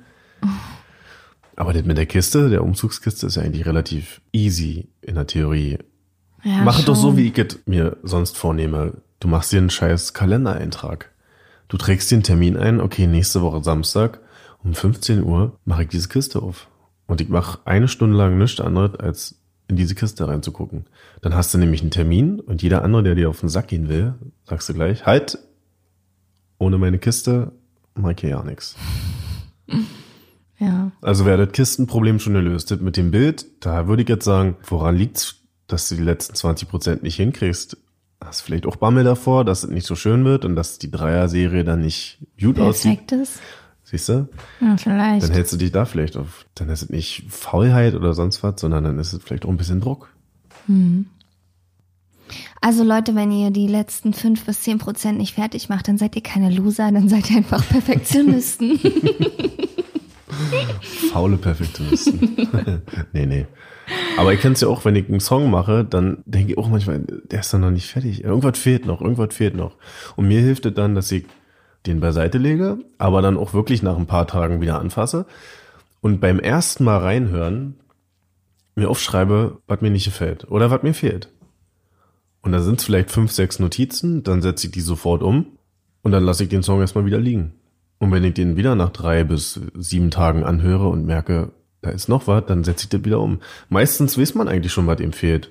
Aber 1.58 1.72
das 1.72 1.84
mit 1.84 1.98
der 1.98 2.06
Kiste, 2.06 2.50
der 2.50 2.62
Umzugskiste, 2.62 3.26
ist 3.26 3.34
ja 3.34 3.42
eigentlich 3.42 3.66
relativ 3.66 4.20
easy 4.32 4.90
in 5.00 5.16
der 5.16 5.26
Theorie. 5.26 5.78
Ja, 6.44 6.62
Mach 6.62 6.84
doch 6.84 6.94
so, 6.94 7.16
wie 7.16 7.26
ich 7.26 7.36
es 7.36 7.58
mir 7.66 7.96
sonst 8.04 8.36
vornehme. 8.36 8.98
Du 9.18 9.26
machst 9.26 9.50
dir 9.50 9.58
einen 9.58 9.68
scheiß 9.68 10.14
Kalendereintrag. 10.14 11.10
Du 11.66 11.76
trägst 11.76 12.12
den 12.12 12.22
Termin 12.22 12.56
ein, 12.56 12.80
okay, 12.80 13.08
nächste 13.08 13.42
Woche 13.42 13.64
Samstag 13.64 14.20
um 14.62 14.72
15 14.72 15.24
Uhr 15.24 15.58
mache 15.64 15.82
ich 15.82 15.88
diese 15.88 16.06
Kiste 16.06 16.40
auf. 16.40 16.68
Und 17.08 17.20
ich 17.20 17.28
mache 17.28 17.58
eine 17.64 17.88
Stunde 17.88 18.16
lang 18.16 18.38
nichts 18.38 18.60
anderes, 18.60 18.94
als 19.00 19.40
in 19.66 19.74
diese 19.74 19.96
Kiste 19.96 20.28
reinzugucken. 20.28 20.86
Dann 21.22 21.34
hast 21.34 21.52
du 21.54 21.58
nämlich 21.58 21.80
einen 21.80 21.90
Termin 21.90 22.38
und 22.38 22.62
jeder 22.62 22.84
andere, 22.84 23.02
der 23.02 23.16
dir 23.16 23.28
auf 23.28 23.40
den 23.40 23.48
Sack 23.48 23.66
gehen 23.66 23.88
will, 23.88 24.14
sagst 24.44 24.68
du 24.68 24.74
gleich, 24.74 25.06
halt, 25.06 25.38
ohne 26.58 26.78
meine 26.78 27.00
Kiste 27.00 27.50
mach 27.96 28.10
ich 28.10 28.20
hier 28.20 28.30
ja 28.30 28.44
nichts. 28.44 28.76
Ja. 30.58 30.90
Also 31.00 31.24
wäre 31.24 31.46
das 31.46 31.52
Kistenproblem 31.52 32.18
schon 32.18 32.34
gelöst. 32.34 32.70
Das 32.70 32.80
Mit 32.80 32.96
dem 32.96 33.10
Bild, 33.10 33.46
da 33.60 33.86
würde 33.86 34.02
ich 34.02 34.08
jetzt 34.08 34.24
sagen, 34.24 34.56
woran 34.66 34.96
liegt's, 34.96 35.36
dass 35.66 35.88
du 35.88 35.94
die 35.94 36.02
letzten 36.02 36.34
20 36.34 36.68
Prozent 36.68 37.02
nicht 37.02 37.16
hinkriegst? 37.16 37.76
Hast 38.24 38.40
vielleicht 38.40 38.66
auch 38.66 38.76
Bammel 38.76 39.04
davor, 39.04 39.44
dass 39.44 39.62
es 39.62 39.70
nicht 39.70 39.86
so 39.86 39.94
schön 39.94 40.24
wird 40.24 40.44
und 40.44 40.56
dass 40.56 40.78
die 40.78 40.90
Dreier-Serie 40.90 41.62
dann 41.62 41.82
nicht 41.82 42.18
gut 42.40 42.58
aussieht. 42.58 43.06
Perfektes. 43.06 43.38
Siehst 43.84 44.08
du? 44.08 44.28
Ja, 44.60 44.76
vielleicht. 44.76 45.22
Dann 45.22 45.30
hältst 45.30 45.52
du 45.52 45.56
dich 45.56 45.72
da 45.72 45.84
vielleicht 45.84 46.16
auf. 46.16 46.44
Dann 46.54 46.68
ist 46.68 46.82
es 46.82 46.90
nicht 46.90 47.24
Faulheit 47.28 47.94
oder 47.94 48.12
sonst 48.12 48.42
was, 48.42 48.60
sondern 48.60 48.84
dann 48.84 48.98
ist 48.98 49.12
es 49.12 49.22
vielleicht 49.22 49.46
auch 49.46 49.50
ein 49.50 49.56
bisschen 49.56 49.80
Druck. 49.80 50.10
Also 52.60 52.84
Leute, 52.84 53.14
wenn 53.14 53.30
ihr 53.30 53.50
die 53.50 53.66
letzten 53.66 54.12
fünf 54.12 54.44
bis 54.44 54.62
zehn 54.62 54.78
Prozent 54.78 55.16
nicht 55.16 55.34
fertig 55.34 55.68
macht, 55.68 55.88
dann 55.88 55.96
seid 55.96 56.16
ihr 56.16 56.22
keine 56.22 56.50
Loser, 56.50 56.92
dann 56.92 57.08
seid 57.08 57.30
ihr 57.30 57.38
einfach 57.38 57.66
Perfektionisten. 57.68 58.78
Faule 61.12 61.36
Perfektionisten. 61.36 62.82
nee, 63.12 63.26
nee. 63.26 63.46
Aber 64.18 64.32
ich 64.34 64.40
kenn's 64.40 64.60
ja 64.60 64.68
auch, 64.68 64.84
wenn 64.84 64.96
ich 64.96 65.08
einen 65.08 65.20
Song 65.20 65.50
mache, 65.50 65.84
dann 65.84 66.22
denke 66.26 66.52
ich 66.52 66.58
auch 66.58 66.68
manchmal, 66.68 67.00
der 67.00 67.40
ist 67.40 67.52
dann 67.52 67.62
noch 67.62 67.70
nicht 67.70 67.86
fertig. 67.86 68.24
Irgendwas 68.24 68.58
fehlt 68.58 68.86
noch, 68.86 69.00
irgendwas 69.00 69.34
fehlt 69.34 69.54
noch. 69.54 69.76
Und 70.16 70.28
mir 70.28 70.40
hilft 70.40 70.66
es 70.66 70.74
dann, 70.74 70.94
dass 70.94 71.10
ich 71.10 71.24
den 71.86 72.00
beiseite 72.00 72.38
lege, 72.38 72.78
aber 72.98 73.22
dann 73.22 73.36
auch 73.36 73.54
wirklich 73.54 73.82
nach 73.82 73.96
ein 73.96 74.06
paar 74.06 74.26
Tagen 74.26 74.60
wieder 74.60 74.78
anfasse 74.78 75.26
und 76.00 76.20
beim 76.20 76.38
ersten 76.38 76.84
Mal 76.84 76.98
reinhören 76.98 77.76
mir 78.74 78.88
aufschreibe, 78.88 79.58
was 79.66 79.80
mir 79.80 79.90
nicht 79.90 80.04
gefällt 80.04 80.50
oder 80.50 80.70
was 80.70 80.82
mir 80.82 80.94
fehlt. 80.94 81.30
Und 82.42 82.52
da 82.52 82.60
sind 82.60 82.78
es 82.78 82.84
vielleicht 82.84 83.10
fünf, 83.10 83.32
sechs 83.32 83.58
Notizen, 83.58 84.22
dann 84.22 84.42
setze 84.42 84.66
ich 84.66 84.72
die 84.72 84.80
sofort 84.80 85.22
um 85.22 85.58
und 86.02 86.12
dann 86.12 86.24
lasse 86.24 86.44
ich 86.44 86.48
den 86.48 86.62
Song 86.62 86.80
erstmal 86.80 87.04
wieder 87.04 87.18
liegen. 87.18 87.54
Und 87.98 88.12
wenn 88.12 88.24
ich 88.24 88.34
den 88.34 88.56
wieder 88.56 88.74
nach 88.74 88.90
drei 88.90 89.24
bis 89.24 89.60
sieben 89.76 90.10
Tagen 90.10 90.44
anhöre 90.44 90.88
und 90.88 91.04
merke, 91.06 91.50
da 91.82 91.90
ist 91.90 92.08
noch 92.08 92.26
was, 92.26 92.44
dann 92.46 92.64
setze 92.64 92.84
ich 92.84 92.88
das 92.90 93.04
wieder 93.04 93.20
um. 93.20 93.40
Meistens 93.68 94.16
weiß 94.18 94.34
man 94.34 94.48
eigentlich 94.48 94.72
schon, 94.72 94.86
was 94.86 95.00
ihm 95.00 95.12
fehlt. 95.12 95.50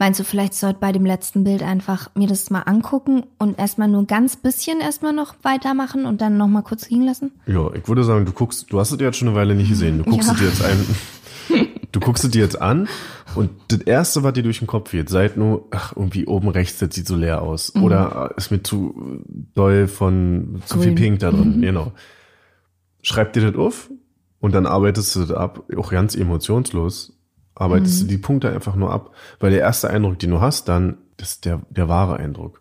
Meinst 0.00 0.20
du, 0.20 0.24
vielleicht 0.24 0.54
sollte 0.54 0.78
bei 0.78 0.92
dem 0.92 1.04
letzten 1.04 1.42
Bild 1.42 1.60
einfach 1.64 2.10
mir 2.14 2.28
das 2.28 2.50
mal 2.50 2.60
angucken 2.62 3.24
und 3.38 3.58
erstmal 3.58 3.88
nur 3.88 4.06
ganz 4.06 4.36
bisschen 4.36 4.80
erstmal 4.80 5.12
noch 5.12 5.34
weitermachen 5.42 6.06
und 6.06 6.20
dann 6.20 6.36
nochmal 6.36 6.62
kurz 6.62 6.88
liegen 6.88 7.04
lassen? 7.04 7.32
Ja, 7.46 7.72
ich 7.74 7.88
würde 7.88 8.04
sagen, 8.04 8.24
du 8.24 8.30
guckst, 8.32 8.72
du 8.72 8.78
hast 8.78 8.92
es 8.92 9.00
jetzt 9.00 9.16
schon 9.18 9.26
eine 9.28 9.36
Weile 9.36 9.56
nicht 9.56 9.68
gesehen. 9.70 9.98
Du 9.98 10.04
guckst 10.04 10.28
Ja. 10.28 10.34
es 10.34 10.40
jetzt 10.40 10.64
ein, 10.64 10.78
du 11.92 12.00
guckst 12.00 12.24
es 12.24 12.30
dir 12.30 12.42
jetzt 12.42 12.60
an 12.60 12.88
und 13.34 13.50
das 13.68 13.80
erste, 13.80 14.22
was 14.22 14.32
dir 14.32 14.42
durch 14.42 14.58
den 14.58 14.66
Kopf 14.66 14.90
geht, 14.90 15.08
seid 15.08 15.36
nur, 15.36 15.66
ach, 15.70 15.94
irgendwie 15.96 16.26
oben 16.26 16.48
rechts, 16.48 16.78
das 16.78 16.94
sieht 16.94 17.06
so 17.06 17.16
leer 17.16 17.42
aus. 17.42 17.74
Oder 17.74 18.32
ist 18.36 18.50
mir 18.50 18.62
zu 18.62 19.22
doll 19.54 19.86
von, 19.88 20.62
zu 20.66 20.78
viel 20.78 20.94
Grün. 20.94 20.94
Pink 20.94 21.18
da 21.20 21.30
drin, 21.30 21.60
genau. 21.60 21.92
Schreib 23.02 23.32
dir 23.32 23.50
das 23.50 23.58
auf 23.58 23.90
und 24.40 24.54
dann 24.54 24.66
arbeitest 24.66 25.16
du 25.16 25.20
das 25.20 25.30
ab, 25.30 25.64
auch 25.76 25.90
ganz 25.90 26.14
emotionslos, 26.14 27.18
arbeitest 27.54 28.02
du 28.02 28.06
die 28.06 28.18
Punkte 28.18 28.50
einfach 28.50 28.76
nur 28.76 28.92
ab, 28.92 29.12
weil 29.40 29.50
der 29.50 29.60
erste 29.60 29.90
Eindruck, 29.90 30.18
den 30.18 30.30
du 30.30 30.40
hast, 30.40 30.68
dann, 30.68 30.98
das 31.16 31.32
ist 31.32 31.44
der, 31.44 31.62
der 31.70 31.88
wahre 31.88 32.16
Eindruck. 32.16 32.60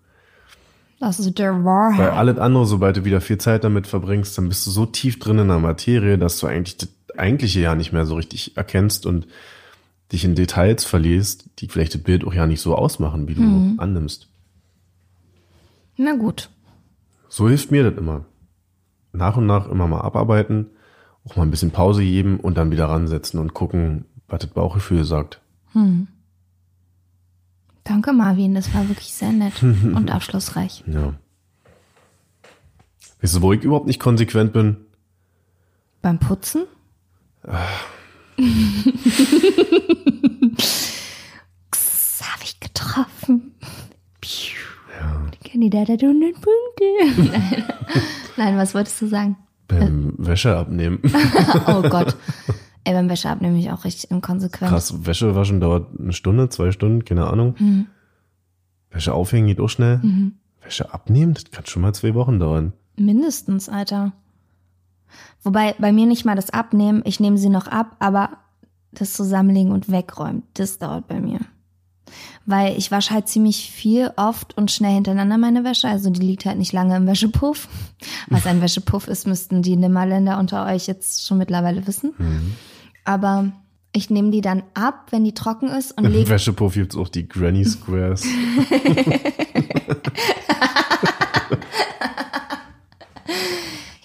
Das 0.99 1.19
ist 1.19 1.37
der 1.37 1.53
Weil 1.53 1.65
Wahrheit. 1.65 2.13
alles 2.13 2.39
andere, 2.39 2.65
sobald 2.65 2.97
du 2.97 3.05
wieder 3.05 3.21
viel 3.21 3.37
Zeit 3.37 3.63
damit 3.63 3.85
verbringst, 3.85 4.35
dann 4.37 4.49
bist 4.49 4.65
du 4.65 4.71
so 4.71 4.85
tief 4.87 5.19
drin 5.19 5.37
in 5.37 5.47
der 5.47 5.59
Materie, 5.59 6.17
dass 6.17 6.39
du 6.39 6.47
eigentlich 6.47 6.77
das 6.77 6.89
eigentliche 7.19 7.59
ja 7.59 7.75
nicht 7.75 7.93
mehr 7.93 8.05
so 8.05 8.15
richtig 8.15 8.57
erkennst 8.57 9.05
und 9.05 9.27
dich 10.11 10.23
in 10.23 10.35
Details 10.35 10.85
verlierst, 10.85 11.49
die 11.59 11.67
vielleicht 11.67 11.93
das 11.93 12.03
Bild 12.03 12.25
auch 12.25 12.33
ja 12.33 12.47
nicht 12.47 12.61
so 12.61 12.75
ausmachen, 12.75 13.27
wie 13.27 13.35
du 13.35 13.41
annimmst. 13.77 14.29
Na 15.97 16.15
gut. 16.15 16.49
So 17.29 17.49
hilft 17.49 17.71
mir 17.71 17.89
das 17.89 17.97
immer. 17.97 18.25
Nach 19.11 19.35
und 19.35 19.47
nach 19.47 19.67
immer 19.67 19.87
mal 19.87 20.01
abarbeiten, 20.01 20.67
auch 21.25 21.35
mal 21.35 21.43
ein 21.43 21.51
bisschen 21.51 21.71
Pause 21.71 22.03
geben 22.03 22.39
und 22.39 22.57
dann 22.57 22.71
wieder 22.71 22.85
ransetzen 22.85 23.39
und 23.39 23.53
gucken, 23.53 24.05
was 24.27 24.39
das 24.39 24.49
Bauchgefühl 24.51 25.03
sagt. 25.03 25.41
Danke, 27.83 28.13
Marvin. 28.13 28.53
Das 28.53 28.73
war 28.73 28.87
wirklich 28.87 29.13
sehr 29.13 29.31
nett 29.31 29.61
und 29.63 30.11
aufschlussreich. 30.11 30.83
Ja. 30.87 31.13
Weißt 33.21 33.35
du, 33.35 33.41
wo 33.41 33.53
ich 33.53 33.63
überhaupt 33.63 33.87
nicht 33.87 33.99
konsequent 33.99 34.53
bin? 34.53 34.77
Beim 36.01 36.19
Putzen? 36.19 36.63
X 41.71 42.21
habe 42.23 42.43
ich 42.43 42.59
getroffen. 42.59 43.53
Piu. 44.21 44.57
Kandidat 45.49 45.89
hat 45.89 46.03
100 46.03 46.33
Punkte. 46.33 47.31
Nein. 47.31 47.63
Nein, 48.35 48.57
was 48.57 48.75
wolltest 48.75 49.01
du 49.01 49.07
sagen? 49.07 49.37
Beim 49.67 50.13
Wäsche 50.17 50.55
abnehmen. 50.55 50.99
Oh 51.67 51.81
Gott. 51.81 52.15
Ey, 52.83 52.93
beim 52.93 53.09
Wäsche 53.09 53.29
abnehme 53.29 53.57
ich 53.59 53.71
auch 53.71 53.83
richtig 53.83 54.11
inkonsequent. 54.11 54.69
Krass, 54.71 55.05
Wäsche 55.05 55.35
waschen 55.35 55.59
dauert 55.59 55.99
eine 55.99 56.13
Stunde, 56.13 56.49
zwei 56.49 56.71
Stunden, 56.71 57.03
keine 57.05 57.27
Ahnung. 57.27 57.55
Mhm. 57.59 57.87
Wäsche 58.91 59.13
aufhängen 59.13 59.47
geht 59.47 59.59
auch 59.59 59.67
schnell. 59.69 60.01
Wäsche 60.61 60.93
abnehmen, 60.93 61.33
das 61.33 61.51
kann 61.51 61.65
schon 61.65 61.81
mal 61.81 61.93
zwei 61.93 62.13
Wochen 62.13 62.39
dauern. 62.39 62.73
Mindestens, 62.97 63.67
Alter. 63.69 64.13
Wobei 65.43 65.75
bei 65.79 65.91
mir 65.91 66.05
nicht 66.05 66.25
mal 66.25 66.35
das 66.35 66.49
Abnehmen, 66.49 67.01
ich 67.05 67.19
nehme 67.19 67.37
sie 67.37 67.49
noch 67.49 67.67
ab, 67.67 67.95
aber 67.99 68.37
das 68.91 69.13
Zusammenlegen 69.13 69.71
und 69.71 69.91
Wegräumen, 69.91 70.43
das 70.53 70.77
dauert 70.79 71.07
bei 71.07 71.19
mir. 71.19 71.39
Weil 72.45 72.77
ich 72.77 72.91
wasche 72.91 73.13
halt 73.13 73.27
ziemlich 73.27 73.69
viel, 73.71 74.11
oft 74.15 74.57
und 74.57 74.71
schnell 74.71 74.93
hintereinander 74.93 75.37
meine 75.37 75.65
Wäsche. 75.65 75.89
Also 75.89 76.09
die 76.09 76.21
liegt 76.21 76.45
halt 76.45 76.57
nicht 76.57 76.71
lange 76.71 76.95
im 76.95 77.05
Wäschepuff. 77.05 77.67
Was 78.27 78.45
ein 78.45 78.61
Wäschepuff 78.61 79.07
ist, 79.07 79.27
müssten 79.27 79.61
die 79.61 79.75
Nimmerländer 79.75 80.39
unter 80.39 80.65
euch 80.65 80.87
jetzt 80.87 81.27
schon 81.27 81.37
mittlerweile 81.37 81.85
wissen. 81.85 82.13
Aber 83.03 83.51
ich 83.93 84.09
nehme 84.09 84.31
die 84.31 84.41
dann 84.41 84.63
ab, 84.73 85.07
wenn 85.11 85.23
die 85.25 85.33
trocken 85.33 85.69
ist 85.69 85.97
und 85.97 86.05
Im 86.05 86.29
Wäschepuff 86.29 86.75
gibt's 86.75 86.95
auch 86.95 87.09
die 87.09 87.27
Granny 87.27 87.65
Squares. 87.65 88.23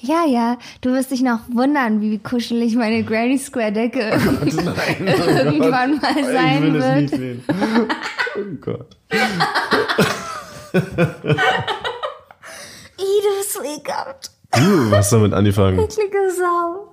Ja, 0.04 0.24
ja, 0.26 0.58
du 0.80 0.90
wirst 0.90 1.12
dich 1.12 1.22
noch 1.22 1.38
wundern, 1.48 2.00
wie 2.00 2.18
kuschelig 2.18 2.74
meine 2.74 3.04
Granny 3.04 3.38
Square 3.38 3.70
Decke 3.70 4.00
Nein, 4.18 5.06
oh 5.06 5.28
irgendwann 5.28 5.92
Gott. 6.00 6.02
mal 6.02 6.24
sein 6.24 6.56
ich 6.56 6.62
will 6.62 6.76
es 6.76 6.84
wird. 6.84 6.96
nicht 7.02 7.14
sehen. 7.14 7.44
Oh 8.36 8.56
Gott. 8.60 8.96
Ih, 12.98 13.20
du 13.22 13.38
bist 13.38 13.52
so 13.52 13.62
ekelhaft. 13.62 14.30
Du 14.56 14.90
hast 14.96 15.12
damit 15.12 15.32
angefangen. 15.34 15.78
Eklige 15.78 16.30
Sau. 16.36 16.92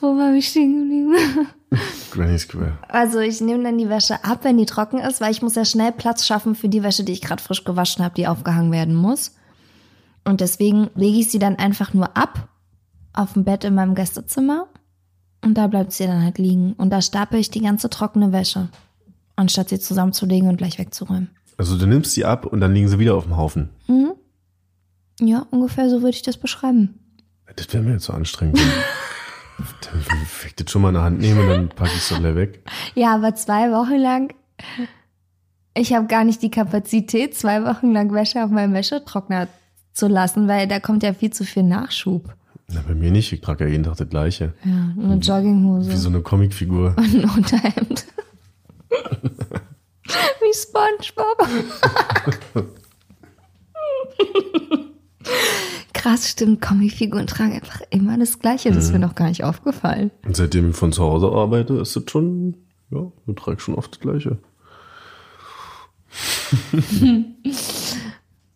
Wo 0.00 0.16
war 0.16 0.32
ich 0.34 0.48
stehen 0.48 0.78
geblieben? 0.78 1.48
Granny 2.10 2.38
Square. 2.38 2.78
Also 2.88 3.18
ich 3.20 3.40
nehme 3.42 3.64
dann 3.64 3.76
die 3.78 3.88
Wäsche 3.90 4.24
ab, 4.24 4.40
wenn 4.42 4.56
die 4.56 4.66
trocken 4.66 4.98
ist, 4.98 5.20
weil 5.20 5.30
ich 5.32 5.42
muss 5.42 5.56
ja 5.56 5.64
schnell 5.66 5.92
Platz 5.92 6.26
schaffen 6.26 6.54
für 6.54 6.68
die 6.70 6.82
Wäsche, 6.82 7.04
die 7.04 7.12
ich 7.12 7.20
gerade 7.22 7.42
frisch 7.42 7.64
gewaschen 7.64 8.02
habe, 8.04 8.14
die 8.14 8.26
aufgehangen 8.26 8.72
werden 8.72 8.94
muss. 8.94 9.34
Und 10.26 10.40
deswegen 10.40 10.90
lege 10.94 11.18
ich 11.18 11.30
sie 11.30 11.38
dann 11.38 11.56
einfach 11.56 11.94
nur 11.94 12.16
ab 12.16 12.48
auf 13.12 13.34
dem 13.34 13.44
Bett 13.44 13.64
in 13.64 13.74
meinem 13.74 13.94
Gästezimmer 13.94 14.66
und 15.42 15.54
da 15.54 15.68
bleibt 15.68 15.92
sie 15.92 16.06
dann 16.06 16.22
halt 16.22 16.38
liegen. 16.38 16.72
Und 16.74 16.90
da 16.90 17.00
stapel 17.00 17.38
ich 17.38 17.50
die 17.50 17.60
ganze 17.60 17.88
trockene 17.88 18.32
Wäsche, 18.32 18.68
anstatt 19.36 19.68
sie 19.68 19.78
zusammenzulegen 19.78 20.48
und 20.48 20.56
gleich 20.56 20.78
wegzuräumen. 20.78 21.30
Also 21.56 21.78
du 21.78 21.86
nimmst 21.86 22.12
sie 22.12 22.24
ab 22.24 22.44
und 22.44 22.60
dann 22.60 22.74
liegen 22.74 22.88
sie 22.88 22.98
wieder 22.98 23.14
auf 23.14 23.24
dem 23.24 23.36
Haufen. 23.36 23.70
Ja, 25.20 25.46
ungefähr 25.50 25.88
so 25.88 26.02
würde 26.02 26.10
ich 26.16 26.22
das 26.22 26.36
beschreiben. 26.36 26.98
Das 27.54 27.72
wäre 27.72 27.82
mir 27.82 27.92
jetzt 27.92 28.04
so 28.04 28.12
anstrengend. 28.12 28.58
dann 28.58 29.94
will 29.94 30.26
ich 30.46 30.56
das 30.56 30.70
schon 30.70 30.82
mal 30.82 30.88
in 30.88 30.94
der 30.94 31.04
Hand 31.04 31.20
nehmen 31.20 31.40
und 31.40 31.48
dann 31.48 31.68
packe 31.70 31.92
ich 31.94 32.10
es 32.10 32.18
gleich 32.18 32.34
weg. 32.34 32.68
Ja, 32.94 33.14
aber 33.14 33.34
zwei 33.34 33.70
Wochen 33.70 33.96
lang, 33.96 34.34
ich 35.74 35.94
habe 35.94 36.06
gar 36.06 36.24
nicht 36.24 36.42
die 36.42 36.50
Kapazität, 36.50 37.34
zwei 37.36 37.64
Wochen 37.64 37.92
lang 37.92 38.12
Wäsche 38.12 38.44
auf 38.44 38.50
meinem 38.50 38.74
Wäschetrockner 38.74 39.48
zu 39.96 40.08
lassen, 40.08 40.46
weil 40.46 40.68
da 40.68 40.78
kommt 40.78 41.02
ja 41.02 41.14
viel 41.14 41.32
zu 41.32 41.44
viel 41.44 41.62
Nachschub. 41.62 42.34
Na, 42.68 42.82
bei 42.86 42.94
mir 42.94 43.10
nicht. 43.10 43.32
Ich 43.32 43.40
trage 43.40 43.64
ja 43.64 43.70
jeden 43.70 43.84
Tag 43.84 43.96
das 43.96 44.08
gleiche. 44.08 44.52
Ja, 44.64 44.94
eine 45.02 45.16
Jogginghose 45.16 45.90
Wie 45.90 45.96
so 45.96 46.08
eine 46.08 46.20
Comicfigur. 46.20 46.94
und 46.96 47.14
ein 47.14 47.30
Unterhemd. 47.30 48.06
Wie 50.40 50.54
Spongebob. 50.54 51.48
Krass, 55.92 56.28
stimmt. 56.28 56.60
Comicfiguren 56.60 57.26
tragen 57.26 57.54
einfach 57.54 57.80
immer 57.90 58.18
das 58.18 58.38
Gleiche. 58.38 58.70
Das 58.70 58.84
ist 58.84 58.92
mir 58.92 58.98
noch 58.98 59.14
gar 59.14 59.28
nicht 59.28 59.44
aufgefallen. 59.44 60.10
Und 60.24 60.36
seitdem 60.36 60.70
ich 60.70 60.76
von 60.76 60.92
zu 60.92 61.02
Hause 61.02 61.28
arbeite, 61.28 61.74
ist 61.74 61.96
das 61.96 62.04
schon, 62.08 62.56
ja, 62.90 63.10
ich 63.26 63.34
trage 63.34 63.60
schon 63.60 63.74
oft 63.74 63.92
das 63.92 64.00
Gleiche. 64.00 64.38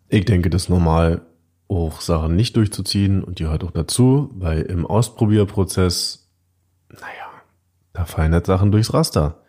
ich 0.08 0.24
denke, 0.24 0.50
das 0.50 0.64
ist 0.64 0.68
normal, 0.68 1.22
auch 1.70 2.00
Sachen 2.00 2.36
nicht 2.36 2.56
durchzuziehen 2.56 3.22
und 3.22 3.38
die 3.38 3.44
gehört 3.44 3.64
auch 3.64 3.70
dazu, 3.70 4.30
weil 4.34 4.62
im 4.62 4.86
Ausprobierprozess, 4.86 6.28
naja, 6.90 7.30
da 7.92 8.04
fallen 8.04 8.32
halt 8.32 8.46
Sachen 8.46 8.72
durchs 8.72 8.92
Raster. 8.92 9.42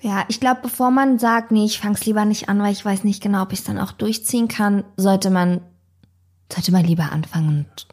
Ja, 0.00 0.24
ich 0.28 0.40
glaube, 0.40 0.60
bevor 0.62 0.90
man 0.90 1.18
sagt, 1.18 1.52
nee, 1.52 1.64
ich 1.64 1.78
fang's 1.78 2.04
lieber 2.06 2.24
nicht 2.24 2.48
an, 2.48 2.60
weil 2.60 2.72
ich 2.72 2.84
weiß 2.84 3.04
nicht 3.04 3.22
genau, 3.22 3.42
ob 3.42 3.52
ich 3.52 3.60
es 3.60 3.64
dann 3.64 3.78
auch 3.78 3.92
durchziehen 3.92 4.48
kann, 4.48 4.84
sollte 4.96 5.30
man, 5.30 5.60
sollte 6.52 6.72
man 6.72 6.84
lieber 6.84 7.12
anfangen 7.12 7.66
und 7.66 7.86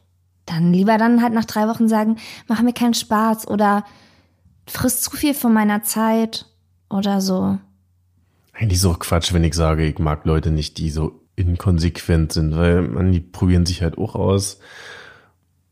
dann 0.45 0.73
lieber 0.73 0.97
dann 0.97 1.21
halt 1.21 1.33
nach 1.33 1.45
drei 1.45 1.67
Wochen 1.67 1.87
sagen, 1.87 2.17
mach 2.47 2.61
mir 2.61 2.73
keinen 2.73 2.95
Spaß 2.95 3.47
oder 3.47 3.85
frisst 4.65 5.03
zu 5.03 5.11
viel 5.11 5.35
von 5.35 5.53
meiner 5.53 5.83
Zeit 5.83 6.47
oder 6.89 7.21
so. 7.21 7.59
Eigentlich 8.53 8.79
ist 8.79 8.85
auch 8.85 8.99
Quatsch, 8.99 9.31
wenn 9.33 9.43
ich 9.43 9.53
sage, 9.53 9.85
ich 9.85 9.99
mag 9.99 10.25
Leute 10.25 10.51
nicht, 10.51 10.79
die 10.79 10.89
so 10.89 11.18
inkonsequent 11.39 12.33
sind, 12.33 12.55
weil 12.55 12.81
man, 12.81 13.11
die 13.11 13.21
probieren 13.21 13.65
sich 13.65 13.81
halt 13.81 13.97
auch 13.97 14.15
aus. 14.15 14.59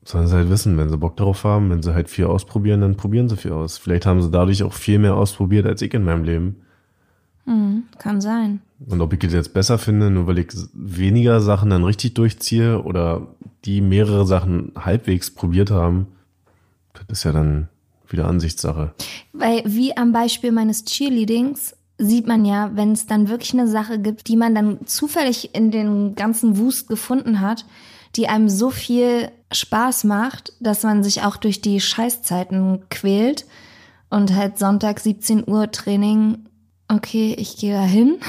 Sollen 0.04 0.28
sie 0.28 0.36
halt 0.36 0.50
wissen, 0.50 0.78
wenn 0.78 0.90
sie 0.90 0.98
Bock 0.98 1.18
darauf 1.18 1.44
haben, 1.44 1.70
wenn 1.70 1.84
sie 1.84 1.94
halt 1.94 2.10
viel 2.10 2.26
ausprobieren, 2.26 2.82
dann 2.82 2.96
probieren 2.96 3.28
sie 3.28 3.36
viel 3.36 3.52
aus. 3.52 3.78
Vielleicht 3.78 4.06
haben 4.06 4.22
sie 4.22 4.32
dadurch 4.32 4.64
auch 4.64 4.74
viel 4.74 5.00
mehr 5.00 5.16
ausprobiert 5.16 5.66
als 5.66 5.82
ich 5.82 5.94
in 5.94 6.04
meinem 6.04 6.24
Leben. 6.24 6.56
Kann 7.98 8.22
sein. 8.22 8.62
Und 8.88 9.02
ob 9.02 9.14
ich 9.14 9.24
es 9.24 9.34
jetzt 9.34 9.54
besser 9.54 9.78
finde, 9.78 10.12
nur 10.12 10.28
weil 10.28 10.38
ich 10.40 10.48
weniger 10.74 11.40
Sachen 11.42 11.70
dann 11.70 11.84
richtig 11.84 12.14
durchziehe 12.14 12.84
oder 12.84 13.28
die 13.66 13.82
mehrere 13.82 14.26
Sachen 14.26 14.72
halbwegs 14.78 15.32
probiert 15.32 15.72
haben, 15.72 16.08
das 16.94 17.20
ist 17.20 17.24
ja 17.24 17.32
dann 17.32 17.70
wieder 18.10 18.28
Ansichtssache. 18.28 18.94
Weil 19.34 19.64
wie 19.66 19.96
am 19.96 20.12
Beispiel 20.12 20.52
meines 20.52 20.86
Cheerleadings 20.86 21.76
sieht 21.98 22.28
man 22.28 22.46
ja, 22.46 22.72
wenn 22.74 22.92
es 22.92 23.08
dann 23.08 23.30
wirklich 23.30 23.54
eine 23.54 23.68
Sache 23.68 24.00
gibt, 24.00 24.28
die 24.28 24.38
man 24.38 24.54
dann 24.54 24.86
zufällig 24.86 25.56
in 25.56 25.72
den 25.72 26.16
ganzen 26.16 26.58
Wust 26.58 26.88
gefunden 26.88 27.42
hat, 27.42 27.66
die 28.16 28.28
einem 28.28 28.50
so 28.50 28.70
viel 28.70 29.32
Spaß 29.52 30.04
macht, 30.04 30.54
dass 30.60 30.84
man 30.84 31.04
sich 31.04 31.24
auch 31.24 31.38
durch 31.38 31.62
die 31.62 31.80
Scheißzeiten 31.80 32.86
quält 32.90 33.46
und 34.10 34.36
halt 34.36 34.58
Sonntag 34.60 35.00
17 35.00 35.48
Uhr 35.48 35.72
Training, 35.72 36.46
okay, 36.88 37.36
ich 37.38 37.58
gehe 37.58 37.74
da 37.74 37.84
hin. 37.84 38.18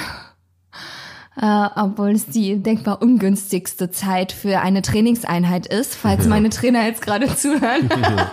Äh, 1.41 1.69
obwohl 1.77 2.11
es 2.11 2.27
die 2.27 2.61
denkbar 2.61 3.01
ungünstigste 3.01 3.93
Zeit 3.93 4.33
für 4.33 4.59
eine 4.59 4.83
Trainingseinheit 4.83 5.69
ist, 5.69 5.95
falls 5.95 6.27
meine 6.27 6.51
Trainer 6.51 6.85
jetzt 6.85 7.01
gerade 7.01 7.33
zuhören. 7.33 7.89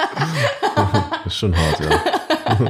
Das 0.76 1.26
ist 1.28 1.36
schon 1.36 1.56
hart, 1.56 1.80
ja. 1.82 2.70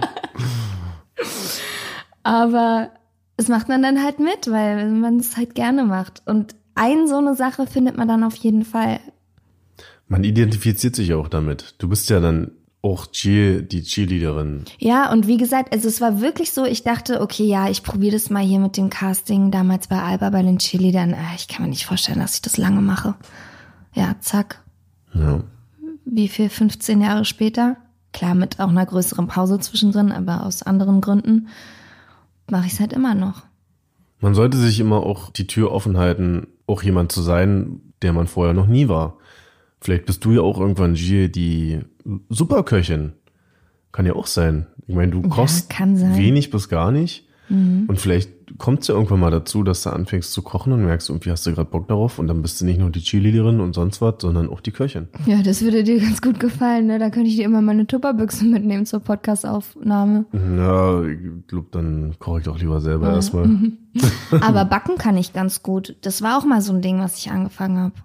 Aber 2.26 2.90
es 3.38 3.50
macht 3.50 3.70
man 3.70 3.84
dann 3.84 4.04
halt 4.04 4.20
mit, 4.20 4.50
weil 4.50 4.90
man 4.90 5.18
es 5.20 5.38
halt 5.38 5.54
gerne 5.54 5.84
macht. 5.84 6.24
Und 6.26 6.56
ein 6.74 7.08
so 7.08 7.18
eine 7.18 7.36
Sache 7.36 7.68
findet 7.68 7.98
man 7.98 8.08
dann 8.08 8.24
auf 8.24 8.36
jeden 8.36 8.66
Fall. 8.66 9.00
Man 10.08 10.24
identifiziert 10.24 10.96
sich 10.96 11.14
auch 11.14 11.28
damit. 11.28 11.76
Du 11.78 11.88
bist 11.88 12.10
ja 12.10 12.20
dann 12.20 12.50
auch 12.82 13.06
Cheer, 13.12 13.62
die 13.62 13.84
Cheerleaderin. 13.84 14.66
Ja, 14.80 15.12
und 15.12 15.28
wie 15.28 15.38
gesagt, 15.38 15.72
also 15.72 15.88
es 15.88 16.02
war 16.02 16.20
wirklich 16.20 16.52
so, 16.52 16.66
ich 16.66 16.84
dachte, 16.84 17.22
okay, 17.22 17.46
ja, 17.46 17.70
ich 17.70 17.84
probiere 17.84 18.14
das 18.14 18.32
mal 18.32 18.44
hier 18.44 18.60
mit 18.60 18.76
dem 18.76 18.90
Casting 18.90 19.52
damals 19.52 19.88
bei 19.88 20.02
Alba 20.02 20.32
bei 20.32 20.42
den 20.42 20.58
Cheerleadern. 20.58 21.14
Äh, 21.14 21.36
Ich 21.36 21.48
kann 21.48 21.64
mir 21.64 21.70
nicht 21.70 21.86
vorstellen, 21.86 22.20
dass 22.20 22.36
ich 22.36 22.42
das 22.42 22.58
lange 22.58 22.82
mache. 22.82 23.14
Ja, 23.94 24.16
zack. 24.20 24.64
Ja. 25.14 25.42
Wie 26.06 26.28
viel? 26.28 26.50
15 26.50 27.02
Jahre 27.02 27.24
später? 27.24 27.78
Klar, 28.14 28.34
mit 28.34 28.60
auch 28.60 28.70
einer 28.70 28.86
größeren 28.86 29.28
Pause 29.28 29.60
zwischendrin, 29.60 30.12
aber 30.12 30.44
aus 30.44 30.64
anderen 30.64 31.02
Gründen 31.02 31.50
mache 32.50 32.68
ich 32.68 32.74
es 32.74 32.80
halt 32.80 32.94
immer 32.94 33.16
noch. 33.16 33.44
Man 34.20 34.34
sollte 34.34 34.58
sich 34.58 34.80
immer 34.80 35.04
auch 35.04 35.30
die 35.32 35.48
Tür 35.48 35.72
offen 35.72 35.98
halten, 35.98 36.48
auch 36.68 36.84
jemand 36.84 37.12
zu 37.12 37.22
sein, 37.22 37.82
der 38.02 38.14
man 38.14 38.28
vorher 38.28 38.54
noch 38.54 38.68
nie 38.68 38.88
war. 38.88 39.18
Vielleicht 39.82 40.06
bist 40.06 40.26
du 40.26 40.32
ja 40.32 40.42
auch 40.42 40.60
irgendwann 40.60 40.96
Gilles, 40.96 41.32
die 41.32 41.82
Superköchin. 42.30 43.14
Kann 43.92 44.06
ja 44.06 44.14
auch 44.14 44.28
sein. 44.28 44.68
Ich 44.88 44.96
meine, 44.96 45.12
du 45.12 45.22
kochst. 45.22 45.72
Mhm. 45.80 46.18
wenig 46.18 46.50
bis 46.50 46.70
gar 46.70 46.92
nicht. 46.92 47.28
Und 47.50 48.00
vielleicht 48.00 48.58
kommt 48.58 48.82
es 48.82 48.88
ja 48.88 48.96
irgendwann 48.96 49.20
mal 49.20 49.32
dazu, 49.32 49.64
dass 49.64 49.84
du 49.84 49.92
anfängst 49.92 50.32
zu 50.34 50.42
kochen 50.42 50.74
und 50.74 50.84
merkst, 50.84 51.10
irgendwie 51.10 51.32
hast 51.32 51.46
du 51.46 51.54
gerade 51.54 51.70
Bock 51.70 51.88
darauf 51.88 52.20
und 52.20 52.28
dann 52.28 52.42
bist 52.42 52.60
du 52.60 52.66
nicht 52.66 52.80
nur 52.80 52.90
die 52.90 53.02
Cheerleaderin 53.02 53.60
und 53.60 53.74
sonst 53.74 54.02
was, 54.02 54.16
sondern 54.20 54.50
auch 54.50 54.62
die 54.62 54.72
Köchin. 54.72 55.08
Ja, 55.26 55.42
das 55.44 55.62
würde 55.62 55.84
dir 55.84 56.00
ganz 56.00 56.22
gut 56.22 56.40
gefallen, 56.40 56.88
ne? 56.88 56.98
Da 56.98 57.10
könnte 57.10 57.30
ich 57.30 57.36
dir 57.36 57.46
immer 57.46 57.62
meine 57.62 57.86
Tupperbüchse 57.86 58.46
mitnehmen 58.46 58.86
zur 58.86 59.00
Podcastaufnahme. 59.00 60.26
Ja, 60.34 61.04
ich 61.04 61.48
glaube, 61.48 61.68
dann 61.72 62.16
koche 62.20 62.40
ich 62.40 62.46
doch 62.46 62.60
lieber 62.60 62.82
selber 62.82 63.14
erstmal. 63.14 63.48
Mhm. 63.48 63.78
Aber 64.42 64.66
backen 64.66 64.98
kann 64.98 65.18
ich 65.18 65.34
ganz 65.34 65.62
gut. 65.62 65.96
Das 66.02 66.22
war 66.22 66.38
auch 66.38 66.46
mal 66.46 66.62
so 66.62 66.74
ein 66.74 66.82
Ding, 66.82 67.00
was 67.00 67.18
ich 67.18 67.32
angefangen 67.32 67.78
habe. 67.78 67.96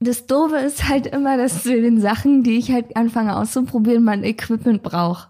Das 0.00 0.26
Doofe 0.26 0.56
ist 0.56 0.88
halt 0.88 1.06
immer, 1.06 1.36
dass 1.36 1.64
zu 1.64 1.70
den 1.80 2.00
Sachen, 2.00 2.44
die 2.44 2.58
ich 2.58 2.70
halt 2.70 2.96
anfange 2.96 3.36
auszuprobieren, 3.36 4.04
man 4.04 4.22
Equipment 4.22 4.82
braucht. 4.82 5.28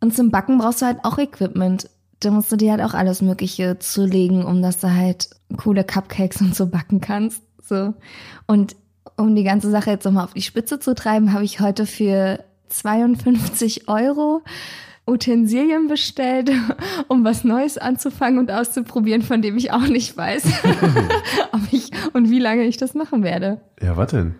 Und 0.00 0.14
zum 0.14 0.30
Backen 0.30 0.58
brauchst 0.58 0.82
du 0.82 0.86
halt 0.86 0.98
auch 1.04 1.18
Equipment. 1.18 1.88
Da 2.20 2.30
musst 2.30 2.50
du 2.50 2.56
dir 2.56 2.72
halt 2.72 2.82
auch 2.82 2.94
alles 2.94 3.22
Mögliche 3.22 3.78
zulegen, 3.78 4.44
um 4.44 4.62
dass 4.62 4.78
du 4.78 4.92
halt 4.92 5.30
coole 5.56 5.84
Cupcakes 5.84 6.40
und 6.40 6.54
so 6.54 6.66
backen 6.66 7.00
kannst. 7.00 7.42
So. 7.62 7.94
Und 8.46 8.76
um 9.16 9.34
die 9.34 9.44
ganze 9.44 9.70
Sache 9.70 9.90
jetzt 9.90 10.04
nochmal 10.04 10.24
auf 10.24 10.34
die 10.34 10.42
Spitze 10.42 10.78
zu 10.78 10.94
treiben, 10.94 11.32
habe 11.32 11.44
ich 11.44 11.60
heute 11.60 11.86
für 11.86 12.44
52 12.68 13.88
Euro 13.88 14.42
Utensilien 15.08 15.88
bestellt, 15.88 16.50
um 17.08 17.24
was 17.24 17.42
Neues 17.42 17.78
anzufangen 17.78 18.38
und 18.38 18.50
auszuprobieren, 18.50 19.22
von 19.22 19.42
dem 19.42 19.56
ich 19.56 19.72
auch 19.72 19.86
nicht 19.88 20.16
weiß, 20.16 20.44
ob 21.52 21.60
ich 21.72 21.90
und 22.12 22.30
wie 22.30 22.38
lange 22.38 22.64
ich 22.64 22.76
das 22.76 22.94
machen 22.94 23.22
werde. 23.22 23.60
Ja, 23.80 23.96
was 23.96 24.10
denn? 24.10 24.34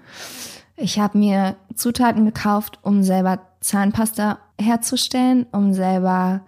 Ich 0.76 1.00
habe 1.00 1.18
mir 1.18 1.56
Zutaten 1.74 2.24
gekauft, 2.24 2.78
um 2.82 3.02
selber 3.02 3.40
Zahnpasta 3.60 4.38
herzustellen, 4.60 5.46
um 5.50 5.72
selber 5.72 6.42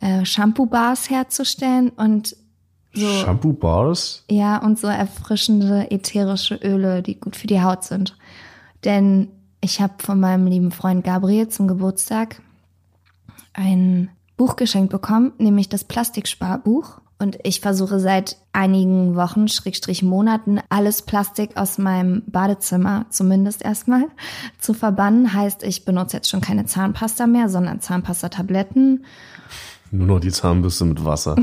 äh, 0.00 0.24
Shampoo-Bars 0.24 1.10
herzustellen 1.10 1.90
und 1.90 2.36
so. 2.92 3.06
Shampoo-Bars? 3.06 4.24
Ja, 4.30 4.58
und 4.58 4.78
so 4.78 4.86
erfrischende 4.86 5.90
ätherische 5.90 6.56
Öle, 6.56 7.02
die 7.02 7.20
gut 7.20 7.36
für 7.36 7.46
die 7.46 7.62
Haut 7.62 7.84
sind. 7.84 8.16
Denn 8.84 9.28
ich 9.60 9.80
habe 9.80 9.94
von 9.98 10.20
meinem 10.20 10.46
lieben 10.46 10.72
Freund 10.72 11.04
Gabriel 11.04 11.48
zum 11.48 11.68
Geburtstag 11.68 12.40
ein 13.52 14.10
Buch 14.36 14.56
geschenkt 14.56 14.90
bekommen, 14.90 15.32
nämlich 15.38 15.68
das 15.68 15.84
Plastiksparbuch. 15.84 17.00
Und 17.20 17.38
ich 17.42 17.60
versuche 17.60 17.98
seit 17.98 18.36
einigen 18.52 19.16
Wochen, 19.16 19.48
Schrägstrich 19.48 20.04
Monaten, 20.04 20.60
alles 20.68 21.02
Plastik 21.02 21.56
aus 21.56 21.76
meinem 21.76 22.22
Badezimmer 22.26 23.06
zumindest 23.10 23.64
erstmal 23.64 24.04
zu 24.58 24.72
verbannen. 24.72 25.34
Heißt, 25.34 25.64
ich 25.64 25.84
benutze 25.84 26.16
jetzt 26.16 26.30
schon 26.30 26.40
keine 26.40 26.66
Zahnpasta 26.66 27.26
mehr, 27.26 27.48
sondern 27.48 27.80
Zahnpastatabletten. 27.80 29.04
Nur 29.90 30.06
noch 30.06 30.20
die 30.20 30.30
Zahnbürste 30.30 30.84
mit 30.84 31.04
Wasser. 31.04 31.36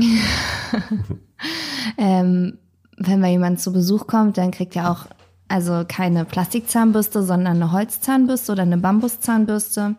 ähm, 1.98 2.58
wenn 2.96 3.20
mal 3.20 3.30
jemand 3.30 3.60
zu 3.60 3.72
Besuch 3.72 4.06
kommt, 4.06 4.38
dann 4.38 4.50
kriegt 4.50 4.76
er 4.76 4.90
auch 4.90 5.06
also 5.48 5.84
keine 5.86 6.24
Plastikzahnbürste, 6.24 7.22
sondern 7.22 7.56
eine 7.56 7.72
Holzzahnbürste 7.72 8.52
oder 8.52 8.62
eine 8.62 8.78
Bambuszahnbürste. 8.78 9.96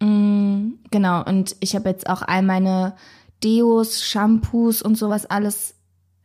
Mm, 0.00 0.72
genau, 0.90 1.24
und 1.24 1.56
ich 1.60 1.74
habe 1.74 1.88
jetzt 1.88 2.08
auch 2.08 2.22
all 2.22 2.42
meine 2.42 2.94
Deos, 3.42 4.04
Shampoos 4.04 4.82
und 4.82 4.96
sowas 4.96 5.26
alles 5.26 5.74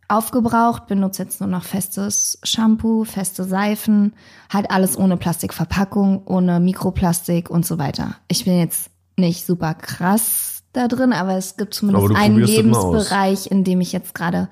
aufgebraucht, 0.08 0.88
benutze 0.88 1.24
jetzt 1.24 1.40
nur 1.40 1.50
noch 1.50 1.64
festes 1.64 2.40
Shampoo, 2.44 3.04
feste 3.04 3.44
Seifen, 3.44 4.14
halt 4.52 4.72
alles 4.72 4.98
ohne 4.98 5.18
Plastikverpackung, 5.18 6.26
ohne 6.26 6.60
Mikroplastik 6.60 7.50
und 7.50 7.66
so 7.66 7.78
weiter. 7.78 8.16
Ich 8.28 8.46
bin 8.46 8.58
jetzt 8.58 8.90
nicht 9.18 9.46
super 9.46 9.76
krass 9.76 10.59
da 10.74 10.88
drin, 10.88 11.14
aber 11.14 11.36
es 11.36 11.58
gibt 11.58 11.74
zumindest 11.74 12.16
einen 12.16 12.40
Lebensbereich, 12.40 13.50
in 13.50 13.64
dem 13.64 13.82
ich 13.82 13.92
jetzt 13.92 14.14
gerade 14.14 14.50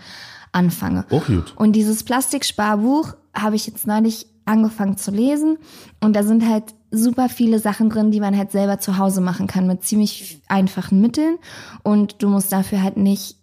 anfange. 0.52 1.06
Auch 1.12 1.26
gut. 1.26 1.54
Und 1.56 1.74
dieses 1.74 2.04
Plastiksparbuch 2.04 3.14
habe 3.34 3.56
ich 3.56 3.68
jetzt 3.68 3.86
neulich 3.86 4.28
angefangen 4.46 4.98
zu 4.98 5.12
lesen 5.12 5.58
und 6.02 6.16
da 6.16 6.24
sind 6.24 6.48
halt 6.48 6.64
super 6.90 7.28
viele 7.30 7.60
Sachen 7.60 7.90
drin, 7.90 8.12
die 8.12 8.22
man 8.22 8.36
halt 8.38 8.52
selber 8.52 8.80
zu 8.80 8.98
Hause 8.98 9.22
machen 9.22 9.46
kann 9.48 9.68
mit 9.68 9.84
ziemlich 9.84 10.42
einfachen 10.48 11.02
Mitteln 11.02 11.38
und 11.84 12.24
du 12.24 12.30
musst 12.30 12.52
dafür 12.52 12.82
halt 12.82 12.98
nicht 12.98 13.36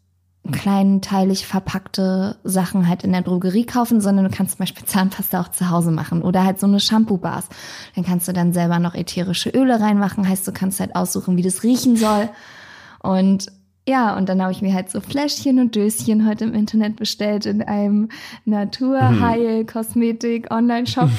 kleinteilig 0.51 1.47
verpackte 1.47 2.37
Sachen 2.45 2.87
halt 2.87 3.03
in 3.03 3.13
der 3.13 3.23
Drogerie 3.23 3.65
kaufen, 3.65 4.01
sondern 4.01 4.27
du 4.27 4.31
kannst 4.35 4.57
zum 4.57 4.59
Beispiel 4.59 4.85
Zahnpasta 4.87 5.41
auch 5.41 5.51
zu 5.51 5.71
Hause 5.71 5.91
machen 5.91 6.23
oder 6.23 6.45
halt 6.45 6.59
so 6.59 6.67
eine 6.67 6.81
Shampoo-Bars. 6.81 7.49
Dann 7.95 8.05
kannst 8.05 8.29
du 8.29 8.33
dann 8.33 8.53
selber 8.53 8.79
noch 8.79 8.95
ätherische 8.95 9.51
Öle 9.51 9.81
reinmachen, 9.81 10.29
heißt 10.29 10.47
du 10.47 10.53
kannst 10.53 10.81
halt 10.81 10.97
aussuchen, 10.97 11.37
wie 11.37 11.43
das 11.43 11.63
riechen 11.63 11.97
soll 11.97 12.29
und 13.05 13.47
ja, 13.87 14.17
und 14.17 14.31
dann 14.31 14.40
habe 14.40 14.51
ich 14.51 14.62
mir 14.62 14.73
halt 14.73 14.88
so 14.88 15.03
Fläschchen 15.03 15.61
und 15.61 15.77
Döschen 15.77 16.27
heute 16.27 16.45
im 16.45 16.55
Internet 16.55 16.97
bestellt 16.97 17.45
in 17.45 17.61
einem 17.61 18.09
Naturheil-Kosmetik-Online-Shop. 18.47 21.11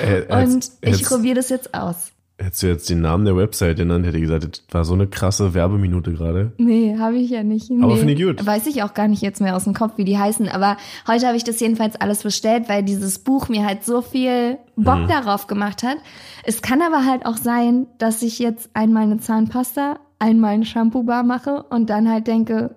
äh, 0.06 0.42
und 0.42 0.70
ich 0.80 1.02
probiere 1.02 1.34
das 1.34 1.48
jetzt 1.48 1.74
aus. 1.74 2.12
Hättest 2.36 2.64
du 2.64 2.66
jetzt 2.66 2.90
den 2.90 3.00
Namen 3.00 3.24
der 3.24 3.36
Website 3.36 3.76
genannt, 3.76 4.04
hätte 4.06 4.16
ich 4.16 4.24
gesagt, 4.24 4.44
das 4.44 4.62
war 4.70 4.84
so 4.84 4.94
eine 4.94 5.06
krasse 5.06 5.54
Werbeminute 5.54 6.12
gerade. 6.12 6.50
Nee, 6.58 6.96
habe 6.98 7.16
ich 7.16 7.30
ja 7.30 7.44
nicht. 7.44 7.70
Nee. 7.70 7.84
Aber 7.84 7.96
finde 7.96 8.14
ich 8.14 8.22
gut. 8.22 8.44
Weiß 8.44 8.66
ich 8.66 8.82
auch 8.82 8.92
gar 8.92 9.06
nicht 9.06 9.22
jetzt 9.22 9.40
mehr 9.40 9.54
aus 9.54 9.62
dem 9.64 9.74
Kopf, 9.74 9.98
wie 9.98 10.04
die 10.04 10.18
heißen. 10.18 10.48
Aber 10.48 10.76
heute 11.06 11.28
habe 11.28 11.36
ich 11.36 11.44
das 11.44 11.60
jedenfalls 11.60 11.94
alles 11.94 12.24
bestellt, 12.24 12.68
weil 12.68 12.82
dieses 12.82 13.20
Buch 13.20 13.48
mir 13.48 13.64
halt 13.64 13.84
so 13.84 14.02
viel 14.02 14.58
Bock 14.74 15.02
hm. 15.02 15.08
darauf 15.08 15.46
gemacht 15.46 15.84
hat. 15.84 15.98
Es 16.42 16.60
kann 16.60 16.82
aber 16.82 17.06
halt 17.06 17.24
auch 17.24 17.36
sein, 17.36 17.86
dass 17.98 18.20
ich 18.22 18.40
jetzt 18.40 18.68
einmal 18.74 19.04
eine 19.04 19.18
Zahnpasta 19.18 20.00
einmal 20.18 20.54
ein 20.54 20.64
Shampoo-Bar 20.64 21.22
mache 21.22 21.62
und 21.64 21.90
dann 21.90 22.08
halt 22.10 22.26
denke, 22.26 22.74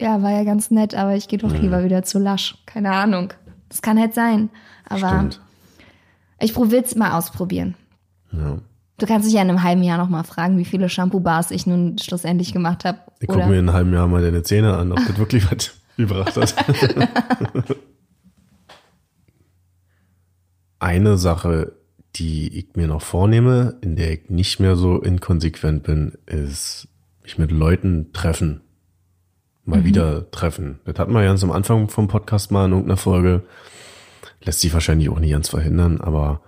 ja, 0.00 0.22
war 0.22 0.30
ja 0.30 0.44
ganz 0.44 0.70
nett, 0.70 0.94
aber 0.94 1.14
ich 1.14 1.28
gehe 1.28 1.38
doch 1.38 1.52
mhm. 1.52 1.60
lieber 1.60 1.84
wieder 1.84 2.02
zu 2.02 2.18
Lasch. 2.18 2.56
Keine 2.66 2.92
Ahnung. 2.92 3.32
Das 3.68 3.82
kann 3.82 3.98
halt 3.98 4.14
sein. 4.14 4.50
Aber 4.88 5.08
Stimmt. 5.08 5.40
ich 6.40 6.56
will 6.56 6.82
es 6.82 6.96
mal 6.96 7.16
ausprobieren. 7.16 7.74
Ja. 8.32 8.58
Du 8.98 9.06
kannst 9.06 9.26
dich 9.26 9.34
ja 9.34 9.42
in 9.42 9.48
einem 9.48 9.62
halben 9.62 9.82
Jahr 9.82 9.98
noch 9.98 10.08
mal 10.10 10.24
fragen, 10.24 10.58
wie 10.58 10.64
viele 10.64 10.88
Shampoo-Bars 10.88 11.50
ich 11.52 11.66
nun 11.66 11.96
schlussendlich 11.98 12.52
gemacht 12.52 12.84
habe. 12.84 12.98
Ich 13.20 13.28
gucke 13.28 13.46
mir 13.46 13.58
in 13.58 13.68
einem 13.68 13.72
halben 13.72 13.92
Jahr 13.92 14.06
mal 14.08 14.22
deine 14.22 14.42
Zähne 14.42 14.76
an, 14.76 14.92
ob 14.92 14.98
das 14.98 15.16
wirklich 15.18 15.50
was 15.50 15.72
gebracht 15.96 16.36
hat. 16.36 16.54
Eine 20.78 21.18
Sache 21.18 21.79
die 22.16 22.58
ich 22.58 22.76
mir 22.76 22.86
noch 22.86 23.02
vornehme, 23.02 23.78
in 23.82 23.96
der 23.96 24.12
ich 24.12 24.30
nicht 24.30 24.60
mehr 24.60 24.76
so 24.76 25.00
inkonsequent 25.00 25.82
bin, 25.82 26.12
ist 26.26 26.88
mich 27.22 27.38
mit 27.38 27.50
Leuten 27.50 28.12
treffen. 28.12 28.62
Mal 29.64 29.80
mhm. 29.80 29.84
wieder 29.84 30.30
treffen. 30.30 30.80
Das 30.84 30.98
hatten 30.98 31.12
wir 31.12 31.22
ganz 31.22 31.44
am 31.44 31.52
Anfang 31.52 31.88
vom 31.88 32.08
Podcast 32.08 32.50
mal 32.50 32.66
in 32.66 32.72
irgendeiner 32.72 32.96
Folge. 32.96 33.44
Lässt 34.42 34.60
sich 34.60 34.72
wahrscheinlich 34.72 35.08
auch 35.08 35.20
nicht 35.20 35.30
ganz 35.30 35.48
verhindern, 35.48 36.00
aber 36.00 36.40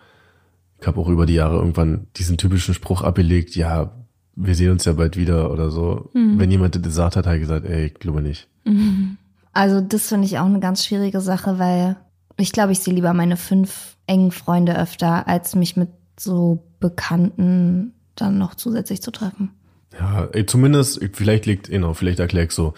ich 0.81 0.87
habe 0.87 1.01
auch 1.01 1.09
über 1.09 1.27
die 1.27 1.35
Jahre 1.35 1.57
irgendwann 1.57 2.09
diesen 2.17 2.39
typischen 2.39 2.75
Spruch 2.75 3.03
abgelegt, 3.03 3.55
ja, 3.55 3.93
wir 4.35 4.55
sehen 4.55 4.73
uns 4.73 4.85
ja 4.85 4.95
bald 4.95 5.17
wieder 5.17 5.51
oder 5.51 5.71
so. 5.71 6.11
Mhm. 6.15 6.39
Wenn 6.39 6.51
jemand 6.51 6.75
das 6.75 6.83
gesagt 6.83 7.17
hat, 7.17 7.27
habe 7.27 7.37
ich 7.37 7.43
gesagt, 7.43 7.67
ey, 7.67 7.87
ich 7.87 7.95
glaube 7.95 8.23
nicht. 8.23 8.49
Mhm. 8.65 9.19
Also 9.53 9.81
das 9.81 10.09
finde 10.09 10.27
ich 10.27 10.39
auch 10.39 10.47
eine 10.47 10.61
ganz 10.61 10.85
schwierige 10.85 11.21
Sache, 11.21 11.59
weil 11.59 11.97
ich 12.39 12.53
glaube, 12.53 12.73
ich 12.73 12.81
sehe 12.81 12.95
lieber 12.95 13.13
meine 13.13 13.37
fünf 13.37 13.92
engen 14.07 14.31
Freunde 14.31 14.79
öfter, 14.79 15.29
als 15.29 15.55
mich 15.55 15.77
mit 15.77 15.89
so 16.19 16.63
Bekannten 16.81 17.95
dann 18.15 18.39
noch 18.39 18.55
zusätzlich 18.55 19.03
zu 19.03 19.11
treffen. 19.11 19.51
Ja, 19.99 20.29
zumindest, 20.47 21.01
vielleicht 21.13 21.47
liegt, 21.47 21.69
genau, 21.69 21.95
vielleicht 21.95 22.19
erkläre 22.19 22.47
ich 22.47 22.53
so, 22.53 22.75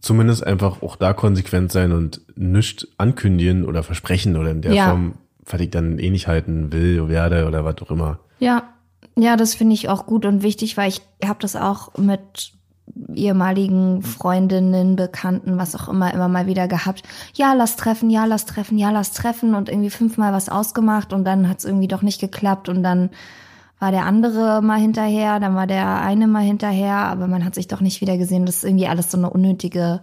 zumindest 0.00 0.46
einfach 0.46 0.82
auch 0.82 0.96
da 0.96 1.12
konsequent 1.12 1.72
sein 1.72 1.92
und 1.92 2.20
nichts 2.36 2.86
ankündigen 2.98 3.64
oder 3.64 3.82
versprechen 3.82 4.36
oder 4.36 4.50
in 4.50 4.62
der 4.62 4.74
ja. 4.74 4.90
Form, 4.90 5.14
was 5.46 5.60
ich 5.60 5.70
dann 5.70 5.98
eh 5.98 6.10
nicht 6.10 6.26
halten 6.26 6.72
will, 6.72 7.08
werde 7.08 7.46
oder 7.46 7.64
was 7.64 7.78
auch 7.80 7.90
immer. 7.90 8.20
Ja, 8.38 8.74
ja, 9.16 9.36
das 9.36 9.54
finde 9.54 9.74
ich 9.74 9.88
auch 9.88 10.06
gut 10.06 10.26
und 10.26 10.42
wichtig, 10.42 10.76
weil 10.76 10.88
ich 10.88 11.00
habe 11.24 11.38
das 11.40 11.56
auch 11.56 11.96
mit 11.96 12.52
ehemaligen 13.14 14.02
Freundinnen, 14.02 14.96
Bekannten, 14.96 15.58
was 15.58 15.74
auch 15.74 15.88
immer, 15.88 16.12
immer 16.12 16.28
mal 16.28 16.46
wieder 16.46 16.68
gehabt. 16.68 17.02
Ja, 17.34 17.54
lass 17.54 17.76
treffen, 17.76 18.10
ja, 18.10 18.24
lass 18.24 18.44
treffen, 18.44 18.78
ja, 18.78 18.90
lass 18.90 19.12
treffen 19.12 19.54
und 19.54 19.68
irgendwie 19.68 19.90
fünfmal 19.90 20.32
was 20.32 20.48
ausgemacht 20.48 21.12
und 21.12 21.24
dann 21.24 21.48
hat 21.48 21.58
es 21.58 21.64
irgendwie 21.64 21.88
doch 21.88 22.02
nicht 22.02 22.20
geklappt 22.20 22.68
und 22.68 22.82
dann 22.82 23.10
war 23.78 23.90
der 23.90 24.06
andere 24.06 24.62
mal 24.62 24.78
hinterher, 24.78 25.40
dann 25.40 25.54
war 25.54 25.66
der 25.66 26.00
eine 26.00 26.26
mal 26.26 26.42
hinterher, 26.42 26.94
aber 26.94 27.26
man 27.26 27.44
hat 27.44 27.54
sich 27.54 27.68
doch 27.68 27.80
nicht 27.80 28.00
wieder 28.00 28.16
gesehen. 28.16 28.46
Das 28.46 28.58
ist 28.58 28.64
irgendwie 28.64 28.86
alles 28.86 29.10
so 29.10 29.18
eine 29.18 29.30
unnötige 29.30 30.00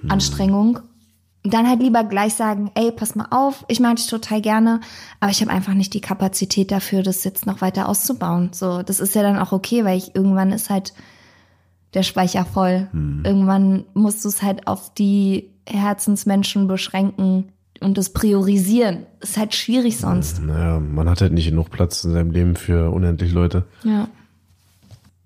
hm. 0.00 0.10
Anstrengung. 0.10 0.80
dann 1.44 1.68
halt 1.68 1.80
lieber 1.80 2.04
gleich 2.04 2.34
sagen, 2.34 2.70
ey, 2.74 2.92
pass 2.92 3.14
mal 3.14 3.28
auf, 3.30 3.64
ich 3.68 3.80
mag 3.80 3.96
dich 3.96 4.06
total 4.06 4.40
gerne, 4.40 4.80
aber 5.18 5.30
ich 5.30 5.40
habe 5.40 5.50
einfach 5.50 5.74
nicht 5.74 5.94
die 5.94 6.00
Kapazität 6.00 6.70
dafür, 6.70 7.02
das 7.02 7.24
jetzt 7.24 7.46
noch 7.46 7.60
weiter 7.60 7.88
auszubauen. 7.88 8.50
So, 8.52 8.82
das 8.82 9.00
ist 9.00 9.14
ja 9.14 9.22
dann 9.22 9.38
auch 9.38 9.52
okay, 9.52 9.84
weil 9.84 9.98
ich 9.98 10.14
irgendwann 10.14 10.52
ist 10.52 10.70
halt 10.70 10.92
der 11.98 12.04
Speicher 12.04 12.44
voll. 12.44 12.88
Hm. 12.92 13.22
Irgendwann 13.24 13.84
musst 13.92 14.24
du 14.24 14.28
es 14.28 14.42
halt 14.42 14.68
auf 14.68 14.94
die 14.94 15.50
Herzensmenschen 15.68 16.68
beschränken 16.68 17.52
und 17.80 17.98
das 17.98 18.10
priorisieren. 18.10 19.06
Ist 19.20 19.36
halt 19.36 19.54
schwierig 19.54 19.98
sonst. 19.98 20.40
Naja, 20.40 20.78
man 20.78 21.10
hat 21.10 21.20
halt 21.20 21.32
nicht 21.32 21.48
genug 21.50 21.70
Platz 21.70 22.04
in 22.04 22.12
seinem 22.12 22.30
Leben 22.30 22.54
für 22.54 22.90
unendlich 22.90 23.32
Leute. 23.32 23.64
Ja. 23.82 24.08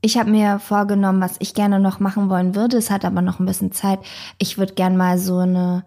Ich 0.00 0.16
habe 0.16 0.30
mir 0.30 0.58
vorgenommen, 0.58 1.20
was 1.20 1.36
ich 1.38 1.54
gerne 1.54 1.78
noch 1.78 2.00
machen 2.00 2.30
wollen 2.30 2.54
würde. 2.54 2.78
Es 2.78 2.90
hat 2.90 3.04
aber 3.04 3.22
noch 3.22 3.38
ein 3.38 3.46
bisschen 3.46 3.70
Zeit. 3.70 4.00
Ich 4.38 4.58
würde 4.58 4.74
gern 4.74 4.96
mal 4.96 5.18
so 5.18 5.38
eine 5.38 5.84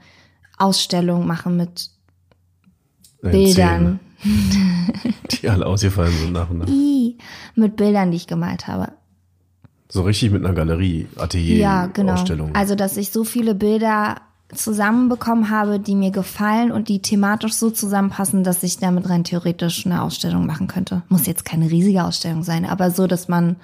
Ausstellung 0.57 1.25
machen 1.25 1.57
mit 1.57 1.89
Dein 3.21 3.31
Bildern. 3.31 3.99
die 5.31 5.49
alle 5.49 5.65
ausgefallen 5.65 6.13
sind 6.13 6.31
nach 6.31 6.49
und 6.49 6.59
nach. 6.59 6.67
mit 7.55 7.75
Bildern, 7.75 8.11
die 8.11 8.17
ich 8.17 8.27
gemalt 8.27 8.67
habe. 8.67 8.93
So 9.87 10.03
richtig 10.03 10.31
mit 10.31 10.43
einer 10.43 10.53
Galerie, 10.53 11.07
Atelier, 11.15 11.57
ja, 11.57 11.85
genau. 11.87 12.13
Ausstellung. 12.13 12.55
Also, 12.55 12.75
dass 12.75 12.97
ich 12.97 13.11
so 13.11 13.23
viele 13.23 13.55
Bilder 13.55 14.15
zusammenbekommen 14.53 15.49
habe, 15.49 15.79
die 15.79 15.95
mir 15.95 16.11
gefallen 16.11 16.71
und 16.71 16.87
die 16.87 17.01
thematisch 17.01 17.53
so 17.53 17.71
zusammenpassen, 17.71 18.43
dass 18.43 18.63
ich 18.63 18.77
damit 18.77 19.09
rein 19.09 19.23
theoretisch 19.23 19.85
eine 19.85 20.01
Ausstellung 20.01 20.45
machen 20.45 20.67
könnte. 20.67 21.01
Muss 21.09 21.25
jetzt 21.25 21.45
keine 21.45 21.69
riesige 21.69 22.03
Ausstellung 22.03 22.43
sein, 22.43 22.65
aber 22.65 22.91
so, 22.91 23.07
dass 23.07 23.27
man 23.27 23.55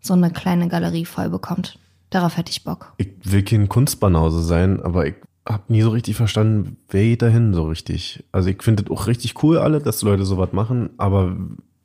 so 0.00 0.14
eine 0.14 0.30
kleine 0.30 0.68
Galerie 0.68 1.04
voll 1.04 1.30
bekommt. 1.30 1.78
Darauf 2.10 2.36
hätte 2.36 2.50
ich 2.50 2.62
Bock. 2.62 2.92
Ich 2.98 3.08
will 3.24 3.42
kein 3.42 3.68
Kunstbanause 3.68 4.42
sein, 4.42 4.80
aber 4.82 5.06
ich 5.06 5.14
habe 5.46 5.64
nie 5.68 5.82
so 5.82 5.90
richtig 5.90 6.16
verstanden, 6.16 6.76
wer 6.88 7.02
geht 7.02 7.22
dahin 7.22 7.52
so 7.52 7.64
richtig. 7.64 8.24
Also 8.30 8.48
ich 8.48 8.62
finde 8.62 8.84
es 8.84 8.90
auch 8.90 9.06
richtig 9.06 9.42
cool 9.42 9.58
alle, 9.58 9.80
dass 9.80 10.02
Leute 10.02 10.24
sowas 10.24 10.52
machen, 10.52 10.90
aber 10.96 11.36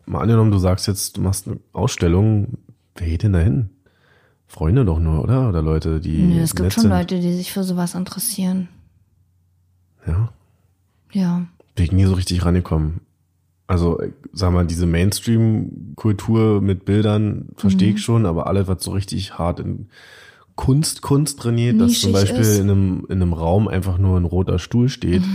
mal 0.05 0.21
angenommen, 0.21 0.51
du 0.51 0.59
sagst 0.59 0.87
jetzt, 0.87 1.17
du 1.17 1.21
machst 1.21 1.47
eine 1.47 1.59
Ausstellung, 1.73 2.57
wer 2.99 3.07
geht 3.07 3.23
denn 3.23 3.33
da 3.33 3.39
hin? 3.39 3.69
Freunde 4.47 4.83
doch 4.85 4.99
nur, 4.99 5.23
oder? 5.23 5.49
Oder 5.49 5.61
Leute, 5.61 5.99
die. 5.99 6.17
Nö, 6.23 6.39
es 6.41 6.55
gibt 6.55 6.73
schon 6.73 6.83
sind. 6.83 6.91
Leute, 6.91 7.19
die 7.19 7.33
sich 7.33 7.51
für 7.51 7.63
sowas 7.63 7.93
interessieren. 7.95 8.67
Ja. 10.07 10.29
Ja. 11.11 11.45
Bin 11.75 11.85
ich 11.85 11.91
nie 11.91 12.05
so 12.05 12.13
richtig 12.13 12.43
rangekommen. 12.45 13.01
Also, 13.67 14.01
sag 14.33 14.51
mal, 14.51 14.65
diese 14.65 14.87
Mainstream-Kultur 14.87 16.61
mit 16.61 16.85
Bildern 16.85 17.49
verstehe 17.55 17.89
Mhm. 17.91 17.95
ich 17.95 18.01
schon, 18.01 18.25
aber 18.25 18.47
alles, 18.47 18.67
was 18.67 18.83
so 18.83 18.91
richtig 18.91 19.37
hart 19.37 19.59
in 19.59 19.89
Kunst, 20.55 21.01
Kunst 21.01 21.39
trainiert, 21.39 21.79
dass 21.79 22.01
zum 22.01 22.11
Beispiel 22.11 22.41
ist. 22.41 22.57
in 22.59 22.69
einem, 22.69 23.05
in 23.07 23.21
einem 23.21 23.31
Raum 23.33 23.67
einfach 23.69 23.97
nur 23.97 24.17
ein 24.19 24.25
roter 24.25 24.59
Stuhl 24.59 24.89
steht. 24.89 25.23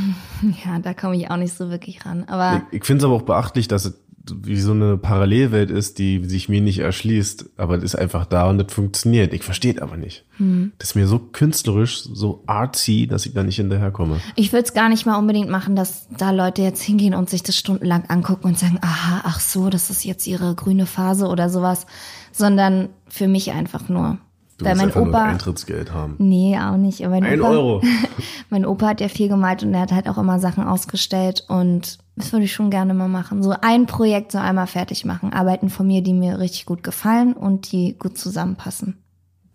Ja, 0.67 0.79
da 0.79 0.93
komme 0.93 1.17
ich 1.17 1.31
auch 1.31 1.39
nicht 1.39 1.55
so 1.55 1.71
wirklich 1.71 2.05
ran. 2.05 2.25
Aber 2.25 2.65
Ich, 2.71 2.81
ich 2.81 2.85
finde 2.85 2.99
es 2.99 3.05
aber 3.05 3.15
auch 3.15 3.23
beachtlich, 3.23 3.67
dass 3.67 3.87
es 3.87 3.95
wie 4.33 4.59
so 4.61 4.73
eine 4.73 4.97
Parallelwelt 4.97 5.71
ist, 5.71 5.99
die 5.99 6.25
sich 6.25 6.49
mir 6.49 6.61
nicht 6.61 6.79
erschließt, 6.79 7.51
aber 7.59 7.77
das 7.77 7.85
ist 7.85 7.95
einfach 7.97 8.25
da 8.25 8.49
und 8.49 8.59
das 8.59 8.73
funktioniert. 8.73 9.35
Ich 9.35 9.43
verstehe 9.43 9.75
es 9.75 9.83
aber 9.83 9.97
nicht. 9.97 10.25
Hm. 10.39 10.73
Das 10.79 10.91
ist 10.91 10.95
mir 10.95 11.07
so 11.07 11.19
künstlerisch, 11.19 12.03
so 12.03 12.43
artsy, 12.47 13.07
dass 13.07 13.27
ich 13.27 13.35
da 13.35 13.43
nicht 13.43 13.57
hinterherkomme. 13.57 14.21
ich 14.37 14.53
würde 14.53 14.65
es 14.65 14.73
gar 14.73 14.89
nicht 14.89 15.05
mal 15.05 15.17
unbedingt 15.19 15.51
machen, 15.51 15.77
dass 15.77 16.09
da 16.17 16.31
Leute 16.31 16.63
jetzt 16.63 16.83
hingehen 16.83 17.15
und 17.15 17.29
sich 17.29 17.43
das 17.43 17.57
stundenlang 17.57 18.05
angucken 18.09 18.47
und 18.47 18.59
sagen, 18.59 18.79
aha, 18.81 19.23
ach 19.25 19.41
so, 19.41 19.69
das 19.69 19.91
ist 19.91 20.05
jetzt 20.05 20.27
ihre 20.27 20.55
grüne 20.55 20.87
Phase 20.87 21.27
oder 21.27 21.51
sowas, 21.51 21.87
sondern 22.33 22.89
für 23.09 23.29
mich 23.29 23.53
einfach 23.53 23.89
nur. 23.89 24.19
Du 24.57 24.65
Weil 24.67 24.77
mein 24.77 24.87
einfach 24.87 25.01
nur 25.01 25.09
Opa, 25.09 25.25
Eintrittsgeld 25.25 25.93
haben. 25.93 26.15
nee, 26.19 26.57
auch 26.57 26.77
nicht. 26.77 27.01
Mein 27.01 27.25
Ein 27.25 27.41
Opa, 27.41 27.51
Euro. 27.51 27.83
mein 28.51 28.65
Opa 28.65 28.87
hat 28.87 29.01
ja 29.01 29.09
viel 29.09 29.29
gemalt 29.29 29.65
und 29.65 29.75
er 29.75 29.81
hat 29.81 29.93
halt 29.93 30.09
auch 30.09 30.17
immer 30.17 30.39
Sachen 30.39 30.65
ausgestellt 30.65 31.45
und 31.49 31.99
das 32.17 32.33
würde 32.33 32.45
ich 32.45 32.53
schon 32.53 32.71
gerne 32.71 32.95
mal 32.95 33.09
machen. 33.09 33.43
So 33.43 33.55
ein 33.61 33.87
Projekt 33.87 34.31
so 34.33 34.39
einmal 34.39 34.69
fertig 34.69 35.05
machen. 35.05 35.33
Arbeiten 35.33 35.69
von 35.69 35.87
mir, 35.87 36.03
die 36.03 36.13
mir 36.13 36.39
richtig 36.39 36.67
gut 36.67 36.83
gefallen 36.85 37.33
und 37.33 37.73
die 37.73 37.99
gut 37.99 38.17
zusammenpassen. 38.17 38.99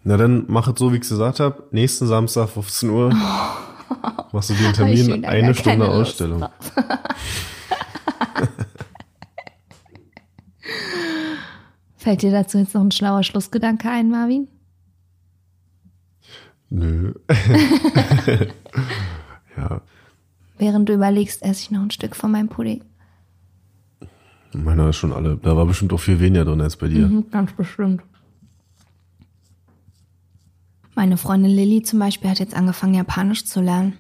Na 0.04 0.18
dann 0.18 0.46
mach 0.48 0.68
es 0.68 0.78
so, 0.78 0.92
wie 0.92 0.98
ich 0.98 1.04
es 1.04 1.10
gesagt 1.10 1.40
habe. 1.40 1.64
Nächsten 1.72 2.08
Samstag, 2.08 2.50
15 2.50 2.90
Uhr, 2.90 3.10
machst 4.32 4.50
du 4.50 4.56
den 4.56 4.74
Termin, 4.74 5.24
eine 5.26 5.54
Stunde 5.56 5.88
Ausstellung. 5.90 6.46
Fällt 11.96 12.22
dir 12.22 12.32
dazu 12.32 12.58
jetzt 12.58 12.74
noch 12.74 12.82
ein 12.82 12.92
schlauer 12.92 13.24
Schlussgedanke 13.24 13.90
ein, 13.90 14.10
Marvin? 14.10 14.48
Nö. 16.70 17.14
Während 20.60 20.90
du 20.90 20.94
überlegst, 20.94 21.42
esse 21.42 21.62
ich 21.62 21.72
noch 21.72 21.82
ein 21.82 21.90
Stück 21.90 22.16
von 22.16 22.32
meinem 22.32 22.50
Pudding. 22.50 22.84
meiner 24.54 24.90
ist 24.90 24.98
schon 24.98 25.14
alle. 25.14 25.38
Da 25.38 25.56
war 25.56 25.66
bestimmt 25.66 25.94
auch 25.94 26.00
viel 26.00 26.20
weniger 26.20 26.44
drin 26.46 26.60
als 26.62 26.76
bei 26.76 26.90
dir. 26.90 27.08
Mhm, 27.08 27.32
ganz 27.32 27.52
bestimmt. 27.54 28.02
Meine 30.96 31.16
Freundin 31.18 31.52
Lilly 31.52 31.82
zum 31.82 32.00
Beispiel 32.00 32.30
hat 32.30 32.40
jetzt 32.40 32.56
angefangen, 32.56 32.94
Japanisch 32.94 33.46
zu 33.46 33.62
lernen. 33.62 33.98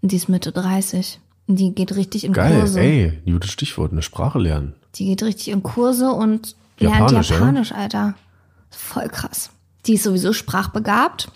Die 0.00 0.16
ist 0.16 0.28
Mitte 0.28 0.50
30. 0.50 1.20
Und 1.46 1.58
die 1.60 1.74
geht 1.74 1.94
richtig 1.94 2.24
in 2.24 2.32
Geil, 2.32 2.58
Kurse. 2.60 2.80
ey, 2.80 3.22
gutes 3.26 3.50
Stichwort, 3.50 3.92
eine 3.92 4.02
Sprache 4.02 4.38
lernen. 4.38 4.74
Die 4.94 5.04
geht 5.04 5.22
richtig 5.22 5.48
in 5.48 5.62
Kurse 5.62 6.10
und 6.10 6.56
lernt 6.78 6.96
Japanisch, 7.10 7.30
ja? 7.30 7.36
Japanisch, 7.36 7.72
Alter. 7.72 8.14
Voll 8.70 9.08
krass. 9.08 9.50
Die 9.84 9.94
ist 9.94 10.04
sowieso 10.04 10.32
sprachbegabt. 10.32 11.30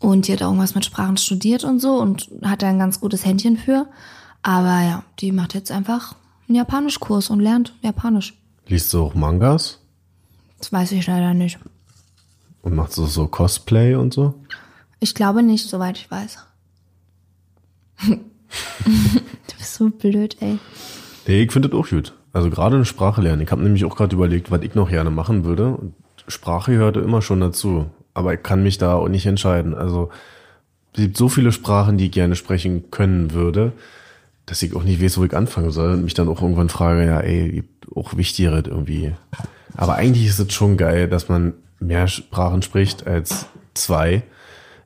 Und 0.00 0.28
die 0.28 0.32
hat 0.32 0.42
auch 0.42 0.46
irgendwas 0.48 0.74
mit 0.74 0.84
Sprachen 0.84 1.16
studiert 1.16 1.64
und 1.64 1.80
so 1.80 1.94
und 2.00 2.28
hat 2.42 2.62
da 2.62 2.68
ein 2.68 2.78
ganz 2.78 3.00
gutes 3.00 3.24
Händchen 3.24 3.56
für. 3.56 3.86
Aber 4.42 4.80
ja, 4.82 5.02
die 5.18 5.32
macht 5.32 5.54
jetzt 5.54 5.70
einfach 5.72 6.14
einen 6.48 6.56
Japanischkurs 6.56 7.30
und 7.30 7.40
lernt 7.40 7.74
Japanisch. 7.82 8.34
Liest 8.66 8.92
du 8.92 9.02
auch 9.02 9.14
Mangas 9.14 9.80
Das 10.58 10.72
weiß 10.72 10.92
ich 10.92 11.06
leider 11.06 11.34
nicht. 11.34 11.58
und 12.62 12.74
machst 12.76 12.96
du 12.98 13.06
so 13.06 13.26
Cosplay 13.26 13.94
und 13.96 14.14
so? 14.14 14.34
Ich 15.00 15.14
glaube 15.14 15.42
nicht, 15.42 15.68
soweit 15.68 15.98
ich 15.98 16.10
weiß. 16.10 16.38
du 18.06 18.18
bist 19.58 19.74
so 19.74 19.90
blöd, 19.90 20.36
ey. 20.40 20.58
Nee, 21.26 21.42
ich 21.42 21.52
finde 21.52 21.68
das 21.68 21.78
auch 21.78 21.88
gut. 21.88 22.14
Also 22.32 22.50
gerade 22.50 22.76
eine 22.76 22.84
Sprache 22.84 23.20
lernen. 23.20 23.42
Ich 23.42 23.50
habe 23.50 23.62
nämlich 23.62 23.84
auch 23.84 23.96
gerade 23.96 24.14
überlegt, 24.14 24.50
was 24.50 24.62
ich 24.62 24.74
noch 24.74 24.90
gerne 24.90 25.10
machen 25.10 25.44
würde. 25.44 25.68
Und 25.74 25.94
Sprache 26.28 26.72
gehörte 26.72 27.00
immer 27.00 27.22
schon 27.22 27.40
dazu. 27.40 27.86
Aber 28.18 28.34
ich 28.34 28.42
kann 28.42 28.64
mich 28.64 28.78
da 28.78 28.94
auch 28.94 29.08
nicht 29.08 29.26
entscheiden. 29.26 29.74
Also 29.74 30.10
es 30.92 31.02
gibt 31.02 31.16
so 31.16 31.28
viele 31.28 31.52
Sprachen, 31.52 31.98
die 31.98 32.06
ich 32.06 32.10
gerne 32.10 32.34
sprechen 32.34 32.90
können 32.90 33.32
würde, 33.32 33.72
dass 34.44 34.60
ich 34.60 34.74
auch 34.74 34.82
nicht 34.82 35.00
weiß, 35.00 35.18
wo 35.18 35.24
ich 35.24 35.36
anfangen 35.36 35.70
soll. 35.70 35.92
Und 35.92 36.02
mich 36.02 36.14
dann 36.14 36.28
auch 36.28 36.42
irgendwann 36.42 36.68
frage, 36.68 37.06
ja, 37.06 37.20
ey, 37.20 37.48
gibt 37.52 37.86
auch 37.94 38.16
Wichtigeres 38.16 38.64
irgendwie. 38.66 39.12
Aber 39.76 39.94
eigentlich 39.94 40.26
ist 40.26 40.40
es 40.40 40.52
schon 40.52 40.76
geil, 40.76 41.06
dass 41.06 41.28
man 41.28 41.52
mehr 41.78 42.08
Sprachen 42.08 42.62
spricht 42.62 43.06
als 43.06 43.46
zwei. 43.74 44.24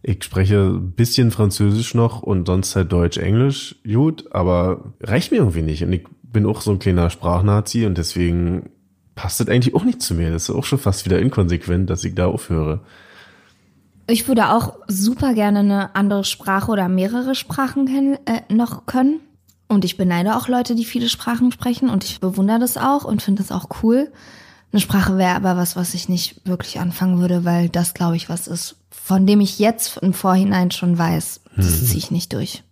Ich 0.03 0.23
spreche 0.23 0.59
ein 0.59 0.91
bisschen 0.91 1.31
Französisch 1.31 1.95
noch 1.95 2.23
und 2.23 2.49
sonst 2.49 2.77
halt 2.77 2.93
Deutsch, 2.93 3.17
Englisch. 3.17 3.77
Gut, 3.91 4.27
aber 4.33 4.93
reicht 5.01 5.31
mir 5.31 5.39
irgendwie 5.39 5.63
nicht. 5.63 5.83
Und 5.83 5.95
ich 5.95 6.05
bin 6.23 6.45
auch 6.45 6.61
so 6.61 6.71
ein 6.71 6.81
kleiner 6.81 7.09
Sprachnazi 7.09 7.87
und 7.87 7.97
deswegen 7.97 8.69
passt 9.15 9.41
das 9.41 9.49
eigentlich 9.49 9.75
auch 9.75 9.85
nicht 9.85 10.03
zu 10.03 10.13
mir. 10.13 10.31
Das 10.31 10.51
ist 10.51 10.55
auch 10.55 10.65
schon 10.65 10.79
fast 10.79 11.07
wieder 11.07 11.19
inkonsequent, 11.19 11.89
dass 11.89 12.05
ich 12.05 12.15
da 12.15 12.27
aufhöre. 12.27 12.81
Ich 14.13 14.29
würde 14.29 14.51
auch 14.51 14.75
super 14.89 15.33
gerne 15.33 15.61
eine 15.61 15.95
andere 15.97 16.23
Sprache 16.25 16.71
oder 16.71 16.87
mehrere 16.87 17.35
Sprachen 17.35 17.87
kennen, 17.87 18.19
äh, 18.27 18.43
noch 18.53 18.85
können. 18.85 19.21
Und 19.69 19.87
ich 19.87 19.97
beneide 19.97 20.37
auch 20.37 20.49
Leute, 20.49 20.75
die 20.75 20.85
viele 20.85 21.09
Sprachen 21.09 21.51
sprechen 21.51 21.89
und 21.89 22.05
ich 22.05 22.21
bewundere 22.21 22.59
das 22.59 22.77
auch 22.77 23.05
und 23.05 23.23
finde 23.23 23.43
das 23.43 23.51
auch 23.51 23.83
cool. 23.83 24.13
Eine 24.71 24.81
Sprache 24.81 25.17
wäre 25.17 25.35
aber 25.35 25.57
was, 25.57 25.77
was 25.77 25.95
ich 25.95 26.11
nicht 26.11 26.47
wirklich 26.47 26.79
anfangen 26.79 27.21
würde, 27.21 27.47
weil 27.47 27.71
das, 27.71 27.95
glaube 27.95 28.17
ich, 28.17 28.29
was 28.29 28.49
ist, 28.49 28.77
von 28.91 29.27
dem 29.27 29.41
ich 29.41 29.59
jetzt 29.59 29.97
im 29.97 30.13
Vorhinein 30.13 30.71
schon 30.73 30.99
weiß, 30.99 31.41
das 31.57 31.87
ziehe 31.87 31.97
ich 31.99 32.11
nicht 32.11 32.35
durch. 32.35 32.63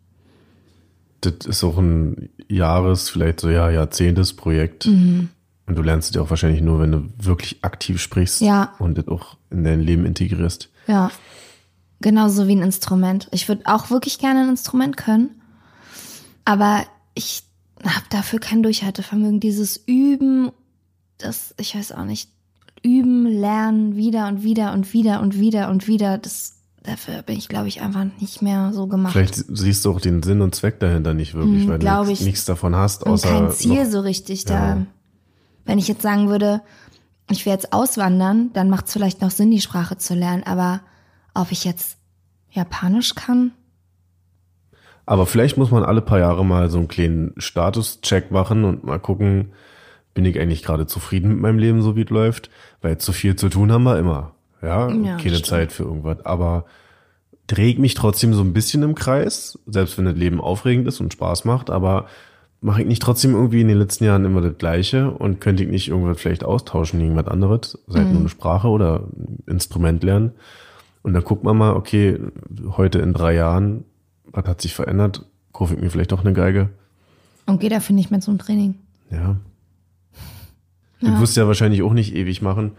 Das 1.22 1.46
ist 1.46 1.64
auch 1.64 1.78
ein 1.78 2.28
Jahres-, 2.48 3.08
vielleicht 3.08 3.40
so 3.40 3.48
ja, 3.48 3.70
Jahrzehntes 3.70 4.34
Projekt. 4.34 4.84
Mhm. 4.84 5.30
Und 5.66 5.76
du 5.76 5.82
lernst 5.82 6.10
es 6.10 6.16
ja 6.16 6.20
auch 6.20 6.28
wahrscheinlich 6.28 6.60
nur, 6.60 6.80
wenn 6.80 6.92
du 6.92 7.04
wirklich 7.16 7.60
aktiv 7.62 7.98
sprichst 7.98 8.42
Ja. 8.42 8.74
und 8.78 8.98
das 8.98 9.08
auch 9.08 9.38
in 9.48 9.64
dein 9.64 9.80
Leben 9.80 10.04
integrierst. 10.04 10.68
Ja. 10.90 11.10
Genauso 12.00 12.46
wie 12.48 12.56
ein 12.56 12.62
Instrument. 12.62 13.28
Ich 13.30 13.48
würde 13.48 13.62
auch 13.66 13.90
wirklich 13.90 14.18
gerne 14.18 14.40
ein 14.42 14.48
Instrument 14.48 14.96
können. 14.96 15.40
Aber 16.44 16.82
ich 17.14 17.42
habe 17.84 18.06
dafür 18.10 18.38
kein 18.40 18.62
Durchhaltevermögen. 18.62 19.40
Dieses 19.40 19.76
Üben, 19.76 20.50
das, 21.18 21.54
ich 21.58 21.74
weiß 21.76 21.92
auch 21.92 22.04
nicht, 22.04 22.30
üben, 22.82 23.26
lernen, 23.26 23.96
wieder 23.96 24.28
und 24.28 24.42
wieder 24.42 24.72
und 24.72 24.92
wieder 24.94 25.20
und 25.20 25.38
wieder 25.38 25.68
und 25.68 25.86
wieder, 25.86 26.16
das, 26.16 26.54
dafür 26.82 27.20
bin 27.20 27.36
ich, 27.36 27.48
glaube 27.48 27.68
ich, 27.68 27.82
einfach 27.82 28.06
nicht 28.18 28.40
mehr 28.40 28.72
so 28.72 28.86
gemacht. 28.86 29.12
Vielleicht 29.12 29.34
siehst 29.34 29.84
du 29.84 29.92
auch 29.92 30.00
den 30.00 30.22
Sinn 30.22 30.40
und 30.40 30.54
Zweck 30.54 30.80
dahinter 30.80 31.12
nicht 31.12 31.34
wirklich, 31.34 31.64
Hm, 31.64 31.68
weil 31.68 31.78
du 31.78 32.04
nichts, 32.04 32.20
ich. 32.20 32.26
nichts 32.26 32.44
davon 32.46 32.74
hast, 32.74 33.04
und 33.04 33.12
außer 33.12 33.28
kein 33.28 33.52
Ziel 33.52 33.84
noch, 33.84 33.90
so 33.90 34.00
richtig 34.00 34.44
Ja. 34.48 34.76
da. 34.76 34.86
Wenn 35.66 35.78
ich 35.78 35.88
jetzt 35.88 36.00
sagen 36.00 36.30
würde, 36.30 36.62
ich 37.32 37.46
will 37.46 37.52
jetzt 37.52 37.72
auswandern, 37.72 38.50
dann 38.52 38.68
macht 38.70 38.86
es 38.86 38.92
vielleicht 38.92 39.20
noch 39.22 39.30
Sinn, 39.30 39.50
die 39.50 39.60
Sprache 39.60 39.96
zu 39.98 40.14
lernen. 40.14 40.42
Aber 40.44 40.80
ob 41.34 41.52
ich 41.52 41.64
jetzt 41.64 41.98
Japanisch 42.50 43.14
kann, 43.14 43.52
Aber 45.06 45.26
vielleicht 45.26 45.56
muss 45.56 45.70
man 45.72 45.82
alle 45.84 46.02
paar 46.02 46.18
Jahre 46.20 46.44
mal 46.44 46.70
so 46.70 46.78
einen 46.78 46.88
kleinen 46.88 47.32
Status-Check 47.36 48.30
machen 48.30 48.64
und 48.64 48.84
mal 48.84 48.98
gucken, 49.00 49.52
bin 50.14 50.24
ich 50.24 50.38
eigentlich 50.38 50.62
gerade 50.62 50.86
zufrieden 50.86 51.28
mit 51.30 51.38
meinem 51.40 51.58
Leben, 51.58 51.82
so 51.82 51.96
wie 51.96 52.02
es 52.02 52.10
läuft? 52.10 52.50
Weil 52.80 52.98
zu 52.98 53.12
viel 53.12 53.34
zu 53.36 53.48
tun 53.48 53.72
haben 53.72 53.84
wir 53.84 53.98
immer. 53.98 54.34
Ja, 54.62 54.88
Ja, 54.90 55.16
keine 55.16 55.36
stimmt. 55.36 55.46
Zeit 55.46 55.72
für 55.72 55.84
irgendwas. 55.84 56.24
Aber 56.24 56.64
drehe 57.46 57.72
ich 57.72 57.78
mich 57.78 57.94
trotzdem 57.94 58.34
so 58.34 58.42
ein 58.42 58.52
bisschen 58.52 58.82
im 58.82 58.94
Kreis, 58.94 59.58
selbst 59.66 59.98
wenn 59.98 60.04
das 60.04 60.14
Leben 60.16 60.40
aufregend 60.40 60.86
ist 60.86 61.00
und 61.00 61.12
Spaß 61.12 61.44
macht, 61.44 61.70
aber 61.70 62.06
mache 62.60 62.82
ich 62.82 62.88
nicht 62.88 63.00
trotzdem 63.02 63.32
irgendwie 63.34 63.60
in 63.62 63.68
den 63.68 63.78
letzten 63.78 64.04
Jahren 64.04 64.24
immer 64.24 64.40
das 64.42 64.58
Gleiche 64.58 65.10
und 65.10 65.40
könnte 65.40 65.64
ich 65.64 65.70
nicht 65.70 65.88
irgendwas 65.88 66.20
vielleicht 66.20 66.44
austauschen 66.44 67.00
gegen 67.00 67.16
was 67.16 67.26
anderes, 67.26 67.78
sei 67.86 68.00
Mhm. 68.02 68.10
nur 68.12 68.20
eine 68.20 68.28
Sprache 68.28 68.68
oder 68.68 69.08
ein 69.16 69.38
Instrument 69.46 70.02
lernen. 70.04 70.32
Und 71.02 71.14
dann 71.14 71.24
guckt 71.24 71.42
man 71.44 71.56
mal, 71.56 71.74
okay, 71.74 72.18
heute 72.76 72.98
in 72.98 73.14
drei 73.14 73.34
Jahren, 73.34 73.84
was 74.24 74.44
hat 74.44 74.60
sich 74.60 74.74
verändert? 74.74 75.24
Kaufe 75.52 75.74
ich 75.74 75.80
mir 75.80 75.90
vielleicht 75.90 76.12
doch 76.12 76.24
eine 76.24 76.32
Geige? 76.34 76.70
und 77.46 77.58
gehe 77.58 77.70
dafür 77.70 77.96
nicht 77.96 78.12
mehr 78.12 78.20
zum 78.20 78.38
Training. 78.38 78.74
Ja. 79.10 79.36
Du 81.00 81.18
wirst 81.20 81.36
ja 81.36 81.46
wahrscheinlich 81.46 81.82
auch 81.82 81.94
nicht 81.94 82.14
ewig 82.14 82.42
machen. 82.42 82.72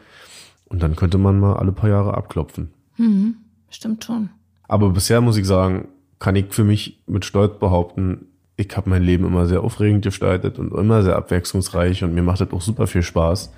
Und 0.69 0.81
dann 0.83 0.95
könnte 0.95 1.17
man 1.17 1.39
mal 1.39 1.55
alle 1.57 1.71
paar 1.71 1.89
Jahre 1.89 2.13
abklopfen. 2.15 2.69
Stimmt 3.69 4.03
schon. 4.05 4.29
Aber 4.67 4.91
bisher 4.91 5.19
muss 5.21 5.35
ich 5.37 5.45
sagen, 5.47 5.87
kann 6.19 6.35
ich 6.35 6.53
für 6.53 6.63
mich 6.63 7.01
mit 7.07 7.25
Stolz 7.25 7.57
behaupten, 7.59 8.27
ich 8.61 8.77
habe 8.77 8.89
mein 8.89 9.03
Leben 9.03 9.25
immer 9.25 9.45
sehr 9.45 9.63
aufregend 9.63 10.03
gestaltet 10.03 10.59
und 10.59 10.73
immer 10.73 11.03
sehr 11.03 11.15
abwechslungsreich 11.15 12.03
und 12.03 12.13
mir 12.13 12.23
macht 12.23 12.41
das 12.41 12.51
auch 12.51 12.61
super 12.61 12.87
viel 12.87 13.03
Spaß, 13.03 13.51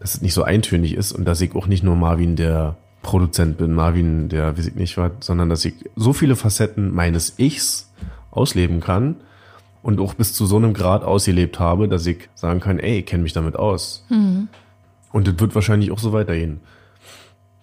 dass 0.00 0.14
es 0.14 0.22
nicht 0.22 0.34
so 0.34 0.42
eintönig 0.42 0.94
ist 0.94 1.12
und 1.12 1.24
dass 1.24 1.40
ich 1.40 1.54
auch 1.54 1.66
nicht 1.66 1.82
nur 1.82 1.96
Marvin 1.96 2.36
der 2.36 2.76
Produzent 3.02 3.58
bin, 3.58 3.74
Marvin 3.74 4.28
der 4.28 4.56
weiß 4.58 4.66
ich 4.66 4.74
nicht 4.74 4.96
was, 4.98 5.12
sondern 5.20 5.48
dass 5.48 5.64
ich 5.64 5.74
so 5.96 6.12
viele 6.12 6.36
Facetten 6.36 6.92
meines 6.94 7.38
Ichs 7.38 7.92
ausleben 8.30 8.80
kann 8.80 9.16
und 9.82 10.00
auch 10.00 10.14
bis 10.14 10.34
zu 10.34 10.46
so 10.46 10.56
einem 10.56 10.74
Grad 10.74 11.04
ausgelebt 11.04 11.58
habe, 11.58 11.88
dass 11.88 12.06
ich 12.06 12.28
sagen 12.34 12.60
kann, 12.60 12.78
ey, 12.78 12.98
ich 12.98 13.06
kenne 13.06 13.22
mich 13.22 13.32
damit 13.32 13.56
aus. 13.56 14.04
Und 15.12 15.26
das 15.26 15.38
wird 15.38 15.54
wahrscheinlich 15.54 15.90
auch 15.92 15.98
so 15.98 16.12
weitergehen. 16.12 16.60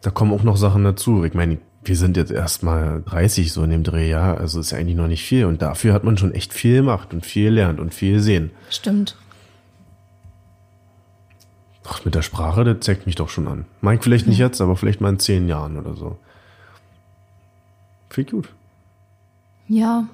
Da 0.01 0.09
kommen 0.09 0.33
auch 0.33 0.43
noch 0.43 0.57
Sachen 0.57 0.83
dazu. 0.83 1.23
Ich 1.23 1.33
meine, 1.33 1.57
wir 1.87 1.95
sind 1.95 2.17
jetzt 2.17 2.31
erst 2.31 2.63
mal 2.63 3.01
30 3.05 3.51
so 3.51 3.63
in 3.63 3.69
dem 3.69 3.83
Dreh, 3.83 4.09
ja. 4.09 4.33
Also 4.33 4.59
ist 4.59 4.71
ja 4.71 4.77
eigentlich 4.77 4.95
noch 4.95 5.07
nicht 5.07 5.23
viel. 5.23 5.45
Und 5.45 5.61
dafür 5.61 5.93
hat 5.93 6.03
man 6.03 6.17
schon 6.17 6.33
echt 6.33 6.53
viel 6.53 6.77
gemacht 6.77 7.13
und 7.13 7.25
viel 7.25 7.45
gelernt 7.45 7.79
und 7.79 7.93
viel 7.93 8.15
gesehen. 8.15 8.51
Stimmt. 8.69 9.15
Ach, 11.87 12.03
mit 12.03 12.15
der 12.15 12.23
Sprache, 12.23 12.63
das 12.63 12.77
zeigt 12.79 13.05
mich 13.05 13.15
doch 13.15 13.29
schon 13.29 13.47
an. 13.47 13.65
Mike 13.81 14.03
vielleicht 14.03 14.27
nicht 14.27 14.39
jetzt, 14.39 14.59
aber 14.59 14.75
vielleicht 14.75 15.01
mal 15.01 15.09
in 15.09 15.19
zehn 15.19 15.47
Jahren 15.47 15.77
oder 15.77 15.93
so. 15.93 16.17
Viel 18.09 18.25
gut. 18.25 18.49
Ja. 19.67 20.07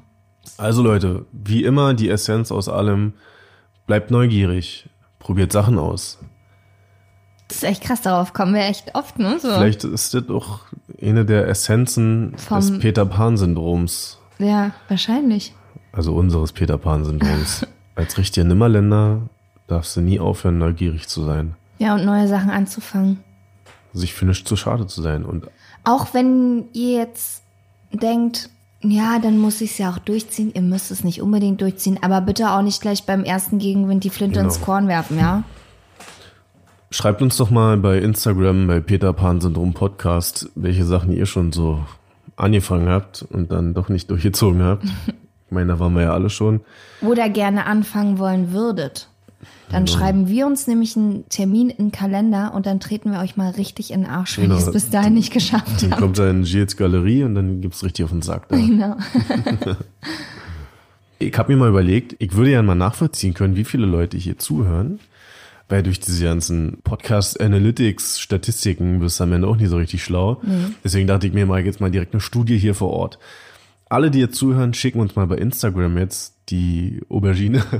Also 0.57 0.81
Leute, 0.81 1.25
wie 1.31 1.63
immer 1.63 1.93
die 1.93 2.09
Essenz 2.09 2.51
aus 2.51 2.67
allem. 2.67 3.13
Bleibt 3.87 4.11
neugierig. 4.11 4.89
Probiert 5.19 5.51
Sachen 5.51 5.77
aus. 5.77 6.19
Das 7.51 7.57
ist 7.57 7.63
echt 7.69 7.83
krass, 7.83 8.01
darauf 8.01 8.31
kommen 8.33 8.53
wir 8.53 8.61
echt 8.61 8.95
oft, 8.95 9.19
ne? 9.19 9.37
So. 9.39 9.49
Vielleicht 9.49 9.83
ist 9.83 10.13
das 10.13 10.29
auch 10.29 10.59
eine 11.01 11.25
der 11.25 11.47
Essenzen 11.47 12.33
Vom- 12.37 12.59
des 12.59 12.79
Peter 12.79 13.05
Pan-Syndroms. 13.05 14.17
Ja, 14.39 14.71
wahrscheinlich. 14.87 15.53
Also 15.91 16.15
unseres 16.15 16.53
Peter 16.53 16.77
Pan-Syndroms. 16.77 17.67
Als 17.95 18.17
richtiger 18.17 18.45
Nimmerländer 18.45 19.23
darfst 19.67 19.95
du 19.97 20.01
nie 20.01 20.19
aufhören, 20.19 20.57
neugierig 20.59 21.07
zu 21.07 21.23
sein. 21.25 21.55
Ja, 21.79 21.93
und 21.95 22.05
neue 22.05 22.27
Sachen 22.27 22.49
anzufangen. 22.49 23.19
Sich 23.93 24.13
für 24.13 24.25
nichts 24.25 24.47
zu 24.47 24.55
schade 24.55 24.87
zu 24.87 25.01
sein. 25.01 25.25
Und 25.25 25.47
Auch 25.83 26.13
wenn 26.13 26.65
ihr 26.73 26.99
jetzt 26.99 27.43
denkt, 27.91 28.49
ja, 28.81 29.19
dann 29.19 29.37
muss 29.37 29.59
ich 29.61 29.71
es 29.71 29.77
ja 29.77 29.91
auch 29.91 29.97
durchziehen. 29.99 30.51
Ihr 30.55 30.61
müsst 30.61 30.89
es 30.91 31.03
nicht 31.03 31.21
unbedingt 31.21 31.59
durchziehen, 31.59 31.99
aber 32.01 32.21
bitte 32.21 32.49
auch 32.51 32.61
nicht 32.61 32.81
gleich 32.81 33.05
beim 33.05 33.23
ersten 33.25 33.59
Gegenwind 33.59 34.03
die 34.05 34.09
Flinte 34.09 34.39
Genau. 34.39 34.45
ins 34.49 34.61
Korn 34.61 34.87
werfen, 34.87 35.19
ja? 35.19 35.43
Schreibt 36.91 37.21
uns 37.21 37.37
doch 37.37 37.49
mal 37.49 37.77
bei 37.77 37.97
Instagram, 37.99 38.67
bei 38.67 38.79
Peter 38.79 39.13
Pan-Syndrom 39.13 39.73
Podcast, 39.73 40.49
welche 40.55 40.85
Sachen 40.85 41.11
ihr 41.13 41.25
schon 41.25 41.51
so 41.51 41.79
angefangen 42.35 42.89
habt 42.89 43.23
und 43.29 43.51
dann 43.51 43.73
doch 43.73 43.89
nicht 43.89 44.09
durchgezogen 44.09 44.61
habt. 44.63 44.85
Ich 45.47 45.53
meine, 45.53 45.73
da 45.73 45.79
waren 45.79 45.93
wir 45.95 46.03
ja 46.03 46.13
alle 46.13 46.29
schon. 46.29 46.61
Oder 47.01 47.27
gerne 47.27 47.65
anfangen 47.65 48.19
wollen 48.19 48.53
würdet. 48.53 49.09
Dann 49.69 49.83
Genau. 49.83 49.97
schreiben 49.97 50.29
wir 50.29 50.45
uns 50.47 50.65
nämlich 50.65 50.95
einen 50.95 51.27
Termin 51.27 51.69
in 51.69 51.87
den 51.87 51.91
Kalender 51.91 52.53
und 52.55 52.65
dann 52.65 52.79
treten 52.79 53.11
wir 53.11 53.19
euch 53.19 53.35
mal 53.35 53.49
richtig 53.51 53.91
in 53.91 54.03
den 54.03 54.09
Arsch, 54.09 54.37
wenn 54.37 54.45
Genau. 54.45 54.55
ihr 54.55 54.65
es 54.65 54.71
bis 54.71 54.89
dahin 54.91 55.13
nicht 55.13 55.33
geschafft 55.33 55.83
Dann 55.83 55.91
habt. 55.91 55.99
kommt 56.01 56.19
er 56.19 56.29
in 56.29 56.43
Gilles 56.43 56.77
Galerie 56.77 57.25
und 57.25 57.35
dann 57.35 57.59
gibt's 57.59 57.83
richtig 57.83 58.05
auf 58.05 58.11
den 58.11 58.21
Sack. 58.21 58.47
Da. 58.47 58.55
Genau. 58.55 58.95
Ich 61.19 61.37
habe 61.37 61.51
mir 61.53 61.59
mal 61.59 61.69
überlegt, 61.69 62.15
ich 62.19 62.33
würde 62.35 62.51
ja 62.51 62.63
mal 62.63 62.73
nachvollziehen 62.75 63.33
können, 63.33 63.55
wie 63.55 63.63
viele 63.65 63.85
Leute 63.85 64.17
hier 64.17 64.39
zuhören. 64.39 64.99
Weil 65.71 65.81
durch 65.83 66.01
diese 66.01 66.25
ganzen 66.25 66.79
Podcast-Analytics-Statistiken 66.83 68.99
bist 68.99 69.21
du 69.21 69.23
am 69.23 69.31
Ende 69.31 69.47
auch 69.47 69.55
nicht 69.55 69.69
so 69.69 69.77
richtig 69.77 70.03
schlau. 70.03 70.41
Deswegen 70.83 71.07
dachte 71.07 71.27
ich 71.27 71.33
mir 71.33 71.45
mal 71.45 71.65
jetzt 71.65 71.79
mal 71.79 71.89
direkt 71.89 72.13
eine 72.13 72.19
Studie 72.19 72.57
hier 72.57 72.75
vor 72.75 72.89
Ort. 72.89 73.19
Alle, 73.87 74.11
die 74.11 74.19
jetzt 74.19 74.35
zuhören, 74.35 74.73
schicken 74.73 74.99
uns 74.99 75.15
mal 75.15 75.27
bei 75.27 75.37
Instagram 75.37 75.97
jetzt 75.97 76.35
die 76.49 76.99
Aubergine. 77.07 77.63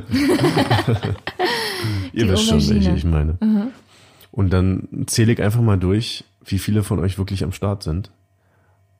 Ihr 2.14 2.26
Die 2.26 2.32
wisst 2.32 2.48
schon, 2.48 2.60
welche 2.60 2.92
Aubergine. 2.92 2.98
ich 2.98 3.04
meine. 3.04 3.38
Und 4.32 4.54
dann 4.54 4.88
zähle 5.08 5.34
ich 5.34 5.42
einfach 5.42 5.60
mal 5.62 5.78
durch, 5.78 6.24
wie 6.46 6.60
viele 6.60 6.84
von 6.84 7.00
euch 7.00 7.18
wirklich 7.18 7.44
am 7.44 7.52
Start 7.52 7.84
sind. 7.84 8.10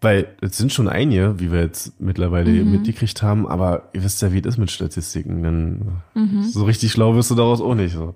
Weil 0.02 0.28
es 0.42 0.58
sind 0.58 0.74
schon 0.74 0.90
einige, 0.90 1.40
wie 1.40 1.54
wir 1.54 1.62
jetzt 1.62 1.98
mittlerweile 2.02 2.52
mitgekriegt 2.52 3.24
haben, 3.24 3.48
aber 3.48 3.88
ihr 3.94 4.04
wisst 4.04 4.22
ja, 4.22 4.34
wie 4.34 4.40
es 4.40 4.48
ist 4.48 4.58
mit 4.58 4.70
Statistiken. 4.70 5.44
Dann 5.44 6.02
so 6.52 6.66
richtig 6.66 6.92
schlau 6.92 7.16
wirst 7.16 7.32
du 7.32 7.36
daraus 7.36 7.62
auch 7.62 7.76
nicht. 7.76 7.94
So. 7.94 8.16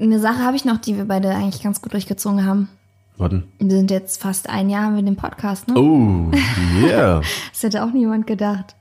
Eine 0.00 0.20
Sache 0.20 0.38
habe 0.44 0.56
ich 0.56 0.64
noch, 0.64 0.78
die 0.78 0.96
wir 0.96 1.04
beide 1.06 1.30
eigentlich 1.30 1.62
ganz 1.62 1.82
gut 1.82 1.92
durchgezogen 1.92 2.44
haben. 2.44 2.68
Warten. 3.16 3.44
Wir 3.58 3.70
sind 3.70 3.90
jetzt 3.90 4.22
fast 4.22 4.48
ein 4.48 4.70
Jahr 4.70 4.90
mit 4.90 5.06
dem 5.06 5.16
Podcast, 5.16 5.66
ne? 5.68 5.74
Oh, 5.76 6.30
yeah. 6.80 7.20
Das 7.52 7.62
hätte 7.64 7.82
auch 7.84 7.92
niemand 7.92 8.26
gedacht. 8.28 8.76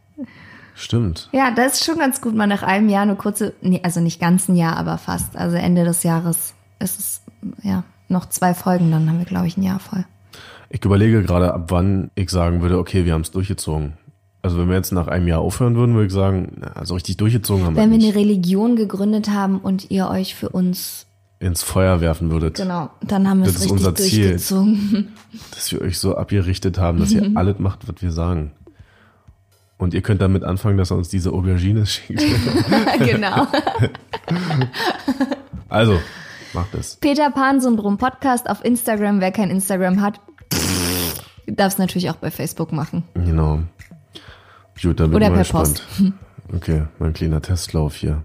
Stimmt. 0.76 1.28
Ja, 1.32 1.50
das 1.50 1.74
ist 1.74 1.86
schon 1.86 1.98
ganz 1.98 2.22
gut, 2.22 2.36
mal 2.36 2.46
nach 2.46 2.62
einem 2.62 2.88
Jahr 2.88 3.02
eine 3.02 3.16
kurze, 3.16 3.54
nee, 3.62 3.82
also 3.84 4.00
nicht 4.00 4.20
ganz 4.20 4.48
ein 4.48 4.56
Jahr, 4.56 4.78
aber 4.78 5.00
fast. 5.00 5.36
Also 5.36 5.58
Ende 5.58 5.84
des 5.86 6.04
Jahres 6.04 6.54
ist 6.80 7.00
es, 7.00 7.22
ja, 7.64 7.84
noch 8.10 8.30
zwei 8.30 8.54
Folgen, 8.54 8.92
dann 8.92 9.10
haben 9.10 9.18
wir, 9.18 9.26
glaube 9.26 9.48
ich, 9.48 9.58
ein 9.58 9.64
Jahr 9.64 9.80
voll. 9.80 10.06
Ich 10.70 10.86
überlege 10.86 11.24
gerade, 11.24 11.52
ab 11.52 11.72
wann 11.72 12.12
ich 12.14 12.30
sagen 12.30 12.62
würde, 12.62 12.78
okay, 12.78 13.06
wir 13.06 13.14
haben 13.14 13.22
es 13.22 13.32
durchgezogen. 13.32 13.94
Also 14.44 14.60
wenn 14.60 14.70
wir 14.70 14.76
jetzt 14.76 14.92
nach 14.92 15.08
einem 15.08 15.28
Jahr 15.28 15.40
aufhören 15.40 15.76
würden, 15.76 15.96
würde 15.96 16.08
ich 16.08 16.14
sagen, 16.14 16.58
na, 16.60 16.68
also 16.74 16.94
richtig 16.94 17.18
durchgezogen 17.18 17.66
haben 17.66 17.76
Wenn 17.76 17.90
wir 17.90 17.98
wir 17.98 18.06
nicht. 18.06 18.16
eine 18.16 18.24
Religion 18.24 18.76
gegründet 18.76 19.32
haben 19.32 19.58
und 19.58 19.90
ihr 19.90 20.08
euch 20.10 20.36
für 20.36 20.50
uns, 20.50 21.07
ins 21.40 21.62
Feuer 21.64 22.02
werfen 22.02 22.32
würdet. 22.32 22.56
genau, 22.56 22.90
dann 23.02 23.30
haben 23.30 23.40
wir 23.40 23.46
Das 23.46 23.56
es 23.56 23.62
richtig 23.62 23.72
unser 23.74 23.96
Ziel. 23.96 24.30
durchgezogen. 24.30 25.14
Dass 25.54 25.72
wir 25.72 25.82
euch 25.82 26.00
so 26.00 26.16
abgerichtet 26.16 26.80
haben, 26.80 27.00
dass 27.00 27.12
ihr 27.12 27.32
alles 27.36 27.60
macht, 27.60 27.88
was 27.88 28.02
wir 28.02 28.12
sagen. 28.12 28.52
Und 29.78 29.94
ihr 29.94 30.02
könnt 30.02 30.22
damit 30.22 30.44
anfangen, 30.44 30.78
dass 30.78 30.90
er 30.90 30.98
uns 30.98 31.10
diese 31.10 31.32
Aubergine 31.32 31.86
schickt. 31.86 32.24
genau. 33.00 33.46
Also, 35.70 36.00
macht 36.54 36.74
es. 36.74 36.96
Peter 36.96 37.30
Pan 37.30 37.62
Syndrom 37.62 37.98
Podcast 38.00 38.50
auf 38.50 38.66
Instagram. 38.66 39.22
Wer 39.22 39.32
kein 39.32 39.52
Instagram 39.52 40.02
hat, 40.02 40.20
darf 41.46 41.74
es 41.74 41.78
natürlich 41.78 42.10
auch 42.10 42.16
bei 42.16 42.32
Facebook 42.32 42.72
machen. 42.72 43.04
Genau. 43.14 43.60
Gut, 44.82 45.00
dann 45.00 45.12
bin 45.12 45.18
Oder 45.18 45.26
ich 45.28 45.54
mal 45.54 45.62
per 45.64 45.64
gespannt. 45.64 45.84
Okay, 46.56 46.84
mein 46.98 47.14
kleiner 47.14 47.42
Testlauf 47.42 47.96
hier. 47.96 48.24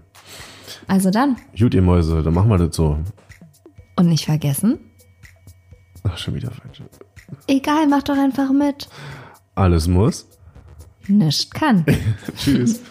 Also 0.87 1.09
dann. 1.11 1.37
Gut, 1.57 1.73
ihr 1.73 1.81
Mäuse, 1.81 2.21
dann 2.23 2.33
machen 2.33 2.49
wir 2.49 2.57
das 2.57 2.75
so. 2.75 2.97
Und 3.95 4.07
nicht 4.09 4.25
vergessen, 4.25 4.79
Ach, 6.03 6.17
schon 6.17 6.33
wieder 6.35 6.51
falsch. 6.51 6.81
egal, 7.47 7.87
mach 7.87 8.03
doch 8.03 8.17
einfach 8.17 8.51
mit. 8.51 8.89
Alles 9.55 9.87
muss. 9.87 10.27
Nicht 11.07 11.53
kann. 11.53 11.85
Tschüss. 12.37 12.81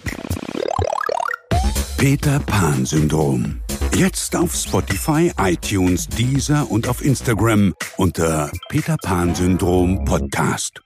Peter 1.99 2.41
Pan 2.41 2.85
Syndrom. 2.87 3.61
Jetzt 3.95 4.35
auf 4.37 4.55
Spotify, 4.55 5.31
iTunes, 5.39 6.09
Deezer 6.09 6.71
und 6.71 6.89
auf 6.89 7.05
Instagram 7.05 7.75
unter 7.97 8.51
Peter 8.69 8.97
Pan 9.03 9.35
Syndrom 9.35 10.05
Podcast. 10.05 10.81